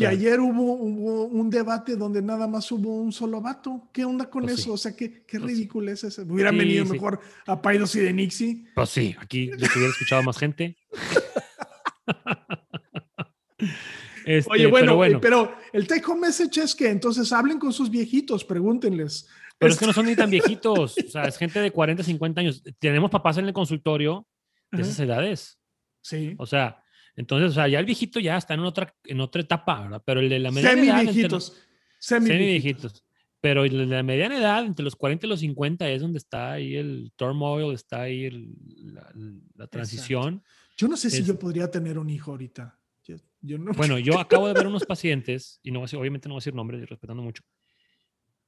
y, 0.00 0.02
y, 0.02 0.06
ayer 0.06 0.40
hubo, 0.40 0.74
hubo, 0.74 1.26
un 1.26 1.50
debate 1.50 1.94
donde 1.94 2.20
nada 2.20 2.48
más 2.48 2.70
hubo 2.72 2.96
un 2.96 3.12
solo 3.12 3.40
vato. 3.40 3.88
¿Qué 3.92 4.04
onda 4.04 4.28
con 4.28 4.42
pues 4.42 4.54
eso? 4.54 4.64
Sí. 4.64 4.70
O 4.70 4.76
sea, 4.76 4.96
qué, 4.96 5.24
qué 5.24 5.38
pues 5.38 5.52
ridículo 5.52 5.86
sí. 5.86 5.92
es 5.92 6.04
eso. 6.04 6.22
Hubieran 6.22 6.54
sí, 6.54 6.58
venido 6.58 6.84
mejor 6.84 7.20
a 7.46 7.62
Paidos 7.62 7.94
y 7.94 8.00
de 8.00 8.12
Nixie. 8.12 8.64
Pues 8.74 8.90
sí, 8.90 9.14
aquí 9.20 9.46
yo 9.46 9.54
hubiera 9.54 9.90
escuchado 9.90 10.24
más 10.24 10.36
gente. 10.36 10.76
Este, 14.28 14.52
Oye, 14.52 14.66
bueno, 14.66 14.86
pero 14.86 14.96
bueno, 14.96 15.20
pero 15.20 15.54
el 15.72 15.86
take 15.86 16.04
home 16.06 16.20
message 16.26 16.60
es 16.60 16.74
que 16.74 16.90
entonces 16.90 17.32
hablen 17.32 17.58
con 17.58 17.72
sus 17.72 17.90
viejitos, 17.90 18.44
pregúntenles. 18.44 19.26
pero 19.58 19.72
es 19.72 19.78
que 19.78 19.86
no 19.86 19.92
son 19.92 20.06
ni 20.06 20.14
tan 20.14 20.28
viejitos. 20.30 20.96
O 20.98 21.08
sea, 21.10 21.24
es 21.24 21.36
gente 21.38 21.60
de 21.60 21.70
40, 21.70 22.02
50 22.02 22.40
años. 22.40 22.62
Tenemos 22.78 23.10
papás 23.10 23.38
en 23.38 23.46
el 23.46 23.52
consultorio 23.52 24.26
de 24.70 24.82
Ajá. 24.82 24.86
esas 24.86 25.00
edades. 25.00 25.58
Sí. 26.02 26.34
O 26.38 26.46
sea, 26.46 26.82
entonces, 27.16 27.50
o 27.50 27.54
sea, 27.54 27.68
ya 27.68 27.80
el 27.80 27.86
viejito 27.86 28.20
ya 28.20 28.36
está 28.36 28.54
en 28.54 28.60
otra, 28.60 28.94
en 29.04 29.20
otra 29.20 29.40
etapa, 29.42 29.80
¿verdad? 29.82 30.02
Pero 30.04 30.20
el 30.20 30.28
de 30.28 30.38
la 30.38 30.50
mediana 30.50 30.74
Semi 30.76 30.88
edad. 30.88 31.02
viejitos. 31.02 31.56
Semi 31.98 32.26
Semi 32.26 32.38
viejitos. 32.38 32.92
viejitos. 32.92 33.04
Pero 33.40 33.64
el 33.64 33.78
de 33.78 33.86
la 33.86 34.02
mediana 34.02 34.36
edad, 34.36 34.64
entre 34.64 34.84
los 34.84 34.96
40 34.96 35.26
y 35.26 35.28
los 35.28 35.40
50, 35.40 35.88
es 35.90 36.02
donde 36.02 36.18
está 36.18 36.52
ahí 36.52 36.74
el 36.76 37.12
turmoil, 37.16 37.72
está 37.72 38.02
ahí 38.02 38.24
el- 38.24 38.52
la, 38.92 39.10
la 39.54 39.66
transición. 39.68 40.42
Yo 40.76 40.86
no 40.88 40.96
sé 40.96 41.08
si 41.10 41.22
yo 41.24 41.38
podría 41.38 41.70
tener 41.70 41.98
un 41.98 42.10
hijo 42.10 42.30
ahorita. 42.32 42.77
Yo, 43.08 43.16
yo 43.40 43.58
no. 43.58 43.72
Bueno, 43.72 43.98
yo 43.98 44.12
acabo 44.20 44.46
de 44.46 44.54
ver 44.54 44.66
unos 44.66 44.84
pacientes, 44.84 45.58
y 45.62 45.70
no 45.72 45.80
voy 45.80 45.84
a 45.84 45.86
decir- 45.86 45.98
obviamente 45.98 46.28
no 46.28 46.34
voy 46.34 46.38
a 46.38 46.42
decir 46.42 46.54
nombres, 46.54 46.80
y 46.82 46.84
respetando 46.84 47.22
mucho. 47.22 47.42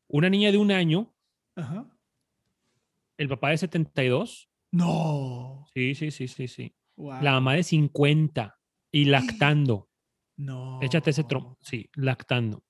Una 0.09 0.29
niña 0.31 0.53
de 0.53 0.59
un 0.59 0.71
año, 0.71 1.15
Ajá. 1.57 1.89
el 3.17 3.29
papá 3.29 3.51
de 3.51 3.59
72, 3.59 4.49
No. 4.73 5.67
sí, 5.75 5.95
sí, 5.95 6.11
sí, 6.11 6.29
sí, 6.29 6.47
sí. 6.49 6.75
Wow. 6.97 7.23
La 7.23 7.33
mamá 7.33 7.55
de 7.55 7.63
50 7.63 8.59
y 8.93 9.05
lactando. 9.07 9.89
No. 10.37 10.81
Échate 10.83 11.11
ese 11.11 11.25
tronco, 11.25 11.59
sí, 11.61 11.89
lactando. 11.95 12.65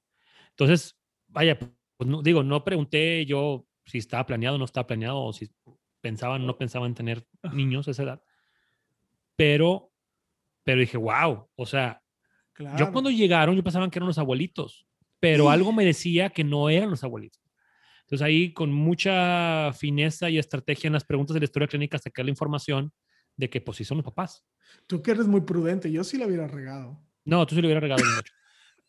Entonces, 0.51 0.99
vaya, 1.29 1.59
pues 1.59 2.09
no, 2.11 2.23
digo, 2.23 2.43
no 2.43 2.65
pregunté 2.65 3.25
yo 3.27 3.67
si 3.85 3.99
estaba 3.99 4.27
planeado 4.27 4.57
o 4.57 4.59
no 4.59 4.65
estaba 4.65 4.87
planeado, 4.87 5.21
o 5.23 5.33
si 5.33 5.49
pensaban 6.01 6.43
o 6.43 6.47
no 6.47 6.59
pensaban 6.59 6.95
tener 6.95 7.27
niños 7.53 7.87
a 7.89 7.93
esa 7.93 8.03
edad. 8.03 8.23
Pero, 9.37 9.90
pero 10.65 10.81
dije, 10.81 10.97
wow, 10.97 11.49
o 11.57 11.67
sea, 11.67 12.03
Claro. 12.53 12.79
yo 12.79 12.93
cuando 12.93 13.11
llegaron, 13.11 13.57
yo 13.57 13.63
pensaban 13.63 13.91
que 13.91 13.99
eran 13.99 14.09
los 14.09 14.19
abuelitos, 14.19 14.87
pero 15.19 15.51
algo 15.51 15.73
me 15.73 15.85
decía 15.85 16.31
que 16.31 16.45
no 16.45 16.69
eran 16.69 16.91
los 16.91 17.03
abuelitos. 17.05 17.41
Entonces 18.03 18.23
ahí 18.27 18.53
con 18.53 18.73
mucha 18.73 19.73
fineza 19.73 20.29
y 20.29 20.39
estrategia 20.39 20.89
en 20.89 20.93
las 20.95 21.05
preguntas 21.05 21.35
de 21.35 21.41
la 21.41 21.45
historia 21.45 21.69
clínica 21.69 21.99
saqué 21.99 22.23
la 22.25 22.31
información 22.31 22.93
de 23.37 23.49
que 23.49 23.61
pues 23.61 23.79
sí 23.79 23.85
son 23.85 23.99
los 23.99 24.05
papás. 24.05 24.45
Tú 24.87 25.01
que 25.03 25.13
eres 25.13 25.27
muy 25.27 25.41
prudente, 25.43 25.91
yo 25.91 26.05
sí 26.05 26.19
la 26.19 26.27
hubiera 26.27 26.47
regado. 26.49 27.01
No, 27.25 27.47
tú 27.47 27.55
sí 27.55 27.61
le 27.63 27.69
hubieras 27.69 27.83
regalado 27.83 28.09
el 28.09 28.17
mucho. 28.17 28.33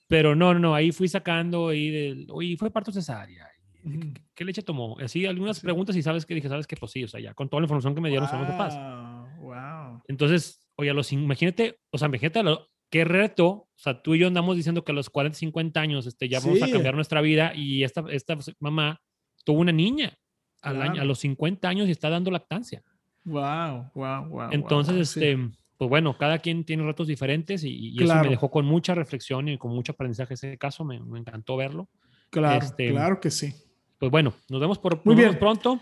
Pero 0.07 0.35
no, 0.35 0.53
no, 0.53 0.59
no, 0.59 0.75
ahí 0.75 0.91
fui 0.91 1.07
sacando 1.07 1.69
ahí 1.69 1.89
del, 1.89 2.27
oye, 2.31 2.57
fue 2.57 2.71
parto 2.71 2.91
cesárea. 2.91 3.47
¿y 3.83 3.89
¿Qué, 3.91 3.99
qué- 3.99 4.21
qué 4.35 4.45
leche 4.45 4.61
tomó? 4.63 4.97
Así 4.99 5.25
algunas 5.25 5.57
Sí. 5.57 5.63
preguntas 5.63 5.95
y 5.95 6.01
sabes 6.01 6.25
que 6.25 6.33
dije, 6.35 6.49
sabes 6.49 6.67
que 6.67 6.75
pues 6.75 6.91
sí, 6.91 7.03
o 7.03 7.07
sea, 7.07 7.19
ya 7.21 7.33
con 7.33 7.47
toda 7.47 7.61
la 7.61 7.65
información 7.65 7.95
que 7.95 8.01
me 8.01 8.09
dieron 8.09 8.27
son 8.27 8.39
los 8.41 8.49
papás. 8.49 8.75
Wow, 8.75 9.45
wow. 9.53 10.01
Entonces, 10.07 10.60
oye, 10.81 10.89
a 10.91 10.93
los, 10.93 11.11
imagínate, 11.13 11.77
o 11.91 11.97
sea, 11.97 12.07
imagínate 12.07 12.43
lo- 12.43 12.67
qué 12.89 13.05
reto, 13.05 13.47
o 13.47 13.69
sea, 13.75 14.01
tú 14.01 14.15
y 14.15 14.19
yo 14.19 14.27
andamos 14.27 14.55
diciendo 14.57 14.83
que 14.83 14.91
a 14.91 14.95
los 14.95 15.09
40, 15.09 15.37
50 15.37 15.79
años 15.79 16.05
este, 16.07 16.27
ya 16.27 16.39
vamos 16.41 16.61
a 16.61 16.65
Sí. 16.65 16.73
cambiar 16.73 16.93
nuestra 16.95 17.21
vida 17.21 17.53
y 17.55 17.83
esta, 17.83 18.03
esta 18.09 18.37
mamá 18.59 18.99
tuvo 19.45 19.59
una 19.61 19.71
niña 19.71 20.13
al 20.61 20.81
año- 20.81 21.01
a 21.01 21.05
los 21.05 21.19
50 21.19 21.69
años 21.69 21.87
y 21.87 21.91
está 21.91 22.09
dando 22.09 22.29
lactancia. 22.31 22.83
Wow, 23.23 23.91
wow, 23.95 24.27
wow. 24.27 24.49
Entonces, 24.51 24.95
wow, 24.95 25.05
sí. 25.05 25.19
este, 25.23 25.49
pues 25.77 25.89
bueno, 25.89 26.17
cada 26.17 26.39
quien 26.39 26.63
tiene 26.65 26.83
retos 26.83 27.07
diferentes 27.07 27.63
y, 27.63 27.69
y 27.91 27.95
eso 27.97 28.05
Claro. 28.05 28.23
me 28.25 28.29
dejó 28.31 28.51
con 28.51 28.65
mucha 28.65 28.93
reflexión 28.93 29.47
y 29.47 29.57
con 29.57 29.71
mucho 29.73 29.93
aprendizaje 29.93 30.33
ese 30.33 30.57
caso, 30.57 30.83
me, 30.83 30.99
me 30.99 31.19
encantó 31.19 31.55
verlo. 31.57 31.87
Claro, 32.29 32.63
este, 32.65 32.89
claro 32.89 33.19
que 33.19 33.31
sí. 33.31 33.53
Pues 33.97 34.11
bueno, 34.11 34.33
nos 34.49 34.59
vemos 34.59 34.77
por 34.79 35.03
Muy 35.05 35.15
bien. 35.15 35.37
pronto. 35.39 35.79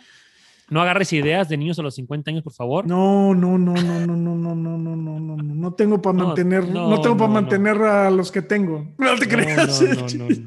No 0.69 0.81
agarres 0.81 1.11
ideas 1.13 1.49
de 1.49 1.57
niños 1.57 1.79
a 1.79 1.81
los 1.81 1.95
50 1.95 2.29
años, 2.31 2.43
por 2.43 2.53
favor. 2.53 2.85
No, 2.85 3.33
no, 3.33 3.57
no, 3.57 3.73
no, 3.73 4.05
no, 4.05 4.15
no, 4.15 4.35
no, 4.35 4.55
no, 4.55 4.55
no, 4.55 4.77
no, 4.77 5.19
no, 5.19 5.19
no, 5.19 5.35
no 5.43 5.73
tengo 5.73 6.01
para 6.01 6.13
mantener, 6.17 6.67
no, 6.67 6.89
no, 6.89 7.01
tengo 7.01 7.17
para 7.17 7.27
no, 7.27 7.33
no. 7.35 7.41
mantener 7.41 7.77
a 7.81 8.11
los 8.11 8.31
que 8.31 8.41
tengo. 8.41 8.93
No 8.97 9.15
te 9.15 9.25
No, 9.25 9.31
creas. 9.31 9.81
no, 9.81 9.87
no, 9.87 10.07
no, 10.25 10.29
no. 10.29 10.45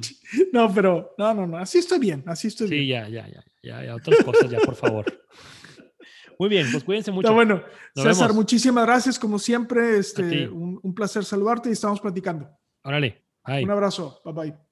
No, 0.53 0.75
pero, 0.75 1.15
no, 1.19 1.35
no, 1.35 1.47
no, 1.47 1.57
así 1.59 1.79
estoy 1.79 1.99
bien, 1.99 2.23
así 2.27 2.49
estoy 2.49 2.69
Sí, 2.69 2.75
bien. 2.81 2.89
ya, 2.89 3.09
ya, 3.09 3.29
ya, 3.29 3.45
ya, 3.63 3.85
ya, 3.85 3.95
otras 3.97 4.23
cosas 4.25 4.49
ya, 4.51 4.59
por 4.61 4.75
favor. 4.77 5.05
Muy 6.39 6.49
bien, 6.49 6.67
pues 6.73 6.83
cuídense 6.85 7.13
mucho. 7.13 7.29
Está 7.29 7.35
bueno. 7.35 7.63
Nos 7.95 8.05
César, 8.07 8.29
vemos. 8.29 8.37
muchísimas 8.37 8.85
gracias, 8.87 9.19
como 9.19 9.39
siempre, 9.39 9.99
este, 9.99 10.49
un, 10.49 10.81
un 10.83 10.95
placer 10.95 11.25
saludarte 11.25 11.69
y 11.69 11.73
estamos 11.73 12.01
platicando. 12.01 12.49
Órale, 12.85 13.23
bye. 13.47 13.63
Un 13.65 13.71
abrazo, 13.71 14.21
bye 14.25 14.33
bye. 14.35 14.72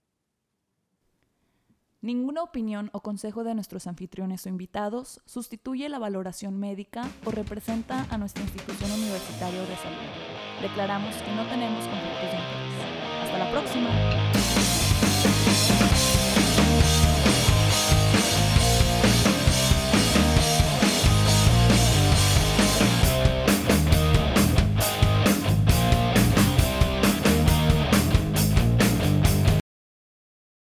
Ninguna 2.03 2.43
opinión 2.43 2.89
o 2.95 3.03
consejo 3.03 3.45
de 3.45 3.55
nuestros 3.55 3.87
anfitriones 3.87 4.47
o 4.47 4.49
invitados 4.49 5.21
sustituye 5.27 5.87
la 5.91 5.99
valoración 5.99 6.59
médica 6.59 7.07
o 7.27 7.31
representa 7.31 8.07
a 8.09 8.17
nuestra 8.17 8.43
institución 8.43 8.91
universitaria 8.91 9.61
de 9.61 9.77
salud. 9.77 10.63
Declaramos 10.63 11.15
que 11.17 11.35
no 11.35 11.45
tenemos 11.45 11.85
conflictos 11.87 12.31
de 12.31 12.39
interés. 12.39 13.23
Hasta 13.23 13.39
la 13.39 13.51
próxima. 13.51 14.30